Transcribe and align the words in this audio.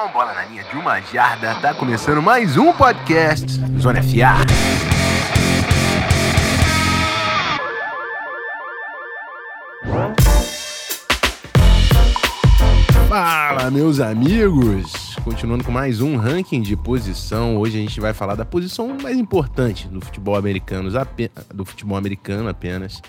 Atenção, 0.00 0.12
bola 0.12 0.32
na 0.32 0.44
linha 0.46 0.64
de 0.64 0.76
uma 0.76 0.98
jarda. 1.00 1.54
Tá 1.56 1.74
começando 1.74 2.22
mais 2.22 2.56
um 2.56 2.72
podcast 2.72 3.46
Zona 3.78 4.02
FA. 4.02 4.46
Fala, 13.08 13.70
meus 13.70 14.00
amigos! 14.00 15.16
Continuando 15.22 15.64
com 15.64 15.70
mais 15.70 16.00
um 16.00 16.16
ranking 16.16 16.62
de 16.62 16.74
posição. 16.76 17.58
Hoje 17.58 17.76
a 17.76 17.82
gente 17.82 18.00
vai 18.00 18.14
falar 18.14 18.36
da 18.36 18.44
posição 18.46 18.96
mais 19.02 19.18
importante 19.18 19.86
do 19.86 20.00
futebol 20.00 20.34
americano, 20.34 20.90
do 21.52 21.64
futebol 21.66 21.98
americano 21.98 22.48
apenas. 22.48 23.02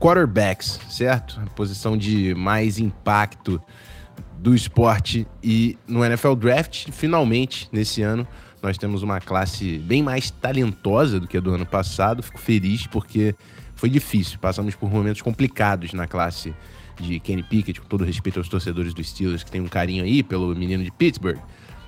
Quarterbacks, 0.00 0.80
certo? 0.90 1.40
A 1.40 1.48
posição 1.50 1.96
de 1.96 2.34
mais 2.34 2.80
impacto 2.80 3.62
do 4.42 4.56
esporte 4.56 5.24
e 5.40 5.78
no 5.86 6.04
NFL 6.04 6.34
Draft, 6.34 6.90
finalmente, 6.90 7.68
nesse 7.70 8.02
ano, 8.02 8.26
nós 8.60 8.76
temos 8.76 9.04
uma 9.04 9.20
classe 9.20 9.78
bem 9.78 10.02
mais 10.02 10.32
talentosa 10.32 11.20
do 11.20 11.28
que 11.28 11.36
a 11.36 11.40
do 11.40 11.54
ano 11.54 11.64
passado. 11.64 12.24
Fico 12.24 12.40
feliz 12.40 12.84
porque 12.88 13.36
foi 13.76 13.88
difícil. 13.88 14.40
Passamos 14.40 14.74
por 14.74 14.90
momentos 14.90 15.22
complicados 15.22 15.92
na 15.92 16.08
classe 16.08 16.52
de 17.00 17.20
Kenny 17.20 17.44
Pickett, 17.44 17.80
com 17.80 17.86
todo 17.86 18.04
respeito 18.04 18.40
aos 18.40 18.48
torcedores 18.48 18.92
dos 18.92 19.08
Steelers, 19.10 19.44
que 19.44 19.50
tem 19.50 19.60
um 19.60 19.68
carinho 19.68 20.02
aí 20.02 20.24
pelo 20.24 20.52
menino 20.56 20.82
de 20.82 20.90
Pittsburgh. 20.90 21.38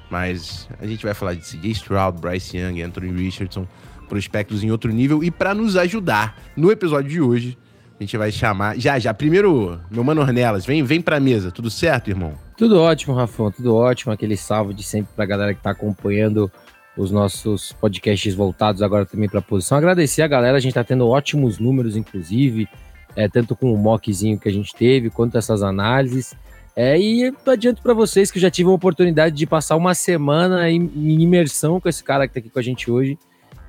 Mas 0.09 0.69
a 0.79 0.87
gente 0.87 1.05
vai 1.05 1.13
falar 1.13 1.35
de 1.35 1.41
CJ 1.41 1.73
Stroud, 1.73 2.21
Bryce 2.21 2.57
Young, 2.57 2.83
Anthony 2.83 3.11
Richardson, 3.11 3.67
prospectos 4.09 4.63
em 4.63 4.71
outro 4.71 4.93
nível. 4.93 5.25
E 5.25 5.31
para 5.31 5.55
nos 5.55 5.77
ajudar 5.77 6.41
no 6.57 6.71
episódio 6.71 7.11
de 7.11 7.21
hoje, 7.21 7.59
a 7.99 8.03
gente 8.03 8.17
vai 8.17 8.33
chamar. 8.33 8.79
Já, 8.79 8.99
já. 8.99 9.15
Primeiro, 9.15 9.81
meu 9.91 10.03
mano 10.03 10.21
Ornelas, 10.21 10.67
vem, 10.67 10.83
vem 10.83 11.01
pra 11.01 11.21
mesa. 11.21 11.51
Tudo 11.51 11.71
certo, 11.71 12.09
irmão? 12.11 12.35
Tudo 12.57 12.81
ótimo, 12.81 13.15
Rafão. 13.15 13.51
Tudo 13.51 13.75
ótimo. 13.75 14.13
Aquele 14.13 14.37
salve 14.37 14.75
de 14.75 14.83
sempre 14.83 15.13
pra 15.15 15.25
galera 15.25 15.55
que 15.55 15.63
tá 15.63 15.71
acompanhando 15.71 16.51
os 16.97 17.11
nossos 17.11 17.73
podcasts 17.73 18.35
voltados 18.35 18.83
agora 18.83 19.07
também 19.07 19.29
pra 19.29 19.41
posição. 19.41 19.79
Agradecer 19.79 20.23
a 20.23 20.29
galera. 20.29 20.57
A 20.57 20.61
gente 20.61 20.75
tá 20.75 20.85
tendo 20.85 21.09
ótimos 21.09 21.59
números, 21.59 21.97
inclusive. 21.97 22.69
É, 23.17 23.29
tanto 23.29 23.55
com 23.55 23.73
o 23.73 23.79
mockzinho 23.79 24.39
que 24.39 24.49
a 24.49 24.53
gente 24.53 24.75
teve, 24.75 25.09
quanto 25.09 25.39
essas 25.39 25.63
análises. 25.63 26.35
É, 26.77 26.99
e 26.99 27.33
adianto 27.47 27.81
para 27.81 27.95
vocês 27.95 28.33
que 28.33 28.39
eu 28.39 28.43
já 28.43 28.51
tive 28.51 28.69
a 28.69 28.73
oportunidade 28.73 29.37
de 29.37 29.47
passar 29.47 29.77
uma 29.77 29.95
semana 29.95 30.69
em, 30.69 30.91
em 30.97 31.23
imersão 31.23 31.81
com 31.81 31.89
esse 31.89 32.03
cara 32.03 32.27
que 32.27 32.35
tá 32.35 32.41
aqui 32.41 32.51
com 32.51 32.59
a 32.59 32.63
gente 32.63 32.91
hoje. 32.91 33.17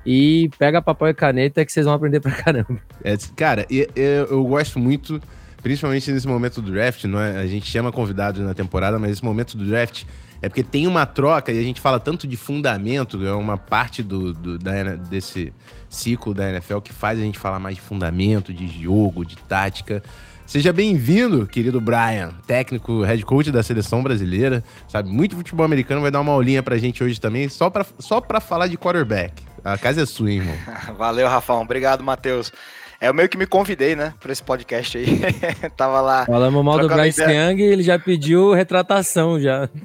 E 0.06 0.48
pega 0.56 0.80
papel 0.80 1.08
e 1.08 1.14
caneta 1.14 1.64
que 1.64 1.72
vocês 1.72 1.84
vão 1.84 1.94
aprender 1.94 2.20
pra 2.20 2.30
caramba. 2.30 2.80
É, 3.02 3.16
cara, 3.34 3.66
eu, 3.68 3.88
eu 3.96 4.44
gosto 4.44 4.78
muito, 4.78 5.20
principalmente 5.62 6.12
nesse 6.12 6.28
momento 6.28 6.62
do 6.62 6.70
draft, 6.70 7.04
não 7.04 7.20
é? 7.20 7.38
a 7.38 7.46
gente 7.46 7.68
chama 7.68 7.90
convidados 7.90 8.40
na 8.40 8.54
temporada, 8.54 8.98
mas 8.98 9.10
esse 9.10 9.24
momento 9.24 9.56
do 9.56 9.64
draft 9.64 10.04
é 10.40 10.48
porque 10.48 10.62
tem 10.62 10.86
uma 10.86 11.06
troca 11.06 11.50
e 11.50 11.58
a 11.58 11.62
gente 11.62 11.80
fala 11.80 11.98
tanto 11.98 12.26
de 12.26 12.36
fundamento, 12.36 13.24
é 13.26 13.32
uma 13.32 13.56
parte 13.56 14.02
do, 14.02 14.32
do 14.32 14.58
da, 14.58 14.94
desse 14.94 15.52
ciclo 15.88 16.34
da 16.34 16.50
NFL 16.50 16.78
que 16.78 16.92
faz 16.92 17.18
a 17.18 17.22
gente 17.22 17.38
falar 17.38 17.58
mais 17.58 17.74
de 17.74 17.80
fundamento, 17.80 18.52
de 18.52 18.66
jogo, 18.68 19.24
de 19.24 19.36
tática. 19.36 20.02
Seja 20.46 20.72
bem-vindo, 20.72 21.44
querido 21.44 21.80
Brian, 21.80 22.30
técnico, 22.46 23.02
head 23.02 23.24
coach 23.24 23.50
da 23.50 23.64
seleção 23.64 24.02
brasileira. 24.02 24.62
Sabe 24.86 25.10
muito 25.10 25.34
futebol 25.34 25.64
americano, 25.64 26.00
vai 26.00 26.10
dar 26.10 26.20
uma 26.20 26.32
aulinha 26.32 26.62
pra 26.62 26.78
gente 26.78 27.02
hoje 27.02 27.20
também, 27.20 27.48
só 27.48 27.68
pra, 27.68 27.84
só 27.98 28.20
pra 28.20 28.38
falar 28.38 28.68
de 28.68 28.78
quarterback. 28.78 29.42
A 29.66 29.76
casa 29.76 30.02
é 30.02 30.06
sua, 30.06 30.30
irmão. 30.30 30.54
Valeu, 30.96 31.26
Rafão. 31.26 31.60
Obrigado, 31.60 32.04
Matheus. 32.04 32.52
É, 33.00 33.08
eu 33.08 33.14
meio 33.14 33.28
que 33.28 33.36
me 33.36 33.46
convidei, 33.46 33.96
né, 33.96 34.14
pra 34.20 34.32
esse 34.32 34.42
podcast 34.42 34.96
aí. 34.96 35.20
Tava 35.76 36.00
lá. 36.00 36.24
Falamos 36.24 36.64
mal 36.64 36.78
do 36.78 36.88
Bryce 36.88 37.20
Young 37.20 37.60
e 37.60 37.62
ele 37.62 37.82
já 37.82 37.98
pediu 37.98 38.52
retratação 38.52 39.40
já. 39.40 39.68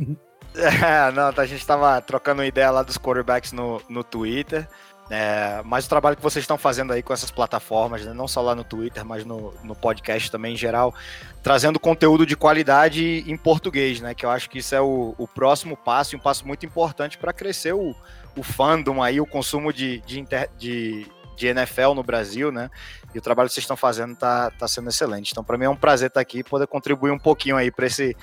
É, 0.54 1.10
não, 1.14 1.32
a 1.34 1.46
gente 1.46 1.66
tava 1.66 2.02
trocando 2.02 2.44
ideia 2.44 2.70
lá 2.70 2.84
dos 2.84 2.98
quarterbacks 2.98 3.54
no, 3.54 3.82
no 3.88 4.04
Twitter. 4.04 4.68
É, 5.10 5.62
mas 5.64 5.86
o 5.86 5.90
trabalho 5.90 6.18
que 6.18 6.22
vocês 6.22 6.44
estão 6.44 6.58
fazendo 6.58 6.92
aí 6.92 7.02
com 7.02 7.14
essas 7.14 7.32
plataformas, 7.32 8.06
né, 8.06 8.14
não 8.14 8.28
só 8.28 8.42
lá 8.42 8.54
no 8.54 8.66
Twitter, 8.66 9.06
mas 9.06 9.24
no, 9.24 9.54
no 9.64 9.74
podcast 9.74 10.30
também 10.30 10.54
em 10.54 10.58
geral, 10.58 10.94
trazendo 11.42 11.80
conteúdo 11.80 12.26
de 12.26 12.36
qualidade 12.36 13.24
em 13.26 13.38
português, 13.38 14.02
né? 14.02 14.14
Que 14.14 14.26
eu 14.26 14.30
acho 14.30 14.50
que 14.50 14.60
isso 14.60 14.76
é 14.76 14.82
o, 14.82 15.16
o 15.18 15.26
próximo 15.26 15.78
passo, 15.78 16.16
e 16.16 16.18
um 16.18 16.20
passo 16.20 16.46
muito 16.46 16.66
importante 16.66 17.18
para 17.18 17.32
crescer 17.32 17.74
o, 17.74 17.96
o 18.36 18.44
fandom 18.44 19.02
aí, 19.02 19.20
o 19.20 19.26
consumo 19.26 19.74
de, 19.74 20.00
de, 20.02 20.20
inter, 20.20 20.50
de, 20.58 21.06
de, 21.36 21.48
NFL 21.48 21.94
no 21.96 22.04
Brasil, 22.04 22.52
né? 22.52 22.70
E 23.14 23.18
o 23.18 23.22
trabalho 23.22 23.50
que 23.50 23.54
vocês 23.54 23.64
estão 23.64 23.76
fazendo 23.76 24.16
tá, 24.16 24.52
tá 24.52 24.68
sendo 24.68 24.90
excelente. 24.90 25.32
Então, 25.32 25.44
para 25.44 25.58
mim 25.58 25.66
é 25.66 25.70
um 25.70 25.76
prazer 25.76 26.08
estar 26.08 26.22
aqui 26.22 26.40
e 26.40 26.44
poder 26.44 26.68
contribuir 26.68 27.12
um 27.12 27.20
pouquinho 27.20 27.58
aí 27.58 27.70
para 27.70 27.86
esse, 27.86 28.16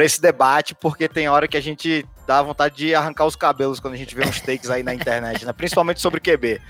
esse 0.00 0.20
debate, 0.20 0.74
porque 0.74 1.08
tem 1.08 1.28
hora 1.28 1.48
que 1.48 1.56
a 1.56 1.62
gente 1.62 2.06
dá 2.26 2.42
vontade 2.42 2.76
de 2.76 2.94
arrancar 2.94 3.26
os 3.26 3.36
cabelos 3.36 3.80
quando 3.80 3.94
a 3.94 3.96
gente 3.96 4.14
vê 4.14 4.26
uns 4.26 4.40
takes 4.40 4.70
aí 4.70 4.82
na 4.82 4.94
internet, 4.94 5.46
né? 5.46 5.52
Principalmente 5.52 6.00
sobre 6.00 6.20
QB, 6.20 6.60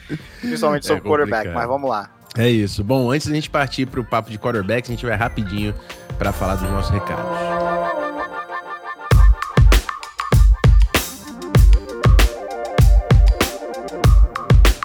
principalmente 0.40 0.84
é 0.84 0.88
sobre 0.88 1.06
é 1.06 1.10
quarterback, 1.10 1.48
mas 1.48 1.66
vamos 1.66 1.90
lá. 1.90 2.10
É 2.36 2.48
isso. 2.48 2.82
Bom, 2.82 3.10
antes 3.10 3.28
da 3.28 3.34
gente 3.34 3.48
partir 3.48 3.86
para 3.86 4.00
o 4.00 4.04
papo 4.04 4.30
de 4.30 4.38
quarterback, 4.38 4.88
a 4.88 4.92
gente 4.92 5.06
vai 5.06 5.16
rapidinho 5.16 5.74
para 6.18 6.32
falar 6.32 6.56
dos 6.56 6.68
nossos 6.68 6.90
recados. 6.90 8.03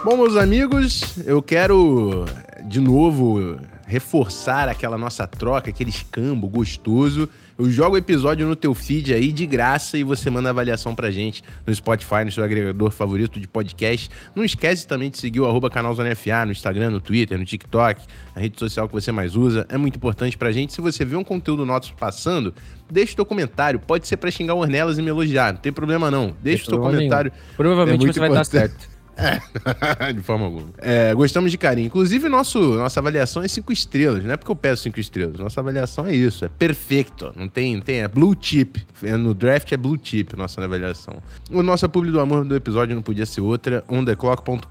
Bom, 0.01 0.15
meus 0.15 0.37
amigos, 0.37 1.17
eu 1.27 1.41
quero 1.41 2.25
de 2.63 2.79
novo 2.79 3.59
reforçar 3.85 4.69
aquela 4.69 4.97
nossa 4.97 5.27
troca, 5.27 5.69
aquele 5.69 5.89
escambo 5.89 6.47
gostoso. 6.47 7.27
Eu 7.57 7.69
jogo 7.69 7.95
o 7.95 7.97
episódio 7.97 8.47
no 8.47 8.55
teu 8.55 8.73
feed 8.73 9.13
aí 9.13 9.33
de 9.33 9.45
graça 9.45 9.97
e 9.97 10.03
você 10.05 10.29
manda 10.29 10.49
avaliação 10.49 10.95
pra 10.95 11.11
gente 11.11 11.43
no 11.67 11.75
Spotify, 11.75 12.23
no 12.23 12.31
seu 12.31 12.45
agregador 12.45 12.91
favorito 12.91 13.37
de 13.41 13.45
podcast. 13.45 14.09
Não 14.33 14.45
esquece 14.45 14.87
também 14.87 15.09
de 15.09 15.17
seguir 15.17 15.41
o 15.41 15.45
arroba 15.45 15.69
canal 15.69 15.93
Zona 15.93 16.15
FA 16.15 16.45
no 16.45 16.53
Instagram, 16.53 16.91
no 16.91 17.01
Twitter, 17.01 17.37
no 17.37 17.43
TikTok, 17.43 18.01
a 18.33 18.39
rede 18.39 18.57
social 18.57 18.87
que 18.87 18.93
você 18.93 19.11
mais 19.11 19.35
usa. 19.35 19.65
É 19.67 19.77
muito 19.77 19.97
importante 19.97 20.37
pra 20.37 20.49
gente. 20.53 20.71
Se 20.71 20.79
você 20.79 21.03
vê 21.03 21.17
um 21.17 21.25
conteúdo 21.25 21.65
nosso 21.65 21.93
passando, 21.95 22.53
deixa 22.89 23.11
o 23.11 23.15
teu 23.17 23.25
comentário. 23.25 23.81
Pode 23.81 24.07
ser 24.07 24.15
para 24.15 24.31
xingar 24.31 24.53
o 24.53 24.59
Ornelas 24.59 24.97
e 24.97 25.01
me 25.01 25.09
elogiar, 25.09 25.51
não 25.51 25.59
tem 25.59 25.73
problema 25.73 26.09
não. 26.09 26.33
Deixa 26.41 26.63
o 26.63 26.67
teu 26.67 26.79
comentário. 26.79 27.33
Nenhum. 27.33 27.55
Provavelmente 27.57 28.09
é 28.09 28.13
você 28.13 28.19
vai 28.21 28.29
dar 28.29 28.45
certo. 28.45 28.87
É, 29.19 30.13
de 30.13 30.21
forma 30.21 30.45
alguma. 30.45 30.69
É, 30.77 31.13
gostamos 31.13 31.51
de 31.51 31.57
carinho. 31.57 31.87
Inclusive, 31.87 32.29
nosso, 32.29 32.59
nossa 32.75 32.99
avaliação 32.99 33.43
é 33.43 33.47
cinco 33.47 33.73
estrelas. 33.73 34.23
Não 34.23 34.31
é 34.31 34.37
porque 34.37 34.51
eu 34.51 34.55
peço 34.55 34.83
cinco 34.83 34.99
estrelas. 34.99 35.37
Nossa 35.39 35.59
avaliação 35.59 36.05
é 36.05 36.15
isso. 36.15 36.45
É 36.45 36.49
perfeito. 36.49 37.33
Não 37.35 37.47
tem, 37.47 37.79
tem. 37.81 38.01
É 38.01 38.07
blue 38.07 38.35
chip. 38.39 38.85
No 39.01 39.33
draft 39.33 39.71
é 39.71 39.77
blue 39.77 39.99
chip 40.01 40.35
nossa 40.35 40.63
avaliação. 40.63 41.21
O 41.51 41.61
nosso 41.61 41.87
publi 41.89 42.11
do 42.11 42.19
amor 42.19 42.45
do 42.45 42.55
episódio 42.55 42.95
não 42.95 43.01
podia 43.01 43.25
ser 43.25 43.41
outra. 43.41 43.83
ontheclock.com.br 43.87 44.69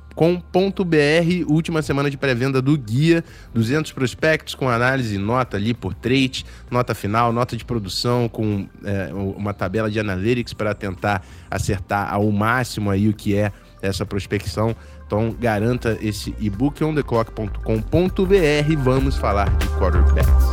última 1.48 1.80
semana 1.80 2.10
de 2.10 2.16
pré-venda 2.16 2.60
do 2.60 2.76
guia, 2.76 3.24
200 3.54 3.92
prospectos 3.92 4.54
com 4.54 4.68
análise, 4.68 5.16
nota 5.16 5.56
ali 5.56 5.72
por 5.72 5.94
trade, 5.94 6.44
nota 6.70 6.92
final, 6.94 7.32
nota 7.32 7.56
de 7.56 7.64
produção 7.64 8.28
com 8.28 8.66
é, 8.84 9.10
uma 9.14 9.54
tabela 9.54 9.88
de 9.88 10.00
analytics 10.00 10.52
para 10.52 10.74
tentar 10.74 11.24
acertar 11.48 12.12
ao 12.12 12.30
máximo 12.32 12.90
aí 12.90 13.08
o 13.08 13.14
que 13.14 13.36
é 13.36 13.52
essa 13.82 14.04
prospecção. 14.04 14.74
Então 15.06 15.34
garanta 15.38 15.98
esse 16.00 16.34
e-book 16.38 16.82
ontheclock.com.br. 16.82 18.76
Vamos 18.78 19.16
falar 19.16 19.54
de 19.56 19.66
quarterbacks. 19.78 20.48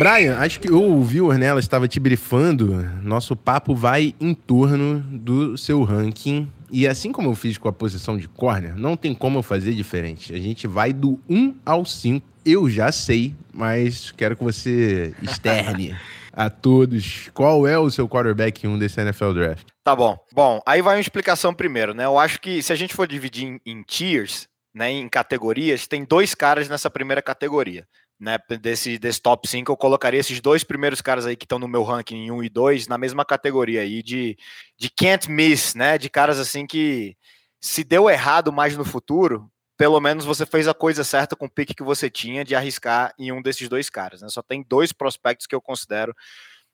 Brian, 0.00 0.38
acho 0.38 0.60
que 0.60 0.72
o 0.72 1.26
Ornella 1.26 1.60
estava 1.60 1.86
te 1.86 2.00
brifando. 2.00 2.88
Nosso 3.02 3.36
papo 3.36 3.74
vai 3.74 4.14
em 4.18 4.32
torno 4.32 5.00
do 5.00 5.58
seu 5.58 5.82
ranking. 5.82 6.48
E 6.72 6.88
assim 6.88 7.12
como 7.12 7.28
eu 7.28 7.34
fiz 7.34 7.58
com 7.58 7.68
a 7.68 7.72
posição 7.72 8.16
de 8.16 8.26
corner, 8.26 8.74
não 8.76 8.96
tem 8.96 9.14
como 9.14 9.38
eu 9.38 9.42
fazer 9.42 9.74
diferente. 9.74 10.32
A 10.32 10.38
gente 10.38 10.66
vai 10.66 10.94
do 10.94 11.20
1 11.28 11.54
ao 11.66 11.84
5. 11.84 12.26
Eu 12.46 12.70
já 12.70 12.90
sei, 12.90 13.34
mas 13.52 14.10
quero 14.12 14.36
que 14.36 14.42
você 14.42 15.12
externe 15.20 15.94
a 16.32 16.48
todos 16.48 17.28
qual 17.34 17.66
é 17.66 17.78
o 17.78 17.90
seu 17.90 18.08
quarterback 18.08 18.66
1 18.66 18.78
desse 18.78 19.00
NFL 19.00 19.32
Draft. 19.32 19.66
Tá 19.82 19.94
bom. 19.94 20.18
Bom, 20.32 20.60
aí 20.66 20.82
vai 20.82 20.96
uma 20.96 21.00
explicação 21.00 21.54
primeiro, 21.54 21.94
né? 21.94 22.04
Eu 22.04 22.18
acho 22.18 22.40
que 22.40 22.62
se 22.62 22.72
a 22.72 22.76
gente 22.76 22.94
for 22.94 23.06
dividir 23.06 23.46
em, 23.46 23.60
em 23.64 23.82
tiers, 23.82 24.48
né, 24.74 24.90
em 24.90 25.08
categorias, 25.08 25.86
tem 25.86 26.04
dois 26.04 26.34
caras 26.34 26.68
nessa 26.68 26.90
primeira 26.90 27.22
categoria. 27.22 27.86
Né, 28.18 28.36
desse, 28.60 28.98
desse 28.98 29.18
top 29.18 29.48
5, 29.48 29.72
eu 29.72 29.76
colocaria 29.78 30.20
esses 30.20 30.42
dois 30.42 30.62
primeiros 30.62 31.00
caras 31.00 31.24
aí 31.24 31.34
que 31.34 31.46
estão 31.46 31.58
no 31.58 31.66
meu 31.66 31.82
ranking 31.82 32.30
1 32.30 32.42
e 32.42 32.50
2 32.50 32.86
na 32.86 32.98
mesma 32.98 33.24
categoria 33.24 33.80
aí 33.80 34.02
de, 34.02 34.36
de 34.78 34.90
can't 34.90 35.30
miss, 35.30 35.74
né? 35.74 35.96
De 35.96 36.10
caras 36.10 36.38
assim 36.38 36.66
que 36.66 37.16
se 37.60 37.82
deu 37.82 38.10
errado 38.10 38.52
mais 38.52 38.76
no 38.76 38.84
futuro, 38.84 39.50
pelo 39.80 39.98
menos 39.98 40.26
você 40.26 40.44
fez 40.44 40.68
a 40.68 40.74
coisa 40.74 41.02
certa 41.02 41.34
com 41.34 41.46
o 41.46 41.50
pique 41.50 41.72
que 41.72 41.82
você 41.82 42.10
tinha 42.10 42.44
de 42.44 42.54
arriscar 42.54 43.14
em 43.18 43.32
um 43.32 43.40
desses 43.40 43.66
dois 43.66 43.88
caras. 43.88 44.20
Né? 44.20 44.28
Só 44.28 44.42
tem 44.42 44.62
dois 44.62 44.92
prospectos 44.92 45.46
que 45.46 45.54
eu 45.54 45.60
considero 45.62 46.14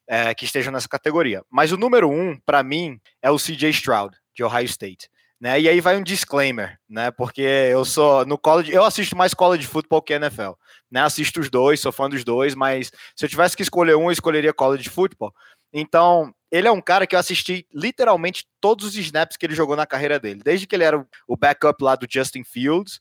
é, 0.09 0.35
que 0.35 0.45
estejam 0.45 0.73
nessa 0.73 0.89
categoria. 0.89 1.45
Mas 1.49 1.71
o 1.71 1.77
número 1.77 2.11
um, 2.11 2.37
para 2.45 2.65
mim, 2.65 3.01
é 3.23 3.31
o 3.31 3.37
CJ 3.37 3.71
Stroud, 3.71 4.17
de 4.35 4.43
Ohio 4.43 4.65
State. 4.65 5.09
Né? 5.41 5.61
E 5.61 5.69
aí 5.69 5.81
vai 5.81 5.97
um 5.97 6.03
disclaimer, 6.03 6.81
né? 6.89 7.13
Porque 7.13 7.43
eu 7.43 7.85
sou 7.85 8.27
no 8.27 8.37
college, 8.37 8.73
eu 8.73 8.83
assisto 8.83 9.17
mais 9.17 9.33
college 9.33 9.69
football 9.69 10.03
que 10.03 10.13
NFL, 10.13 10.55
né? 10.91 11.03
Assisto 11.03 11.39
os 11.39 11.49
dois, 11.49 11.79
sou 11.79 11.93
fã 11.93 12.11
dos 12.11 12.25
dois, 12.25 12.57
mas 12.57 12.91
se 13.15 13.25
eu 13.25 13.29
tivesse 13.29 13.57
que 13.57 13.63
escolher 13.63 13.95
um, 13.95 14.07
eu 14.07 14.11
escolheria 14.11 14.53
college 14.53 14.89
football. 14.91 15.33
Então, 15.73 16.35
ele 16.51 16.69
é 16.69 16.71
um 16.71 16.81
cara 16.81 17.07
que 17.07 17.15
eu 17.15 17.19
assisti 17.19 17.67
literalmente 17.73 18.47
todos 18.61 18.87
os 18.87 18.97
snaps 18.97 19.37
que 19.37 19.47
ele 19.47 19.55
jogou 19.55 19.77
na 19.77 19.87
carreira 19.87 20.19
dele, 20.19 20.43
desde 20.45 20.67
que 20.67 20.75
ele 20.75 20.85
era 20.85 21.05
o 21.27 21.37
backup 21.37 21.83
lá 21.83 21.97
do 21.97 22.07
Justin 22.09 22.45
Fields, 22.45 23.01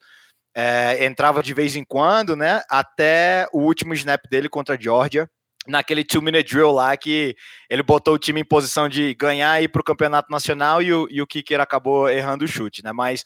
é, 0.56 1.06
entrava 1.06 1.44
de 1.44 1.53
vez 1.53 1.75
em 1.75 1.83
quando, 1.83 2.36
né? 2.36 2.62
Até 2.69 3.47
o 3.51 3.59
último 3.59 3.94
snap 3.94 4.21
dele 4.30 4.47
contra 4.47 4.75
a 4.75 4.80
Georgia, 4.80 5.30
naquele 5.68 6.03
two-minute 6.03 6.50
drill 6.50 6.71
lá 6.71 6.95
que 6.95 7.36
ele 7.69 7.83
botou 7.83 8.13
o 8.13 8.19
time 8.19 8.42
em 8.42 8.45
posição 8.45 8.88
de 8.88 9.13
ganhar 9.15 9.59
e 9.59 9.65
ir 9.65 9.68
para 9.68 9.81
o 9.81 9.86
campeonato 9.86 10.31
nacional 10.31 10.81
e 10.81 10.94
o, 10.94 11.07
e 11.09 11.21
o 11.21 11.27
kicker 11.27 11.59
acabou 11.59 12.09
errando 12.09 12.45
o 12.45 12.47
chute, 12.47 12.83
né? 12.83 12.92
Mas 12.94 13.25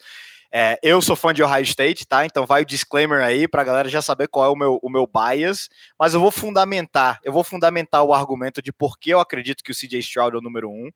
é, 0.52 0.80
eu 0.82 1.02
sou 1.02 1.16
fã 1.16 1.34
de 1.34 1.44
Ohio 1.44 1.64
State, 1.64 2.08
tá? 2.08 2.26
Então 2.26 2.46
vai 2.46 2.64
o 2.64 2.66
disclaimer 2.66 3.22
aí 3.22 3.48
para 3.48 3.64
galera 3.64 3.88
já 3.88 4.02
saber 4.02 4.28
qual 4.28 4.46
é 4.46 4.50
o 4.50 4.56
meu, 4.56 4.80
o 4.82 4.90
meu 4.90 5.08
bias, 5.08 5.70
mas 5.98 6.14
eu 6.14 6.20
vou 6.20 6.32
fundamentar, 6.32 7.20
eu 7.24 7.32
vou 7.32 7.44
fundamentar 7.44 8.04
o 8.04 8.14
argumento 8.14 8.62
de 8.62 8.74
por 8.74 8.98
que 8.98 9.12
eu 9.12 9.20
acredito 9.20 9.64
que 9.64 9.72
o 9.72 9.76
CJ 9.76 10.00
Stroud 10.00 10.36
é 10.36 10.40
o 10.40 10.42
número 10.42 10.70
um. 10.70 10.90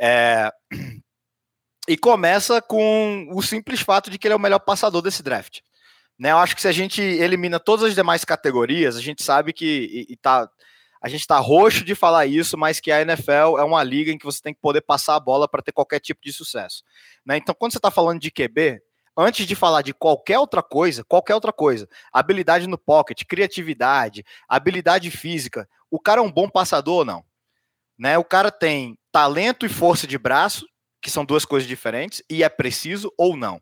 É... 0.00 0.50
E 1.86 1.96
começa 1.96 2.60
com 2.60 3.30
o 3.32 3.40
simples 3.40 3.80
fato 3.80 4.10
de 4.10 4.18
que 4.18 4.26
ele 4.26 4.34
é 4.34 4.36
o 4.36 4.40
melhor 4.40 4.58
passador 4.58 5.00
desse 5.00 5.22
draft. 5.22 5.60
Né, 6.18 6.32
eu 6.32 6.36
acho 6.36 6.54
que 6.54 6.60
se 6.60 6.68
a 6.68 6.72
gente 6.72 7.00
elimina 7.00 7.58
todas 7.58 7.86
as 7.86 7.94
demais 7.94 8.26
categorias, 8.26 8.94
a 8.94 9.00
gente 9.00 9.22
sabe 9.22 9.54
que 9.54 10.06
e, 10.08 10.12
e 10.12 10.16
tá, 10.16 10.50
a 11.00 11.08
gente 11.08 11.20
está 11.20 11.38
roxo 11.38 11.84
de 11.84 11.94
falar 11.94 12.26
isso, 12.26 12.56
mas 12.58 12.80
que 12.80 12.90
a 12.90 13.00
NFL 13.02 13.58
é 13.58 13.64
uma 13.64 13.82
liga 13.82 14.10
em 14.10 14.18
que 14.18 14.24
você 14.24 14.42
tem 14.42 14.52
que 14.52 14.60
poder 14.60 14.80
passar 14.80 15.14
a 15.14 15.20
bola 15.20 15.48
para 15.48 15.62
ter 15.62 15.72
qualquer 15.72 16.00
tipo 16.00 16.20
de 16.22 16.32
sucesso. 16.32 16.82
Né? 17.24 17.36
Então, 17.36 17.54
quando 17.54 17.72
você 17.72 17.78
está 17.78 17.90
falando 17.90 18.20
de 18.20 18.30
QB, 18.30 18.80
antes 19.16 19.46
de 19.46 19.54
falar 19.54 19.82
de 19.82 19.94
qualquer 19.94 20.38
outra 20.38 20.62
coisa, 20.62 21.04
qualquer 21.04 21.34
outra 21.34 21.52
coisa, 21.52 21.88
habilidade 22.12 22.66
no 22.66 22.78
pocket, 22.78 23.22
criatividade, 23.24 24.24
habilidade 24.48 25.10
física, 25.10 25.68
o 25.90 26.00
cara 26.00 26.20
é 26.20 26.24
um 26.24 26.32
bom 26.32 26.48
passador 26.48 26.98
ou 26.98 27.04
não? 27.04 27.24
Né? 27.98 28.18
O 28.18 28.24
cara 28.24 28.50
tem 28.50 28.98
talento 29.12 29.66
e 29.66 29.68
força 29.68 30.06
de 30.06 30.18
braço, 30.18 30.66
que 31.00 31.10
são 31.10 31.24
duas 31.24 31.44
coisas 31.44 31.68
diferentes, 31.68 32.22
e 32.28 32.42
é 32.42 32.48
preciso 32.48 33.12
ou 33.16 33.36
não. 33.36 33.60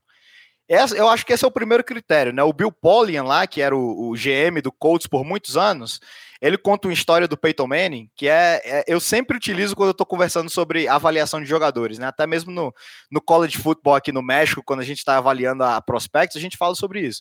Eu 0.69 1.09
acho 1.09 1.25
que 1.25 1.32
esse 1.32 1.44
é 1.44 1.49
o 1.49 1.53
primeiro 1.53 1.85
critério, 1.85 2.32
né? 2.32 2.43
O 2.43 2.53
Bill 2.53 2.73
Polian 2.73 3.23
lá, 3.23 3.47
que 3.47 3.62
era 3.62 3.77
o, 3.77 4.11
o 4.11 4.15
GM 4.15 4.61
do 4.61 4.73
Colts 4.73 5.06
por 5.06 5.25
muitos 5.25 5.56
anos, 5.56 6.00
ele 6.41 6.59
conta 6.59 6.88
uma 6.88 6.94
história 6.94 7.27
do 7.27 7.37
Peyton 7.37 7.67
Manning 7.67 8.11
que 8.15 8.29
é, 8.29 8.61
é 8.65 8.85
eu 8.87 9.00
sempre 9.00 9.37
utilizo 9.37 9.75
quando 9.75 9.88
eu 9.88 9.93
estou 9.93 10.06
conversando 10.06 10.50
sobre 10.50 10.88
avaliação 10.88 11.41
de 11.41 11.47
jogadores, 11.47 11.99
né? 11.99 12.06
Até 12.06 12.27
mesmo 12.27 12.50
no, 12.50 12.75
no 13.11 13.21
college 13.21 13.59
football 13.59 13.94
aqui 13.94 14.12
no 14.12 14.23
México, 14.23 14.62
quando 14.65 14.81
a 14.81 14.85
gente 14.85 14.99
está 14.99 15.19
avaliando 15.19 15.65
a 15.65 15.81
prospects, 15.81 16.37
a 16.37 16.41
gente 16.41 16.56
fala 16.56 16.75
sobre 16.75 17.00
isso. 17.00 17.21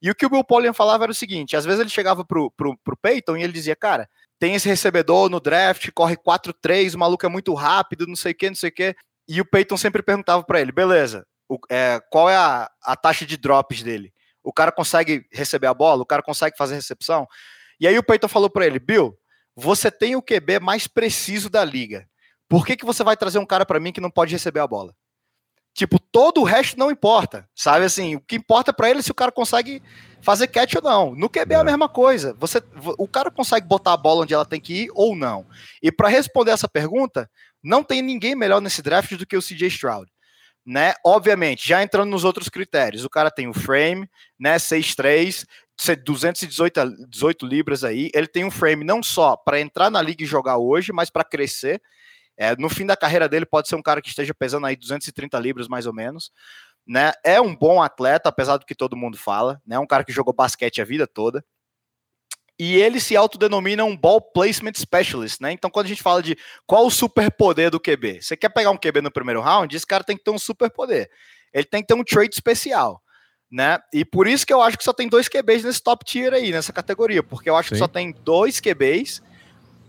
E 0.00 0.10
o 0.10 0.14
que 0.14 0.26
o 0.26 0.28
Bill 0.30 0.44
Polian 0.44 0.72
falava 0.72 1.04
era 1.04 1.12
o 1.12 1.14
seguinte: 1.14 1.56
às 1.56 1.64
vezes 1.64 1.80
ele 1.80 1.88
chegava 1.88 2.24
pro, 2.24 2.50
pro, 2.50 2.76
pro 2.84 2.96
Peyton 2.96 3.36
e 3.36 3.42
ele 3.42 3.52
dizia, 3.52 3.74
cara, 3.74 4.08
tem 4.38 4.54
esse 4.54 4.68
recebedor 4.68 5.30
no 5.30 5.40
draft, 5.40 5.88
corre 5.94 6.16
4-3, 6.16 6.94
o 6.94 6.98
maluco 6.98 7.24
é 7.24 7.28
muito 7.28 7.54
rápido, 7.54 8.06
não 8.06 8.16
sei 8.16 8.32
o 8.32 8.34
que, 8.34 8.48
não 8.48 8.56
sei 8.56 8.68
o 8.68 8.72
que. 8.74 8.94
E 9.26 9.40
o 9.40 9.44
Peyton 9.44 9.76
sempre 9.76 10.02
perguntava 10.02 10.44
para 10.44 10.60
ele, 10.60 10.72
beleza, 10.72 11.26
o, 11.48 11.58
é, 11.70 12.00
qual 12.10 12.28
é 12.28 12.36
a, 12.36 12.70
a 12.82 12.96
taxa 12.96 13.24
de 13.24 13.36
drops 13.36 13.82
dele? 13.82 14.12
O 14.42 14.52
cara 14.52 14.70
consegue 14.70 15.26
receber 15.32 15.68
a 15.68 15.74
bola? 15.74 16.02
O 16.02 16.06
cara 16.06 16.22
consegue 16.22 16.56
fazer 16.58 16.74
recepção? 16.74 17.26
E 17.84 17.86
aí 17.86 17.98
o 17.98 18.02
Peyton 18.02 18.28
falou 18.28 18.48
para 18.48 18.66
ele, 18.66 18.78
Bill, 18.78 19.14
você 19.54 19.90
tem 19.90 20.16
o 20.16 20.22
QB 20.22 20.58
mais 20.58 20.86
preciso 20.86 21.50
da 21.50 21.62
liga. 21.62 22.08
Por 22.48 22.64
que, 22.64 22.78
que 22.78 22.84
você 22.86 23.04
vai 23.04 23.14
trazer 23.14 23.38
um 23.38 23.44
cara 23.44 23.66
para 23.66 23.78
mim 23.78 23.92
que 23.92 24.00
não 24.00 24.10
pode 24.10 24.32
receber 24.32 24.60
a 24.60 24.66
bola? 24.66 24.94
Tipo, 25.74 25.98
todo 25.98 26.40
o 26.40 26.44
resto 26.44 26.78
não 26.78 26.90
importa, 26.90 27.46
sabe? 27.54 27.84
Assim, 27.84 28.16
o 28.16 28.22
que 28.22 28.36
importa 28.36 28.72
para 28.72 28.88
ele 28.88 29.00
é 29.00 29.02
se 29.02 29.10
o 29.10 29.14
cara 29.14 29.30
consegue 29.30 29.82
fazer 30.22 30.46
catch 30.46 30.76
ou 30.76 30.82
não. 30.82 31.14
No 31.14 31.28
QB 31.28 31.52
é, 31.52 31.58
é 31.58 31.60
a 31.60 31.64
mesma 31.64 31.86
coisa. 31.86 32.32
Você, 32.38 32.62
o 32.96 33.06
cara 33.06 33.30
consegue 33.30 33.66
botar 33.66 33.92
a 33.92 33.98
bola 33.98 34.22
onde 34.22 34.32
ela 34.32 34.46
tem 34.46 34.62
que 34.62 34.84
ir 34.84 34.90
ou 34.94 35.14
não. 35.14 35.46
E 35.82 35.92
para 35.92 36.08
responder 36.08 36.52
essa 36.52 36.66
pergunta, 36.66 37.30
não 37.62 37.84
tem 37.84 38.00
ninguém 38.00 38.34
melhor 38.34 38.62
nesse 38.62 38.80
draft 38.80 39.12
do 39.12 39.26
que 39.26 39.36
o 39.36 39.42
CJ 39.42 39.66
Stroud 39.66 40.10
né? 40.66 40.94
Obviamente, 41.04 41.68
já 41.68 41.82
entrando 41.82 42.10
nos 42.10 42.24
outros 42.24 42.48
critérios, 42.48 43.04
o 43.04 43.10
cara 43.10 43.30
tem 43.30 43.48
o 43.48 43.54
frame, 43.54 44.08
né? 44.38 44.56
6'3, 44.56 45.44
218 45.76 47.08
18 47.08 47.46
libras 47.46 47.84
aí. 47.84 48.10
Ele 48.14 48.26
tem 48.26 48.44
um 48.44 48.50
frame 48.50 48.84
não 48.84 49.02
só 49.02 49.36
para 49.36 49.60
entrar 49.60 49.90
na 49.90 50.00
liga 50.00 50.22
e 50.22 50.26
jogar 50.26 50.58
hoje, 50.58 50.92
mas 50.92 51.10
para 51.10 51.24
crescer. 51.24 51.80
É, 52.36 52.56
no 52.56 52.68
fim 52.68 52.86
da 52.86 52.96
carreira 52.96 53.28
dele, 53.28 53.46
pode 53.46 53.68
ser 53.68 53.76
um 53.76 53.82
cara 53.82 54.02
que 54.02 54.08
esteja 54.08 54.34
pesando 54.34 54.66
aí 54.66 54.76
230 54.76 55.38
libras 55.38 55.68
mais 55.68 55.86
ou 55.86 55.92
menos. 55.92 56.32
Né? 56.86 57.12
É 57.24 57.40
um 57.40 57.54
bom 57.54 57.82
atleta, 57.82 58.28
apesar 58.28 58.56
do 58.56 58.66
que 58.66 58.74
todo 58.74 58.96
mundo 58.96 59.16
fala. 59.16 59.60
Né? 59.66 59.78
Um 59.78 59.86
cara 59.86 60.04
que 60.04 60.12
jogou 60.12 60.34
basquete 60.34 60.80
a 60.80 60.84
vida 60.84 61.06
toda 61.06 61.44
e 62.58 62.76
ele 62.76 63.00
se 63.00 63.16
autodenomina 63.16 63.84
um 63.84 63.96
ball 63.96 64.20
placement 64.20 64.74
specialist, 64.76 65.40
né? 65.40 65.52
Então, 65.52 65.70
quando 65.70 65.86
a 65.86 65.88
gente 65.88 66.02
fala 66.02 66.22
de 66.22 66.36
qual 66.66 66.86
o 66.86 66.90
superpoder 66.90 67.70
do 67.70 67.80
QB, 67.80 68.22
você 68.22 68.36
quer 68.36 68.48
pegar 68.48 68.70
um 68.70 68.78
QB 68.78 69.00
no 69.02 69.10
primeiro 69.10 69.40
round, 69.40 69.74
esse 69.74 69.86
cara 69.86 70.04
tem 70.04 70.16
que 70.16 70.22
ter 70.22 70.30
um 70.30 70.38
superpoder. 70.38 71.10
Ele 71.52 71.64
tem 71.64 71.80
que 71.82 71.88
ter 71.88 71.94
um 71.94 72.04
trait 72.04 72.32
especial, 72.32 73.02
né? 73.54 73.78
E 73.92 74.04
por 74.04 74.26
isso 74.26 74.44
que 74.44 74.52
eu 74.52 74.60
acho 74.60 74.76
que 74.76 74.82
só 74.82 74.92
tem 74.92 75.08
dois 75.08 75.28
QBs 75.28 75.62
nesse 75.62 75.80
top 75.80 76.04
tier 76.04 76.32
aí, 76.32 76.50
nessa 76.50 76.72
categoria, 76.72 77.22
porque 77.22 77.48
eu 77.48 77.56
acho 77.56 77.68
Sim. 77.68 77.74
que 77.76 77.78
só 77.78 77.86
tem 77.86 78.12
dois 78.24 78.58
QBs. 78.58 79.22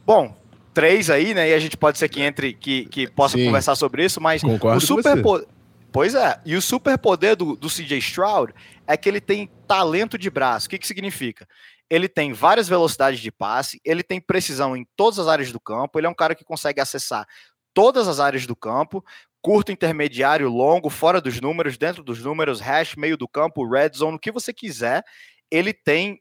Bom, 0.05 0.37
três 0.71 1.09
aí, 1.09 1.33
né? 1.33 1.49
E 1.49 1.53
a 1.55 1.57
gente 1.57 1.75
pode 1.75 1.97
ser 1.97 2.07
que 2.07 2.21
entre, 2.21 2.53
que, 2.53 2.85
que 2.85 3.07
possa 3.07 3.35
Sim. 3.35 3.45
conversar 3.45 3.73
sobre 3.75 4.05
isso, 4.05 4.21
mas 4.21 4.43
Concordo 4.43 4.77
o 4.77 4.81
superpoder. 4.81 5.47
Pois 5.91 6.13
é, 6.13 6.39
e 6.45 6.55
o 6.55 6.61
superpoder 6.61 7.35
do, 7.35 7.55
do 7.55 7.67
CJ 7.67 7.97
Stroud 7.97 8.53
é 8.85 8.95
que 8.95 9.09
ele 9.09 9.19
tem 9.19 9.49
talento 9.65 10.15
de 10.15 10.29
braço. 10.29 10.67
O 10.67 10.69
que, 10.69 10.77
que 10.77 10.85
significa? 10.85 11.47
ele 11.87 12.09
tem 12.09 12.33
várias 12.33 12.67
velocidades 12.67 13.19
de 13.19 13.31
passe, 13.31 13.79
ele 13.85 14.01
tem 14.01 14.19
precisão 14.19 14.75
em 14.75 14.87
todas 14.95 15.19
as 15.19 15.27
áreas 15.27 15.51
do 15.51 15.59
campo, 15.59 15.99
ele 15.99 16.07
é 16.07 16.09
um 16.09 16.15
cara 16.15 16.33
que 16.33 16.43
consegue 16.43 16.81
acessar 16.81 17.27
todas 17.75 18.07
as 18.07 18.19
áreas 18.19 18.47
do 18.47 18.55
campo, 18.55 19.05
curto, 19.45 19.71
intermediário, 19.71 20.49
longo, 20.49 20.89
fora 20.89 21.21
dos 21.21 21.39
números, 21.39 21.77
dentro 21.77 22.03
dos 22.03 22.19
números, 22.19 22.59
hash, 22.59 22.95
meio 22.95 23.15
do 23.15 23.27
campo, 23.27 23.63
red 23.69 23.91
zone, 23.95 24.15
o 24.15 24.19
que 24.19 24.31
você 24.31 24.51
quiser. 24.51 25.03
Ele 25.51 25.71
tem 25.71 26.19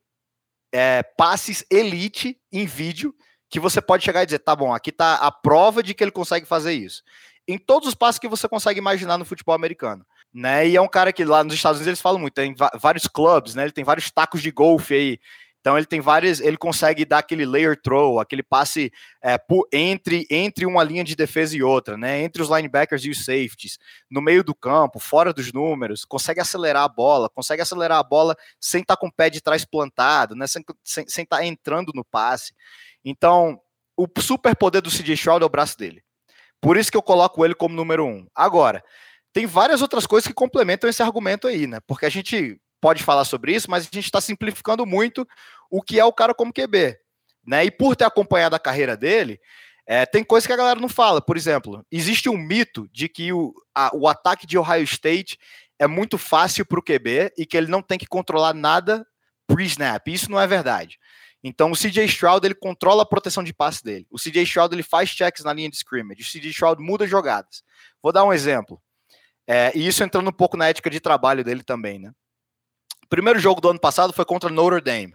é, 0.70 1.02
passes 1.02 1.64
elite 1.70 2.38
em 2.52 2.66
vídeo 2.66 3.14
que 3.48 3.58
você 3.58 3.80
pode 3.80 4.04
chegar 4.04 4.22
e 4.22 4.26
dizer, 4.26 4.40
tá 4.40 4.54
bom, 4.54 4.74
aqui 4.74 4.92
tá 4.92 5.14
a 5.14 5.32
prova 5.32 5.82
de 5.82 5.94
que 5.94 6.04
ele 6.04 6.10
consegue 6.10 6.44
fazer 6.44 6.74
isso. 6.74 7.02
Em 7.48 7.56
todos 7.56 7.88
os 7.88 7.94
passos 7.94 8.18
que 8.18 8.28
você 8.28 8.46
consegue 8.46 8.78
imaginar 8.78 9.16
no 9.16 9.24
futebol 9.24 9.54
americano. 9.54 10.04
Né? 10.30 10.68
E 10.68 10.76
é 10.76 10.80
um 10.82 10.88
cara 10.88 11.10
que 11.10 11.24
lá 11.24 11.42
nos 11.42 11.54
Estados 11.54 11.78
Unidos 11.78 11.88
eles 11.88 12.02
falam 12.02 12.20
muito, 12.20 12.34
tem 12.34 12.54
vários 12.78 13.06
clubes, 13.06 13.54
né? 13.54 13.62
Ele 13.62 13.72
tem 13.72 13.84
vários 13.84 14.10
tacos 14.10 14.42
de 14.42 14.50
golfe 14.50 14.92
aí 14.92 15.18
então 15.64 15.78
ele 15.78 15.86
tem 15.86 15.98
várias, 15.98 16.40
ele 16.40 16.58
consegue 16.58 17.06
dar 17.06 17.20
aquele 17.20 17.46
layer 17.46 17.80
throw, 17.80 18.20
aquele 18.20 18.42
passe 18.42 18.92
é, 19.22 19.38
por, 19.38 19.66
entre, 19.72 20.26
entre 20.28 20.66
uma 20.66 20.84
linha 20.84 21.02
de 21.02 21.16
defesa 21.16 21.56
e 21.56 21.62
outra, 21.62 21.96
né? 21.96 22.20
Entre 22.20 22.42
os 22.42 22.50
linebackers 22.50 23.02
e 23.06 23.08
os 23.08 23.24
safeties, 23.24 23.78
no 24.10 24.20
meio 24.20 24.44
do 24.44 24.54
campo, 24.54 24.98
fora 24.98 25.32
dos 25.32 25.54
números, 25.54 26.04
consegue 26.04 26.38
acelerar 26.38 26.82
a 26.82 26.88
bola, 26.88 27.30
consegue 27.30 27.62
acelerar 27.62 27.98
a 27.98 28.02
bola 28.02 28.36
sem 28.60 28.82
estar 28.82 28.94
tá 28.94 29.00
com 29.00 29.06
o 29.06 29.10
pé 29.12 29.30
de 29.30 29.40
trás 29.40 29.64
plantado, 29.64 30.34
né? 30.34 30.46
Sem 30.46 30.60
estar 30.60 30.74
sem, 30.84 31.08
sem 31.08 31.24
tá 31.24 31.42
entrando 31.42 31.92
no 31.94 32.04
passe. 32.04 32.52
Então, 33.02 33.58
o 33.96 34.06
super 34.20 34.54
poder 34.54 34.82
do 34.82 34.90
CJ 34.90 35.14
Stroud 35.14 35.42
é 35.42 35.46
o 35.46 35.48
braço 35.48 35.78
dele. 35.78 36.04
Por 36.60 36.76
isso 36.76 36.90
que 36.90 36.96
eu 36.98 37.02
coloco 37.02 37.42
ele 37.42 37.54
como 37.54 37.74
número 37.74 38.04
um. 38.04 38.26
Agora, 38.34 38.84
tem 39.32 39.46
várias 39.46 39.80
outras 39.80 40.06
coisas 40.06 40.28
que 40.28 40.34
complementam 40.34 40.90
esse 40.90 41.02
argumento 41.02 41.48
aí, 41.48 41.66
né? 41.66 41.78
Porque 41.86 42.04
a 42.04 42.10
gente 42.10 42.60
pode 42.84 43.02
falar 43.02 43.24
sobre 43.24 43.54
isso, 43.54 43.70
mas 43.70 43.84
a 43.84 43.88
gente 43.90 44.04
está 44.04 44.20
simplificando 44.20 44.84
muito 44.84 45.26
o 45.70 45.80
que 45.80 45.98
é 45.98 46.04
o 46.04 46.12
cara 46.12 46.34
como 46.34 46.52
QB. 46.52 46.98
Né? 47.46 47.64
E 47.64 47.70
por 47.70 47.96
ter 47.96 48.04
acompanhado 48.04 48.54
a 48.54 48.58
carreira 48.58 48.94
dele, 48.94 49.40
é, 49.86 50.04
tem 50.04 50.22
coisa 50.22 50.46
que 50.46 50.52
a 50.52 50.56
galera 50.56 50.78
não 50.78 50.88
fala. 50.90 51.22
Por 51.22 51.34
exemplo, 51.34 51.82
existe 51.90 52.28
um 52.28 52.36
mito 52.36 52.86
de 52.92 53.08
que 53.08 53.32
o, 53.32 53.54
a, 53.74 53.90
o 53.96 54.06
ataque 54.06 54.46
de 54.46 54.58
Ohio 54.58 54.84
State 54.84 55.38
é 55.78 55.86
muito 55.86 56.18
fácil 56.18 56.66
para 56.66 56.78
o 56.78 56.82
QB 56.82 57.32
e 57.38 57.46
que 57.46 57.56
ele 57.56 57.68
não 57.68 57.80
tem 57.80 57.96
que 57.96 58.06
controlar 58.06 58.52
nada 58.52 59.06
pre-snap. 59.46 60.06
Isso 60.08 60.30
não 60.30 60.38
é 60.38 60.46
verdade. 60.46 60.98
Então 61.42 61.70
o 61.70 61.74
CJ 61.74 62.04
Stroud 62.04 62.46
ele 62.46 62.54
controla 62.54 63.02
a 63.02 63.06
proteção 63.06 63.42
de 63.42 63.54
passe 63.54 63.82
dele. 63.82 64.06
O 64.10 64.18
CJ 64.18 64.42
Stroud 64.42 64.74
ele 64.74 64.82
faz 64.82 65.08
checks 65.08 65.42
na 65.42 65.54
linha 65.54 65.70
de 65.70 65.76
scrimmage. 65.76 66.20
O 66.20 66.26
CJ 66.26 66.50
Stroud 66.50 66.82
muda 66.82 67.06
jogadas. 67.06 67.62
Vou 68.02 68.12
dar 68.12 68.24
um 68.24 68.32
exemplo. 68.32 68.78
É, 69.46 69.72
e 69.74 69.86
isso 69.86 70.04
entrando 70.04 70.28
um 70.28 70.32
pouco 70.32 70.54
na 70.54 70.68
ética 70.68 70.90
de 70.90 71.00
trabalho 71.00 71.42
dele 71.42 71.62
também, 71.62 71.98
né? 71.98 72.12
Primeiro 73.14 73.38
jogo 73.38 73.60
do 73.60 73.68
ano 73.68 73.78
passado 73.78 74.12
foi 74.12 74.24
contra 74.24 74.50
Notre 74.50 74.80
Dame. 74.80 75.14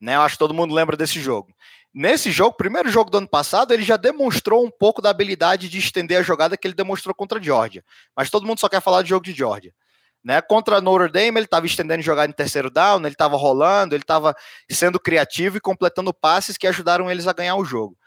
Né? 0.00 0.14
Eu 0.14 0.20
acho 0.20 0.36
que 0.36 0.38
todo 0.38 0.54
mundo 0.54 0.72
lembra 0.72 0.96
desse 0.96 1.20
jogo. 1.20 1.52
Nesse 1.92 2.30
jogo, 2.30 2.56
primeiro 2.56 2.88
jogo 2.88 3.10
do 3.10 3.18
ano 3.18 3.26
passado, 3.26 3.74
ele 3.74 3.82
já 3.82 3.96
demonstrou 3.96 4.64
um 4.64 4.70
pouco 4.70 5.02
da 5.02 5.10
habilidade 5.10 5.68
de 5.68 5.76
estender 5.76 6.20
a 6.20 6.22
jogada 6.22 6.56
que 6.56 6.68
ele 6.68 6.74
demonstrou 6.74 7.12
contra 7.12 7.40
a 7.40 7.42
Georgia. 7.42 7.84
Mas 8.14 8.30
todo 8.30 8.46
mundo 8.46 8.60
só 8.60 8.68
quer 8.68 8.80
falar 8.80 9.02
de 9.02 9.08
jogo 9.08 9.24
de 9.24 9.32
Georgia. 9.32 9.74
Né? 10.22 10.40
Contra 10.40 10.80
Notre 10.80 11.10
Dame, 11.10 11.40
ele 11.40 11.46
estava 11.46 11.66
estendendo 11.66 12.00
jogada 12.00 12.30
em 12.30 12.32
terceiro 12.32 12.70
down, 12.70 13.00
ele 13.00 13.08
estava 13.08 13.36
rolando, 13.36 13.96
ele 13.96 14.04
estava 14.04 14.32
sendo 14.70 15.00
criativo 15.00 15.56
e 15.56 15.60
completando 15.60 16.14
passes 16.14 16.56
que 16.56 16.68
ajudaram 16.68 17.10
eles 17.10 17.26
a 17.26 17.32
ganhar 17.32 17.56
o 17.56 17.64
jogo. 17.64 17.98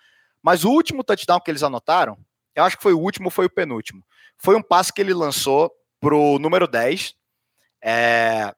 Mas 0.42 0.64
o 0.64 0.70
último 0.70 1.04
touchdown 1.04 1.42
que 1.42 1.52
eles 1.52 1.62
anotaram, 1.62 2.18
eu 2.56 2.64
acho 2.64 2.78
que 2.78 2.84
foi 2.84 2.94
o 2.94 3.00
último, 3.02 3.30
foi 3.30 3.48
o 3.48 3.54
penúltimo. 3.54 4.02
Foi 4.38 4.56
um 4.56 4.64
passe 4.64 4.94
que 4.94 5.02
ele 5.02 5.14
lançou 5.14 5.70
pro 6.00 6.40
número 6.40 6.70
10, 6.70 7.14
é, 7.84 8.56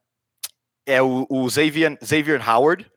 é 0.86 1.02
o, 1.02 1.26
o 1.30 1.50
Xavier, 1.50 1.98
Xavier 2.04 2.50
Howard, 2.50 2.90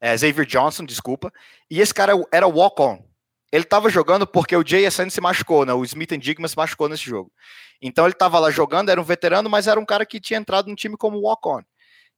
é, 0.00 0.16
Xavier 0.16 0.46
Johnson, 0.46 0.84
desculpa, 0.84 1.32
e 1.70 1.80
esse 1.80 1.92
cara 1.92 2.12
era 2.32 2.46
walk-on. 2.46 3.04
Ele 3.50 3.64
estava 3.64 3.88
jogando 3.88 4.26
porque 4.26 4.54
o 4.54 4.62
JSN 4.62 5.08
se 5.08 5.20
machucou, 5.20 5.64
né? 5.64 5.72
O 5.72 5.84
Smith 5.84 6.16
Digma 6.18 6.46
se 6.46 6.56
machucou 6.56 6.88
nesse 6.88 7.04
jogo. 7.04 7.32
Então 7.80 8.04
ele 8.04 8.12
estava 8.12 8.38
lá 8.38 8.50
jogando, 8.50 8.90
era 8.90 9.00
um 9.00 9.04
veterano, 9.04 9.48
mas 9.48 9.66
era 9.66 9.80
um 9.80 9.86
cara 9.86 10.04
que 10.04 10.20
tinha 10.20 10.38
entrado 10.38 10.68
no 10.68 10.76
time 10.76 10.96
como 10.96 11.20
walk-on. 11.20 11.62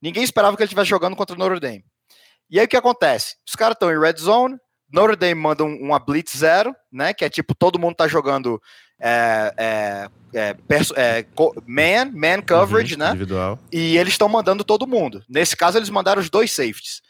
Ninguém 0.03 0.25
esperava 0.25 0.57
que 0.57 0.63
ele 0.63 0.69
estivesse 0.69 0.89
jogando 0.89 1.15
contra 1.15 1.37
o 1.37 1.39
Notre 1.39 1.61
Dame. 1.61 1.85
E 2.51 2.59
aí 2.59 2.67
o 2.67 2.69
que 2.69 2.77
acontece? 2.77 3.37
Os 3.47 3.55
caras 3.55 3.75
estão 3.75 3.93
em 3.93 3.99
red 3.99 4.17
zone, 4.19 4.57
Notre 4.93 5.17
Dame 5.17 5.35
manda 5.41 5.65
uma 5.65 5.99
blitz 5.99 6.37
zero, 6.37 6.75
né? 6.91 7.15
Que 7.15 7.25
é 7.25 7.31
tipo 7.31 7.55
todo 7.55 7.79
mundo 7.79 7.95
tá 7.95 8.09
jogando 8.09 8.61
é, 9.01 9.55
é, 9.57 10.09
é, 10.35 10.57
é 10.97 11.27
man, 11.67 12.13
man 12.13 12.43
coverage, 12.43 12.95
uhum, 12.95 13.01
né? 13.01 13.09
Individual. 13.11 13.59
E 13.73 13.97
eles 13.97 14.15
estão 14.15 14.29
mandando 14.29 14.65
todo 14.65 14.87
mundo. 14.87 15.25
Nesse 15.29 15.57
caso, 15.57 15.79
eles 15.79 15.91
mandaram 15.91 16.21
os 16.21 16.29
dois 16.29 16.53
safeties. 16.53 17.01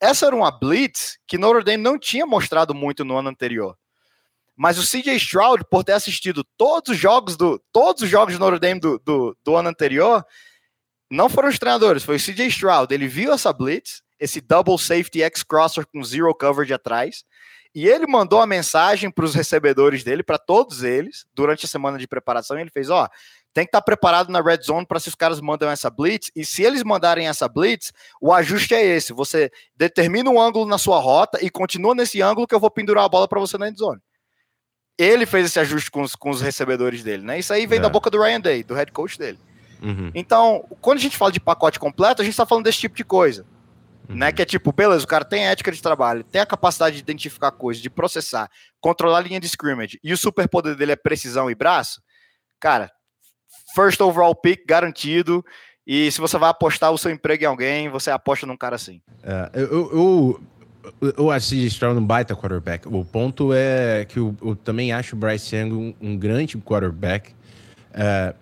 Essa 0.00 0.26
era 0.26 0.36
uma 0.36 0.50
blitz 0.50 1.18
que 1.26 1.38
Notre 1.38 1.64
Dame 1.64 1.82
não 1.82 1.98
tinha 1.98 2.26
mostrado 2.26 2.74
muito 2.74 3.04
no 3.04 3.16
ano 3.16 3.28
anterior. 3.28 3.76
Mas 4.56 4.78
o 4.78 4.82
CJ 4.82 5.16
Stroud, 5.16 5.64
por 5.68 5.82
ter 5.82 5.92
assistido 5.92 6.44
todos 6.56 6.92
os 6.92 6.98
jogos 6.98 7.36
do 7.36 7.60
todos 7.72 8.02
os 8.02 8.08
jogos 8.08 8.34
de 8.34 8.40
Notre 8.40 8.60
Dame 8.60 8.80
do, 8.80 8.98
do, 9.04 9.36
do 9.44 9.56
ano 9.56 9.68
anterior, 9.68 10.24
não 11.10 11.28
foram 11.28 11.48
os 11.48 11.58
treinadores, 11.58 12.04
foi 12.04 12.16
o 12.16 12.20
CJ 12.20 12.46
Stroud. 12.48 12.92
Ele 12.94 13.08
viu 13.08 13.32
essa 13.32 13.52
blitz, 13.52 14.02
esse 14.24 14.40
double 14.40 14.78
safety 14.78 15.22
X 15.22 15.42
crosser 15.42 15.86
com 15.86 16.02
zero 16.02 16.34
coverage 16.34 16.72
atrás, 16.72 17.24
e 17.74 17.86
ele 17.86 18.06
mandou 18.06 18.40
a 18.40 18.46
mensagem 18.46 19.10
para 19.10 19.24
os 19.24 19.34
recebedores 19.34 20.02
dele, 20.02 20.22
para 20.22 20.38
todos 20.38 20.82
eles, 20.82 21.26
durante 21.34 21.66
a 21.66 21.68
semana 21.68 21.98
de 21.98 22.06
preparação. 22.06 22.58
ele 22.58 22.70
fez: 22.70 22.88
Ó, 22.88 23.06
tem 23.52 23.64
que 23.64 23.68
estar 23.68 23.80
tá 23.80 23.84
preparado 23.84 24.30
na 24.30 24.40
red 24.40 24.62
zone 24.62 24.86
para 24.86 24.98
se 24.98 25.08
os 25.08 25.14
caras 25.14 25.40
mandam 25.40 25.68
essa 25.68 25.90
blitz. 25.90 26.30
E 26.34 26.44
se 26.44 26.62
eles 26.62 26.82
mandarem 26.82 27.28
essa 27.28 27.48
blitz, 27.48 27.92
o 28.20 28.32
ajuste 28.32 28.74
é 28.74 28.82
esse: 28.82 29.12
você 29.12 29.50
determina 29.76 30.30
um 30.30 30.40
ângulo 30.40 30.64
na 30.64 30.78
sua 30.78 30.98
rota 31.00 31.38
e 31.44 31.50
continua 31.50 31.94
nesse 31.94 32.22
ângulo 32.22 32.46
que 32.46 32.54
eu 32.54 32.60
vou 32.60 32.70
pendurar 32.70 33.04
a 33.04 33.08
bola 33.08 33.28
para 33.28 33.40
você 33.40 33.58
na 33.58 33.68
end 33.68 33.78
zone. 33.78 34.00
Ele 34.96 35.26
fez 35.26 35.46
esse 35.46 35.58
ajuste 35.58 35.90
com 35.90 36.02
os, 36.02 36.14
com 36.14 36.30
os 36.30 36.40
recebedores 36.40 37.02
dele, 37.02 37.24
né? 37.24 37.40
Isso 37.40 37.52
aí 37.52 37.66
vem 37.66 37.80
é. 37.80 37.82
da 37.82 37.88
boca 37.88 38.08
do 38.08 38.22
Ryan 38.22 38.40
Day, 38.40 38.62
do 38.62 38.74
head 38.74 38.90
coach 38.92 39.18
dele. 39.18 39.38
Uhum. 39.82 40.10
Então, 40.14 40.64
quando 40.80 40.98
a 40.98 41.00
gente 41.00 41.16
fala 41.16 41.32
de 41.32 41.40
pacote 41.40 41.78
completo, 41.78 42.22
a 42.22 42.24
gente 42.24 42.32
está 42.32 42.46
falando 42.46 42.64
desse 42.64 42.78
tipo 42.78 42.96
de 42.96 43.04
coisa. 43.04 43.44
Uhum. 44.08 44.16
Né, 44.16 44.32
que 44.32 44.42
é 44.42 44.44
tipo, 44.44 44.70
beleza, 44.70 45.04
o 45.04 45.08
cara 45.08 45.24
tem 45.24 45.46
ética 45.46 45.72
de 45.72 45.80
trabalho, 45.80 46.22
tem 46.24 46.40
a 46.40 46.46
capacidade 46.46 46.96
de 46.96 47.02
identificar 47.02 47.50
coisas, 47.50 47.82
de 47.82 47.88
processar, 47.88 48.50
controlar 48.80 49.18
a 49.18 49.22
linha 49.22 49.40
de 49.40 49.46
scrimmage, 49.46 49.98
e 50.04 50.12
o 50.12 50.18
superpoder 50.18 50.76
dele 50.76 50.92
é 50.92 50.96
precisão 50.96 51.50
e 51.50 51.54
braço, 51.54 52.02
cara, 52.60 52.90
first 53.74 53.98
overall 54.00 54.34
pick 54.34 54.66
garantido, 54.66 55.42
e 55.86 56.10
se 56.10 56.20
você 56.20 56.38
vai 56.38 56.50
apostar 56.50 56.92
o 56.92 56.98
seu 56.98 57.10
emprego 57.10 57.44
em 57.44 57.46
alguém, 57.46 57.88
você 57.88 58.10
aposta 58.10 58.46
num 58.46 58.56
cara 58.56 58.76
assim. 58.76 59.02
É, 59.22 59.50
eu, 59.54 60.40
eu, 61.00 61.12
eu, 61.16 61.30
acho 61.30 61.50
que 61.50 61.66
Stroud 61.66 61.98
um 61.98 62.04
baita 62.04 62.34
quarterback. 62.34 62.88
O 62.88 63.04
ponto 63.04 63.52
é 63.52 64.04
que 64.06 64.18
eu, 64.18 64.34
eu 64.42 64.56
também 64.56 64.92
acho 64.92 65.14
o 65.14 65.18
Bryce 65.18 65.54
Young 65.54 65.72
um, 65.72 65.94
um 66.00 66.16
grande 66.16 66.56
quarterback. 66.58 67.34
É, 67.92 68.34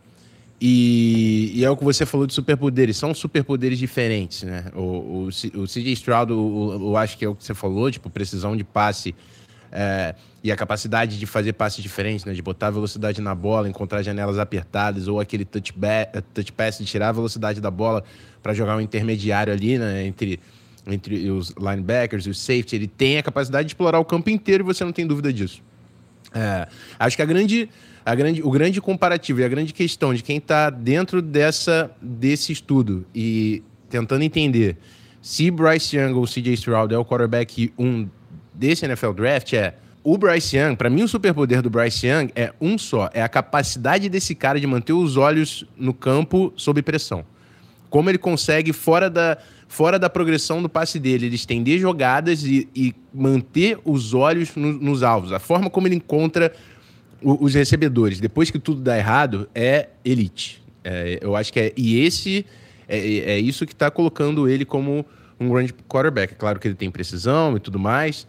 e, 0.64 1.50
e, 1.56 1.64
é 1.64 1.70
o 1.70 1.76
que 1.76 1.82
você 1.82 2.06
falou 2.06 2.24
de 2.24 2.32
superpoderes, 2.32 2.96
são 2.96 3.12
superpoderes 3.12 3.80
diferentes, 3.80 4.44
né? 4.44 4.66
O, 4.76 4.78
o, 4.80 5.26
o 5.26 5.66
CJ 5.66 5.92
Stroud, 5.94 6.30
eu 6.30 6.96
acho 6.96 7.18
que 7.18 7.24
é 7.24 7.28
o 7.28 7.34
que 7.34 7.42
você 7.42 7.52
falou, 7.52 7.90
tipo, 7.90 8.08
precisão 8.08 8.56
de 8.56 8.62
passe 8.62 9.12
é, 9.72 10.14
e 10.40 10.52
a 10.52 10.56
capacidade 10.56 11.18
de 11.18 11.26
fazer 11.26 11.54
passes 11.54 11.82
diferentes, 11.82 12.24
né? 12.24 12.32
De 12.32 12.40
botar 12.40 12.70
velocidade 12.70 13.20
na 13.20 13.34
bola, 13.34 13.68
encontrar 13.68 14.04
janelas 14.04 14.38
apertadas, 14.38 15.08
ou 15.08 15.18
aquele 15.18 15.44
touch, 15.44 15.74
touch 16.32 16.52
pass 16.52 16.78
de 16.78 16.84
tirar 16.84 17.08
a 17.08 17.12
velocidade 17.12 17.60
da 17.60 17.70
bola 17.70 18.04
para 18.40 18.54
jogar 18.54 18.76
um 18.76 18.80
intermediário 18.80 19.52
ali, 19.52 19.80
né? 19.80 20.06
Entre, 20.06 20.38
entre 20.86 21.28
os 21.28 21.52
linebackers 21.58 22.24
e 22.24 22.30
o 22.30 22.34
safety. 22.36 22.76
Ele 22.76 22.86
tem 22.86 23.18
a 23.18 23.22
capacidade 23.24 23.66
de 23.66 23.74
explorar 23.74 23.98
o 23.98 24.04
campo 24.04 24.30
inteiro 24.30 24.62
e 24.62 24.66
você 24.66 24.84
não 24.84 24.92
tem 24.92 25.08
dúvida 25.08 25.32
disso. 25.32 25.60
É, 26.32 26.68
acho 27.00 27.16
que 27.16 27.22
a 27.22 27.26
grande 27.26 27.68
a 28.04 28.14
grande, 28.14 28.42
o 28.42 28.50
grande 28.50 28.80
comparativo 28.80 29.40
e 29.40 29.44
a 29.44 29.48
grande 29.48 29.72
questão 29.72 30.12
de 30.12 30.22
quem 30.22 30.38
está 30.38 30.70
dentro 30.70 31.22
dessa, 31.22 31.90
desse 32.00 32.52
estudo 32.52 33.06
e 33.14 33.62
tentando 33.88 34.22
entender 34.22 34.76
se 35.20 35.50
Bryce 35.50 35.96
Young 35.96 36.14
ou 36.14 36.24
CJ 36.24 36.54
Stroud 36.54 36.92
é 36.92 36.98
o 36.98 37.04
quarterback 37.04 37.72
1 37.78 38.08
desse 38.52 38.84
NFL 38.84 39.12
Draft 39.12 39.52
é 39.52 39.74
o 40.04 40.18
Bryce 40.18 40.56
Young, 40.56 40.74
para 40.74 40.90
mim 40.90 41.04
o 41.04 41.08
superpoder 41.08 41.62
do 41.62 41.70
Bryce 41.70 42.08
Young 42.08 42.30
é 42.34 42.52
um 42.60 42.76
só, 42.76 43.08
é 43.14 43.22
a 43.22 43.28
capacidade 43.28 44.08
desse 44.08 44.34
cara 44.34 44.58
de 44.58 44.66
manter 44.66 44.92
os 44.92 45.16
olhos 45.16 45.64
no 45.76 45.94
campo 45.94 46.52
sob 46.56 46.82
pressão. 46.82 47.24
Como 47.88 48.10
ele 48.10 48.18
consegue 48.18 48.72
fora 48.72 49.08
da 49.08 49.38
fora 49.68 49.98
da 49.98 50.10
progressão 50.10 50.60
do 50.60 50.68
passe 50.68 50.98
dele, 50.98 51.26
ele 51.26 51.34
estender 51.34 51.78
jogadas 51.78 52.44
e, 52.44 52.68
e 52.76 52.94
manter 53.14 53.78
os 53.86 54.12
olhos 54.12 54.54
no, 54.54 54.70
nos 54.70 55.02
alvos. 55.02 55.32
A 55.32 55.38
forma 55.38 55.70
como 55.70 55.88
ele 55.88 55.94
encontra 55.94 56.52
os 57.22 57.54
recebedores, 57.54 58.20
depois 58.20 58.50
que 58.50 58.58
tudo 58.58 58.80
dá 58.80 58.96
errado, 58.96 59.48
é 59.54 59.88
elite. 60.04 60.62
É, 60.84 61.18
eu 61.20 61.36
acho 61.36 61.52
que 61.52 61.60
é. 61.60 61.72
E 61.76 62.00
esse 62.00 62.44
é, 62.88 62.98
é 62.98 63.38
isso 63.38 63.64
que 63.66 63.72
está 63.72 63.90
colocando 63.90 64.48
ele 64.48 64.64
como 64.64 65.04
um 65.38 65.48
grande 65.48 65.72
quarterback. 65.88 66.32
É 66.32 66.36
claro 66.36 66.58
que 66.58 66.68
ele 66.68 66.74
tem 66.74 66.90
precisão 66.90 67.56
e 67.56 67.60
tudo 67.60 67.78
mais. 67.78 68.26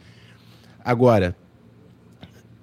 Agora, 0.84 1.36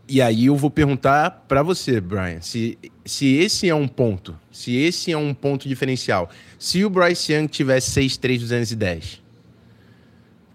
e 0.09 0.21
aí 0.21 0.47
eu 0.47 0.57
vou 0.57 0.71
perguntar 0.71 1.45
para 1.47 1.63
você, 1.63 2.01
Brian, 2.01 2.41
se, 2.41 2.77
se 3.05 3.37
esse 3.37 3.69
é 3.69 3.75
um 3.75 3.87
ponto, 3.87 4.37
se 4.51 4.77
esse 4.77 5.13
é 5.13 5.17
um 5.17 5.33
ponto 5.33 5.69
diferencial. 5.69 6.29
Se 6.59 6.85
o 6.85 6.91
Bryce 6.91 7.33
Young 7.33 7.47
tivesse 7.47 8.01
6'3", 8.01 9.21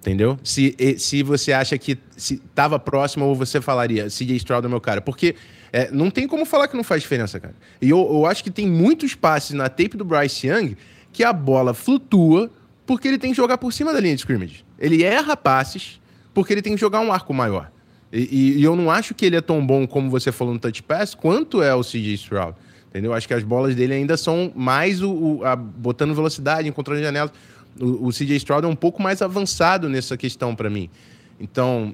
Entendeu? 0.02 0.38
Se, 0.44 0.76
se 1.00 1.24
você 1.24 1.52
acha 1.52 1.78
que 1.80 1.98
estava 2.16 2.78
próximo 2.78 3.26
ou 3.26 3.34
você 3.34 3.60
falaria, 3.60 4.08
CJ 4.08 4.36
Stroud 4.36 4.68
é 4.68 4.70
meu 4.70 4.82
cara. 4.82 5.02
Porque 5.02 5.36
é, 5.76 5.92
não 5.92 6.10
tem 6.10 6.26
como 6.26 6.46
falar 6.46 6.70
que 6.70 6.78
não 6.78 6.86
faz 6.86 7.02
diferença, 7.02 7.38
cara. 7.38 7.54
E 7.82 7.90
eu, 7.90 7.98
eu 7.98 8.26
acho 8.26 8.42
que 8.42 8.50
tem 8.50 8.66
muitos 8.66 9.14
passes 9.14 9.52
na 9.52 9.68
tape 9.68 9.98
do 9.98 10.06
Bryce 10.06 10.48
Young 10.48 10.78
que 11.12 11.22
a 11.22 11.34
bola 11.34 11.74
flutua 11.74 12.50
porque 12.86 13.10
ele 13.10 13.18
tem 13.18 13.32
que 13.32 13.36
jogar 13.36 13.58
por 13.58 13.74
cima 13.74 13.92
da 13.92 14.00
linha 14.00 14.16
de 14.16 14.22
scrimmage. 14.22 14.64
Ele 14.80 15.04
erra 15.04 15.36
passes 15.36 16.00
porque 16.34 16.54
ele 16.54 16.62
tem 16.62 16.76
que 16.76 16.80
jogar 16.80 17.02
um 17.02 17.12
arco 17.12 17.34
maior. 17.34 17.70
E, 18.10 18.54
e, 18.58 18.64
eu 18.64 18.74
não 18.74 18.90
acho 18.90 19.14
que 19.14 19.26
ele 19.26 19.36
é 19.36 19.42
tão 19.42 19.66
bom 19.68 19.86
como 19.86 20.10
você 20.10 20.32
falou 20.32 20.54
no 20.54 20.60
touch 20.62 20.82
pass, 20.82 21.14
quanto 21.14 21.62
é 21.62 21.76
o 21.76 21.82
CJ 21.82 22.14
Stroud. 22.14 22.56
Entendeu? 22.88 23.14
Acho 23.14 23.28
que 23.28 23.34
as 23.34 23.44
bolas 23.44 23.76
dele 23.76 23.96
ainda 23.96 24.16
são 24.16 24.54
mais 24.56 25.02
o, 25.02 25.12
o 25.12 25.44
a, 25.44 25.58
botando 25.58 26.16
velocidade, 26.16 26.70
encontrando 26.70 27.02
janelas. 27.02 27.34
O, 27.78 28.08
o 28.08 28.10
CJ 28.14 28.38
Stroud 28.38 28.66
é 28.66 28.70
um 28.70 28.78
pouco 28.78 29.04
mais 29.04 29.22
avançado 29.22 29.90
nessa 29.90 30.16
questão 30.16 30.56
para 30.56 30.70
mim. 30.70 30.90
Então, 31.38 31.94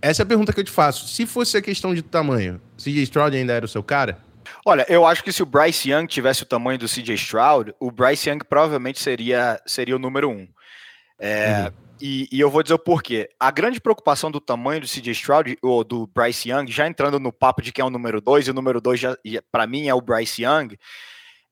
essa 0.00 0.22
é 0.22 0.24
a 0.24 0.26
pergunta 0.26 0.52
que 0.52 0.60
eu 0.60 0.64
te 0.64 0.70
faço. 0.70 1.08
Se 1.08 1.26
fosse 1.26 1.56
a 1.56 1.62
questão 1.62 1.94
de 1.94 2.02
tamanho, 2.02 2.60
CJ 2.76 3.02
Stroud 3.02 3.36
ainda 3.36 3.52
era 3.52 3.64
o 3.64 3.68
seu 3.68 3.82
cara? 3.82 4.18
Olha, 4.64 4.86
eu 4.88 5.06
acho 5.06 5.22
que 5.22 5.32
se 5.32 5.42
o 5.42 5.46
Bryce 5.46 5.90
Young 5.90 6.06
tivesse 6.06 6.42
o 6.42 6.46
tamanho 6.46 6.78
do 6.78 6.86
CJ 6.86 7.14
Stroud, 7.14 7.74
o 7.80 7.90
Bryce 7.90 8.28
Young 8.28 8.38
provavelmente 8.48 9.00
seria, 9.00 9.60
seria 9.66 9.96
o 9.96 9.98
número 9.98 10.30
um. 10.30 10.48
É, 11.18 11.64
uhum. 11.64 11.72
e, 12.00 12.28
e, 12.30 12.40
eu 12.40 12.50
vou 12.50 12.62
dizer 12.62 12.74
o 12.74 12.78
porquê. 12.78 13.28
A 13.40 13.50
grande 13.50 13.80
preocupação 13.80 14.30
do 14.30 14.40
tamanho 14.40 14.80
do 14.80 14.86
CJ 14.86 15.10
Stroud, 15.12 15.58
ou 15.62 15.82
do 15.82 16.06
Bryce 16.06 16.50
Young, 16.50 16.70
já 16.70 16.86
entrando 16.86 17.18
no 17.18 17.32
papo 17.32 17.60
de 17.60 17.72
quem 17.72 17.82
é 17.82 17.86
o 17.86 17.90
número 17.90 18.20
dois, 18.20 18.46
e 18.46 18.50
o 18.50 18.54
número 18.54 18.80
dois, 18.80 19.00
para 19.50 19.66
mim, 19.66 19.88
é 19.88 19.94
o 19.94 20.00
Bryce 20.00 20.42
Young. 20.42 20.76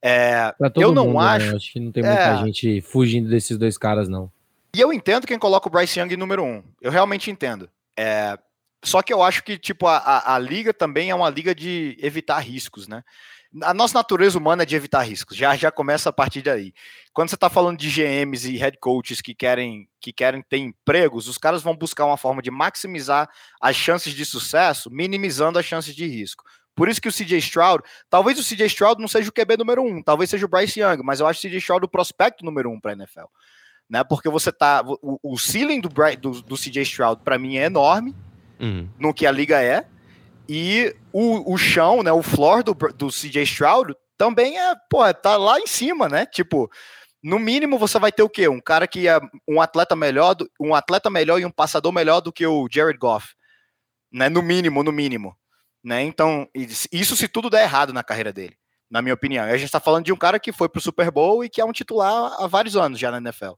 É, 0.02 0.54
eu 0.76 0.92
não 0.92 1.08
mundo, 1.08 1.18
acho. 1.18 1.50
Né? 1.50 1.56
Acho 1.56 1.72
que 1.72 1.80
não 1.80 1.90
tem 1.90 2.02
muita 2.02 2.20
é, 2.20 2.38
gente 2.44 2.80
fugindo 2.80 3.28
desses 3.28 3.58
dois 3.58 3.76
caras, 3.76 4.08
não. 4.08 4.30
E 4.74 4.80
eu 4.80 4.92
entendo 4.92 5.26
quem 5.26 5.38
coloca 5.38 5.68
o 5.68 5.70
Bryce 5.70 5.98
Young 5.98 6.12
em 6.12 6.16
número 6.18 6.44
um. 6.44 6.62
Eu 6.80 6.90
realmente 6.90 7.30
entendo. 7.30 7.68
É, 7.98 8.38
só 8.84 9.02
que 9.02 9.12
eu 9.12 9.22
acho 9.22 9.42
que 9.42 9.58
tipo 9.58 9.86
a, 9.86 9.96
a, 9.96 10.34
a, 10.34 10.38
liga 10.38 10.72
também 10.72 11.10
é 11.10 11.14
uma 11.14 11.30
liga 11.30 11.54
de 11.54 11.96
evitar 12.00 12.38
riscos, 12.38 12.86
né? 12.86 13.02
A 13.62 13.72
nossa 13.72 13.94
natureza 13.94 14.38
humana 14.38 14.64
é 14.64 14.66
de 14.66 14.76
evitar 14.76 15.02
riscos. 15.02 15.36
Já 15.36 15.56
já 15.56 15.70
começa 15.70 16.10
a 16.10 16.12
partir 16.12 16.42
daí. 16.42 16.72
Quando 17.12 17.30
você 17.30 17.36
está 17.36 17.48
falando 17.48 17.78
de 17.78 17.88
GMs 17.90 18.48
e 18.48 18.56
head 18.56 18.78
coaches 18.78 19.20
que 19.20 19.34
querem 19.34 19.88
que 20.00 20.12
querem 20.12 20.42
ter 20.42 20.58
empregos, 20.58 21.26
os 21.26 21.38
caras 21.38 21.62
vão 21.62 21.74
buscar 21.74 22.04
uma 22.04 22.16
forma 22.16 22.42
de 22.42 22.50
maximizar 22.50 23.28
as 23.60 23.74
chances 23.74 24.12
de 24.12 24.24
sucesso, 24.24 24.90
minimizando 24.90 25.58
as 25.58 25.64
chances 25.64 25.94
de 25.94 26.06
risco. 26.06 26.44
Por 26.74 26.88
isso 26.90 27.00
que 27.00 27.08
o 27.08 27.12
CJ 27.12 27.38
Stroud, 27.38 27.82
talvez 28.10 28.38
o 28.38 28.44
CJ 28.44 28.66
Stroud 28.66 29.00
não 29.00 29.08
seja 29.08 29.30
o 29.30 29.32
QB 29.32 29.56
número 29.56 29.82
um, 29.82 30.02
talvez 30.02 30.28
seja 30.28 30.44
o 30.44 30.48
Bryce 30.48 30.78
Young, 30.78 31.02
mas 31.02 31.20
eu 31.20 31.26
acho 31.26 31.40
o 31.40 31.42
CJ 31.48 31.58
Stroud 31.58 31.86
o 31.86 31.88
prospecto 31.88 32.44
número 32.44 32.70
um 32.70 32.78
para 32.78 32.92
a 32.92 32.94
NFL 32.94 33.24
né? 33.88 34.04
Porque 34.04 34.28
você 34.28 34.52
tá. 34.52 34.82
O, 34.84 35.18
o 35.22 35.38
ceiling 35.38 35.80
do, 35.80 35.88
do, 35.88 36.42
do 36.42 36.56
CJ 36.56 36.82
Stroud, 36.82 37.22
para 37.22 37.38
mim, 37.38 37.56
é 37.56 37.64
enorme 37.64 38.14
uhum. 38.60 38.88
no 38.98 39.14
que 39.14 39.26
a 39.26 39.30
liga 39.30 39.62
é. 39.62 39.86
E 40.48 40.94
o, 41.12 41.52
o 41.52 41.56
chão, 41.56 42.02
né? 42.02 42.12
O 42.12 42.22
floor 42.22 42.62
do, 42.62 42.74
do 42.74 43.08
CJ 43.08 43.42
Stroud 43.42 43.94
também 44.16 44.58
é, 44.58 44.74
pô, 44.88 45.12
tá 45.14 45.36
lá 45.36 45.58
em 45.58 45.66
cima, 45.66 46.08
né? 46.08 46.26
Tipo, 46.26 46.70
no 47.22 47.38
mínimo 47.38 47.78
você 47.78 47.98
vai 47.98 48.12
ter 48.12 48.22
o 48.22 48.28
quê? 48.28 48.48
Um 48.48 48.60
cara 48.60 48.86
que 48.86 49.08
é 49.08 49.18
um 49.48 49.60
atleta 49.60 49.96
melhor, 49.96 50.34
do, 50.34 50.48
um 50.60 50.74
atleta 50.74 51.10
melhor 51.10 51.40
e 51.40 51.44
um 51.44 51.50
passador 51.50 51.92
melhor 51.92 52.20
do 52.20 52.32
que 52.32 52.46
o 52.46 52.68
Jared 52.70 52.98
Goff, 52.98 53.34
né? 54.12 54.28
No 54.28 54.42
mínimo, 54.42 54.82
no 54.82 54.92
mínimo, 54.92 55.36
né? 55.82 56.02
Então, 56.02 56.48
isso 56.54 57.16
se 57.16 57.28
tudo 57.28 57.50
der 57.50 57.62
errado 57.62 57.92
na 57.92 58.04
carreira 58.04 58.32
dele. 58.32 58.56
Na 58.90 59.02
minha 59.02 59.14
opinião. 59.14 59.44
A 59.44 59.56
gente 59.56 59.66
está 59.66 59.80
falando 59.80 60.04
de 60.04 60.12
um 60.12 60.16
cara 60.16 60.38
que 60.38 60.52
foi 60.52 60.68
para 60.68 60.78
o 60.78 60.82
Super 60.82 61.10
Bowl 61.10 61.44
e 61.44 61.48
que 61.48 61.60
é 61.60 61.64
um 61.64 61.72
titular 61.72 62.34
há 62.38 62.46
vários 62.46 62.76
anos 62.76 62.98
já 62.98 63.10
na 63.10 63.18
NFL. 63.18 63.52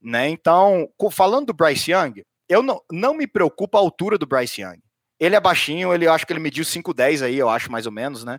Né? 0.00 0.28
Então, 0.28 0.88
falando 1.10 1.46
do 1.46 1.54
Bryce 1.54 1.92
Young, 1.92 2.22
eu 2.48 2.62
não, 2.62 2.80
não 2.90 3.14
me 3.14 3.26
preocupa 3.26 3.78
a 3.78 3.80
altura 3.80 4.16
do 4.16 4.26
Bryce 4.26 4.62
Young. 4.62 4.80
Ele 5.20 5.34
é 5.34 5.40
baixinho, 5.40 5.92
ele 5.92 6.06
eu 6.06 6.12
acho 6.12 6.26
que 6.26 6.32
ele 6.32 6.40
mediu 6.40 6.64
5'10 6.64 7.24
aí, 7.24 7.36
eu 7.36 7.48
acho 7.48 7.70
mais 7.70 7.86
ou 7.86 7.92
menos, 7.92 8.24
né? 8.24 8.38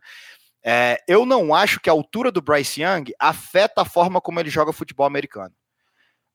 É, 0.63 0.97
eu 1.07 1.25
não 1.25 1.53
acho 1.53 1.79
que 1.79 1.89
a 1.89 1.93
altura 1.93 2.31
do 2.31 2.41
Bryce 2.41 2.81
Young 2.81 3.11
afeta 3.19 3.81
a 3.81 3.85
forma 3.85 4.19
como 4.19 4.39
ele 4.39 4.49
joga 4.49 4.73
futebol 4.73 5.05
americano. 5.05 5.53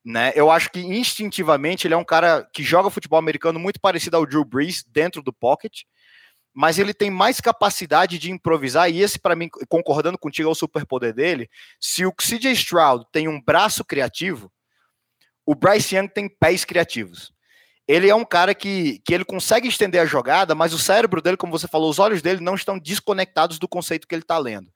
Né? 0.03 0.31
Eu 0.35 0.51
acho 0.51 0.69
que 0.71 0.79
instintivamente 0.79 1.87
ele 1.87 1.95
é 1.95 1.97
um 1.97 2.05
cara 2.05 2.47
que 2.53 2.63
joga 2.63 2.91
futebol 2.91 3.17
americano 3.17 3.59
muito 3.59 3.79
parecido 3.79 4.17
ao 4.17 4.25
Drew 4.25 4.45
Brees 4.45 4.83
dentro 4.87 5.21
do 5.23 5.33
pocket, 5.33 5.81
mas 6.55 6.79
ele 6.79 6.93
tem 6.93 7.11
mais 7.11 7.41
capacidade 7.41 8.17
de 8.17 8.31
improvisar, 8.31 8.89
e 8.89 9.01
esse, 9.01 9.19
para 9.19 9.35
mim, 9.35 9.49
concordando 9.67 10.17
contigo, 10.17 10.49
é 10.49 10.51
o 10.51 10.55
superpoder 10.55 11.13
dele. 11.13 11.49
Se 11.79 12.05
o 12.05 12.13
CJ 12.13 12.53
Stroud 12.53 13.05
tem 13.11 13.27
um 13.27 13.41
braço 13.41 13.83
criativo, 13.83 14.51
o 15.45 15.53
Bryce 15.53 15.95
Young 15.95 16.07
tem 16.07 16.27
pés 16.27 16.63
criativos 16.63 17.35
ele 17.87 18.09
é 18.09 18.15
um 18.15 18.25
cara 18.25 18.55
que, 18.55 18.99
que 19.05 19.13
ele 19.13 19.23
consegue 19.23 19.67
estender 19.67 20.01
a 20.01 20.05
jogada, 20.05 20.55
mas 20.55 20.73
o 20.73 20.79
cérebro 20.79 21.21
dele, 21.21 21.37
como 21.37 21.51
você 21.51 21.67
falou, 21.67 21.89
os 21.89 21.99
olhos 21.99 22.21
dele 22.21 22.41
não 22.41 22.55
estão 22.55 22.79
desconectados 22.79 23.59
do 23.59 23.67
conceito 23.67 24.07
que 24.07 24.15
ele 24.15 24.23
está 24.23 24.37
lendo. 24.37 24.71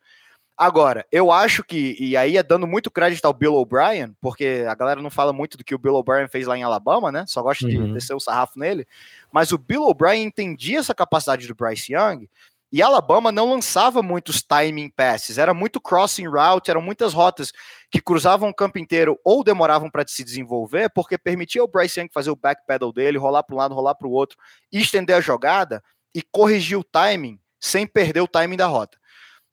Agora, 0.62 1.06
eu 1.10 1.32
acho 1.32 1.64
que, 1.64 1.96
e 1.98 2.18
aí 2.18 2.36
é 2.36 2.44
dando 2.44 2.68
muito 2.68 2.92
crédito 2.92 3.24
ao 3.24 3.34
Bill 3.34 3.56
O'Brien, 3.56 4.14
porque 4.20 4.66
a 4.68 4.76
galera 4.76 5.02
não 5.02 5.10
fala 5.10 5.32
muito 5.32 5.58
do 5.58 5.64
que 5.64 5.74
o 5.74 5.80
Bill 5.80 5.96
O'Brien 5.96 6.28
fez 6.28 6.46
lá 6.46 6.58
em 6.58 6.64
Alabama, 6.64 7.14
né? 7.14 7.24
Só 7.28 7.42
gosta 7.42 7.66
uhum. 7.66 7.86
de 7.88 7.94
descer 7.94 8.14
o 8.14 8.20
sarrafo 8.20 8.60
nele. 8.60 8.86
Mas 9.32 9.54
o 9.54 9.58
Bill 9.58 9.84
O'Brien 9.84 10.22
entendia 10.22 10.80
essa 10.80 10.94
capacidade 10.94 11.48
do 11.48 11.56
Bryce 11.56 11.94
Young 11.94 12.28
e 12.74 12.82
Alabama 12.82 13.32
não 13.32 13.50
lançava 13.50 14.04
muitos 14.04 14.44
timing 14.44 14.90
passes, 14.90 15.38
era 15.38 15.54
muito 15.54 15.80
crossing 15.80 16.28
route, 16.28 16.70
eram 16.70 16.82
muitas 16.82 17.14
rotas 17.14 17.54
que 17.90 18.02
cruzavam 18.02 18.50
o 18.50 18.54
campo 18.54 18.78
inteiro 18.78 19.18
ou 19.24 19.46
demoravam 19.46 19.90
para 19.90 20.06
se 20.06 20.26
desenvolver, 20.26 20.90
porque 20.90 21.18
permitia 21.18 21.64
o 21.64 21.70
Bryce 21.70 22.02
Young 22.02 22.10
fazer 22.14 22.32
o 22.32 22.36
backpedal 22.36 22.92
dele, 22.92 23.18
rolar 23.18 23.44
para 23.44 23.56
um 23.56 23.60
lado, 23.60 23.74
rolar 23.74 23.96
para 23.96 24.10
o 24.10 24.12
outro, 24.12 24.38
estender 24.74 25.16
a 25.16 25.22
jogada 25.22 25.82
e 26.14 26.22
corrigir 26.22 26.78
o 26.78 26.84
timing 26.84 27.40
sem 27.62 27.88
perder 27.88 28.20
o 28.20 28.28
timing 28.28 28.58
da 28.58 28.68
rota. 28.68 28.99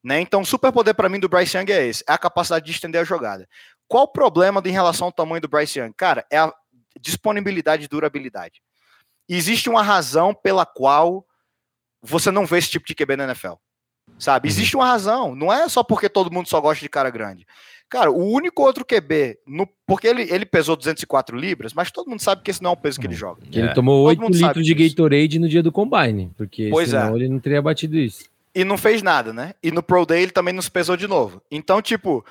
Né? 0.06 0.20
Então, 0.20 0.42
o 0.42 0.46
superpoder 0.46 0.94
para 0.94 1.08
mim 1.08 1.18
do 1.18 1.28
Bryce 1.28 1.56
Young 1.56 1.72
é 1.72 1.84
esse, 1.84 2.04
é 2.08 2.12
a 2.12 2.18
capacidade 2.18 2.64
de 2.64 2.70
estender 2.70 3.00
a 3.00 3.04
jogada. 3.04 3.48
Qual 3.88 4.04
o 4.04 4.08
problema 4.08 4.62
em 4.64 4.70
relação 4.70 5.08
ao 5.08 5.12
tamanho 5.12 5.40
do 5.40 5.48
Bryce 5.48 5.80
Young? 5.80 5.92
Cara, 5.96 6.25
é 6.30 6.38
a 6.38 6.54
disponibilidade 7.00 7.86
e 7.86 7.88
durabilidade. 7.88 8.62
existe 9.28 9.68
uma 9.68 9.82
razão 9.82 10.32
pela 10.32 10.64
qual 10.64 11.26
você 12.00 12.30
não 12.30 12.46
vê 12.46 12.58
esse 12.58 12.70
tipo 12.70 12.86
de 12.86 12.94
QB 12.94 13.16
na 13.16 13.25
NFL. 13.25 13.54
Sabe? 14.16 14.46
Uhum. 14.46 14.54
Existe 14.54 14.76
uma 14.76 14.86
razão. 14.86 15.34
Não 15.34 15.52
é 15.52 15.68
só 15.68 15.82
porque 15.82 16.08
todo 16.08 16.32
mundo 16.32 16.48
só 16.48 16.60
gosta 16.60 16.80
de 16.80 16.88
cara 16.88 17.10
grande. 17.10 17.44
Cara, 17.88 18.08
o 18.08 18.30
único 18.30 18.62
outro 18.62 18.84
QB, 18.84 19.40
no, 19.44 19.68
porque 19.84 20.06
ele, 20.06 20.22
ele 20.32 20.46
pesou 20.46 20.76
204 20.76 21.36
libras, 21.36 21.75
mas 21.75 21.90
todo 21.90 22.08
mundo 22.08 22.22
sabe 22.22 22.42
que 22.42 22.52
esse 22.52 22.62
não 22.62 22.70
é 22.70 22.75
o 22.75 22.76
peso 22.76 23.00
que 23.00 23.08
ele 23.08 23.14
uhum. 23.14 23.18
joga. 23.18 23.42
Ele 23.52 23.66
é. 23.70 23.75
tomou 23.75 24.04
8 24.04 24.25
litros 24.28 24.64
de 24.64 24.72
Gatorade 24.72 25.40
no 25.40 25.48
dia 25.48 25.64
do 25.64 25.72
Combine, 25.72 26.30
porque 26.36 26.68
pois 26.70 26.90
senão 26.90 27.14
é. 27.14 27.16
ele 27.16 27.28
não 27.28 27.40
teria 27.40 27.60
batido 27.60 27.98
isso. 27.98 28.36
E 28.56 28.64
não 28.64 28.78
fez 28.78 29.02
nada, 29.02 29.34
né? 29.34 29.52
E 29.62 29.70
no 29.70 29.82
Pro 29.82 30.06
Day 30.06 30.22
ele 30.22 30.32
também 30.32 30.54
não 30.54 30.62
se 30.62 30.70
pesou 30.70 30.96
de 30.96 31.06
novo. 31.06 31.42
Então, 31.50 31.82
tipo, 31.82 32.25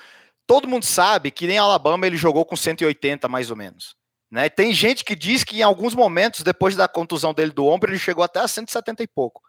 todo 0.47 0.67
mundo 0.67 0.83
sabe 0.83 1.29
que 1.29 1.45
nem 1.45 1.59
Alabama 1.59 2.07
ele 2.07 2.17
jogou 2.17 2.43
com 2.43 2.55
180 2.55 3.27
mais 3.27 3.51
ou 3.51 3.55
menos. 3.55 3.95
Né? 4.31 4.49
Tem 4.49 4.73
gente 4.73 5.05
que 5.05 5.15
diz 5.15 5.43
que 5.43 5.59
em 5.59 5.61
alguns 5.61 5.93
momentos, 5.93 6.41
depois 6.41 6.75
da 6.75 6.87
contusão 6.87 7.31
dele 7.31 7.51
do 7.51 7.67
ombro, 7.67 7.91
ele 7.91 7.99
chegou 7.99 8.23
até 8.23 8.39
a 8.39 8.47
170 8.47 9.03
e 9.03 9.07
pouco. 9.07 9.39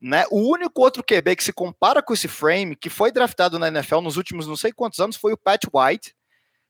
Né? 0.00 0.24
O 0.30 0.48
único 0.48 0.80
outro 0.80 1.02
QB 1.02 1.34
que 1.34 1.42
se 1.42 1.52
compara 1.52 2.00
com 2.00 2.14
esse 2.14 2.28
frame, 2.28 2.76
que 2.76 2.88
foi 2.88 3.10
draftado 3.10 3.58
na 3.58 3.66
NFL 3.66 4.00
nos 4.00 4.16
últimos 4.16 4.46
não 4.46 4.56
sei 4.56 4.70
quantos 4.70 5.00
anos, 5.00 5.16
foi 5.16 5.32
o 5.32 5.36
Pat 5.36 5.64
White, 5.74 6.14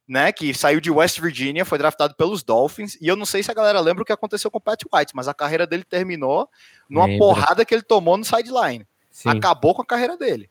né? 0.08 0.32
Que 0.32 0.54
saiu 0.54 0.80
de 0.80 0.90
West 0.90 1.20
Virginia, 1.20 1.66
foi 1.66 1.76
draftado 1.76 2.14
pelos 2.14 2.42
Dolphins. 2.42 2.96
E 3.02 3.06
eu 3.06 3.16
não 3.16 3.26
sei 3.26 3.42
se 3.42 3.50
a 3.50 3.54
galera 3.54 3.80
lembra 3.80 4.02
o 4.02 4.06
que 4.06 4.12
aconteceu 4.12 4.50
com 4.50 4.56
o 4.56 4.62
Pat 4.62 4.80
White, 4.90 5.12
mas 5.14 5.28
a 5.28 5.34
carreira 5.34 5.66
dele 5.66 5.84
terminou 5.84 6.48
numa 6.88 7.04
Lembra. 7.04 7.18
porrada 7.18 7.64
que 7.66 7.74
ele 7.74 7.82
tomou 7.82 8.16
no 8.16 8.24
sideline. 8.24 8.86
Acabou 9.24 9.74
com 9.74 9.82
a 9.82 9.86
carreira 9.86 10.16
dele. 10.16 10.50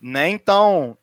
Né? 0.00 0.28
Então, 0.28 0.96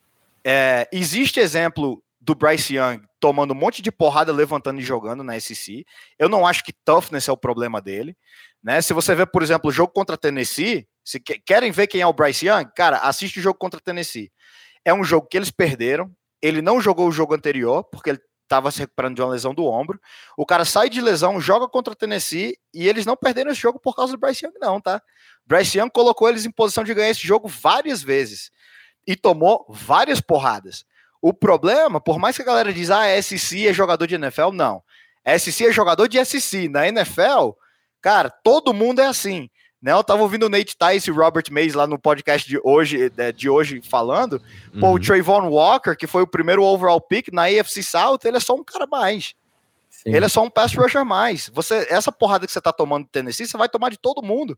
é, 0.44 0.88
existe 0.92 1.40
exemplo 1.40 2.02
do 2.22 2.36
Bryce 2.36 2.76
Young 2.76 3.02
tomando 3.20 3.52
um 3.52 3.58
monte 3.58 3.82
de 3.82 3.92
porrada, 3.92 4.32
levantando 4.32 4.80
e 4.80 4.84
jogando 4.84 5.24
na 5.24 5.40
SEC. 5.40 5.86
Eu 6.18 6.30
não 6.30 6.46
acho 6.46 6.64
que 6.64 6.74
toughness 6.74 7.28
é 7.28 7.32
o 7.32 7.38
problema 7.38 7.82
dele. 7.82 8.16
Né? 8.62 8.82
Se 8.82 8.94
você 8.94 9.14
vê, 9.16 9.26
por 9.26 9.44
exemplo, 9.44 9.70
o 9.70 9.74
jogo 9.74 9.92
contra 9.92 10.18
Tennessee, 10.18 10.88
se 11.04 11.20
querem 11.20 11.72
ver 11.72 11.88
quem 11.88 12.02
é 12.02 12.08
o 12.08 12.14
Bryce 12.14 12.48
Young, 12.48 12.70
cara, 12.76 12.98
assiste 12.98 13.40
o 13.40 13.42
jogo 13.42 13.58
contra 13.58 13.80
Tennessee. 13.80 14.32
É 14.86 14.94
um 14.94 15.04
jogo 15.04 15.28
que 15.28 15.38
eles 15.38 15.52
perderam. 15.52 16.12
Ele 16.42 16.62
não 16.62 16.82
jogou 16.82 17.08
o 17.08 17.12
jogo 17.12 17.34
anterior, 17.34 17.84
porque 17.86 18.12
ele 18.12 18.22
estava 18.44 18.72
se 18.72 18.80
recuperando 18.80 19.16
de 19.16 19.22
uma 19.22 19.32
lesão 19.32 19.54
do 19.54 19.66
ombro. 19.66 20.00
O 20.38 20.46
cara 20.46 20.66
sai 20.66 20.90
de 20.90 21.02
lesão, 21.02 21.42
joga 21.42 21.68
contra 21.68 21.96
Tennessee 21.96 22.58
e 22.74 22.88
eles 22.88 23.06
não 23.06 23.16
perderam 23.16 23.52
esse 23.52 23.62
jogo 23.62 23.80
por 23.80 23.96
causa 23.96 24.14
do 24.14 24.20
Bryce 24.20 24.46
Young, 24.46 24.54
não, 24.60 24.80
tá? 24.80 25.02
Bryce 25.46 25.78
Young 25.78 25.90
colocou 25.90 26.30
eles 26.30 26.46
em 26.46 26.52
posição 26.52 26.84
de 26.84 26.94
ganhar 26.94 27.10
esse 27.10 27.26
jogo 27.26 27.48
várias 27.48 28.02
vezes 28.02 28.52
e 29.08 29.16
tomou 29.16 29.66
várias 29.70 30.22
porradas. 30.22 30.86
O 31.22 31.34
problema, 31.34 32.02
por 32.02 32.20
mais 32.20 32.36
que 32.36 32.42
a 32.42 32.46
galera 32.46 32.74
diz, 32.74 32.92
ah, 32.92 33.06
SC 33.22 33.68
é 33.68 33.74
jogador 33.74 34.06
de 34.08 34.16
NFL, 34.16 34.52
não. 34.52 34.84
SC 35.26 35.68
é 35.68 35.72
jogador 35.72 36.08
de 36.08 36.24
SC. 36.24 36.68
Na 36.70 36.88
NFL, 36.88 37.52
cara, 38.02 38.30
todo 38.30 38.74
mundo 38.74 39.00
é 39.00 39.08
assim. 39.08 39.50
Né? 39.84 39.92
Eu 39.92 40.02
tava 40.02 40.22
ouvindo 40.22 40.46
o 40.46 40.50
Nate 40.50 40.78
Tice 40.78 41.10
e 41.10 41.12
o 41.12 41.16
Robert 41.16 41.44
Mays 41.52 41.74
lá 41.74 41.86
no 41.86 42.00
podcast 42.00 42.48
de 42.48 42.58
hoje, 42.64 43.12
é, 43.18 43.34
de 43.34 43.50
hoje 43.50 43.82
falando. 43.82 44.42
Uhum. 44.74 44.80
Pô, 44.80 44.88
o 44.88 44.92
uhum. 44.94 45.00
Trayvon 45.00 45.50
Walker, 45.50 45.94
que 45.94 46.08
foi 46.08 46.24
o 46.24 46.28
primeiro 46.28 46.64
overall 46.64 47.02
pick 47.02 47.28
na 47.34 47.44
AFC 47.44 47.84
South, 47.84 48.20
ele 48.24 48.38
é 48.38 48.40
só 48.40 48.56
um 48.56 48.64
cara 48.64 48.88
mais. 48.88 49.36
Sim. 49.90 50.16
Ele 50.16 50.24
é 50.24 50.30
só 50.30 50.42
um 50.42 50.50
pass 50.50 50.74
rusher 50.74 51.04
mais. 51.04 51.52
Você, 51.54 51.86
essa 51.90 52.14
porrada 52.14 52.48
que 52.48 52.54
você 52.54 52.62
tá 52.62 52.72
tomando 52.72 53.04
do 53.04 53.10
Tennessee, 53.10 53.46
você 53.46 53.58
vai 53.58 53.68
tomar 53.68 53.90
de 53.90 53.98
todo 53.98 54.26
mundo. 54.26 54.58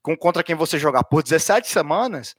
Com, 0.00 0.16
contra 0.16 0.42
quem 0.42 0.54
você 0.54 0.78
jogar 0.78 1.04
por 1.04 1.22
17 1.22 1.68
semanas. 1.68 2.34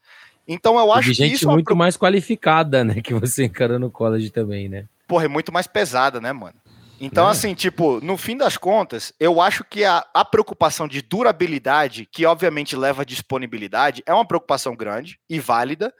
Então 0.47 0.79
eu 0.79 0.91
acho 0.91 1.09
que 1.09 1.13
gente 1.13 1.35
isso 1.35 1.47
é 1.47 1.53
muito 1.53 1.75
mais 1.75 1.95
qualificada, 1.95 2.83
né, 2.83 3.01
que 3.01 3.13
você 3.13 3.43
encara 3.43 3.77
no 3.77 3.91
college 3.91 4.31
também, 4.31 4.67
né? 4.67 4.85
Porra, 5.07 5.25
é 5.25 5.27
muito 5.27 5.51
mais 5.51 5.67
pesada, 5.67 6.19
né, 6.19 6.33
mano? 6.33 6.55
Então, 6.99 7.27
é. 7.27 7.31
assim, 7.31 7.53
tipo, 7.53 8.01
no 8.01 8.17
fim 8.17 8.35
das 8.35 8.57
contas, 8.57 9.13
eu 9.19 9.39
acho 9.39 9.63
que 9.63 9.85
a, 9.85 10.05
a 10.13 10.25
preocupação 10.25 10.87
de 10.87 11.01
durabilidade, 11.01 12.05
que 12.05 12.25
obviamente 12.25 12.75
leva 12.75 13.03
a 13.03 13.05
disponibilidade, 13.05 14.03
é 14.05 14.13
uma 14.13 14.27
preocupação 14.27 14.75
grande 14.75 15.19
e 15.29 15.39
válida. 15.39 15.93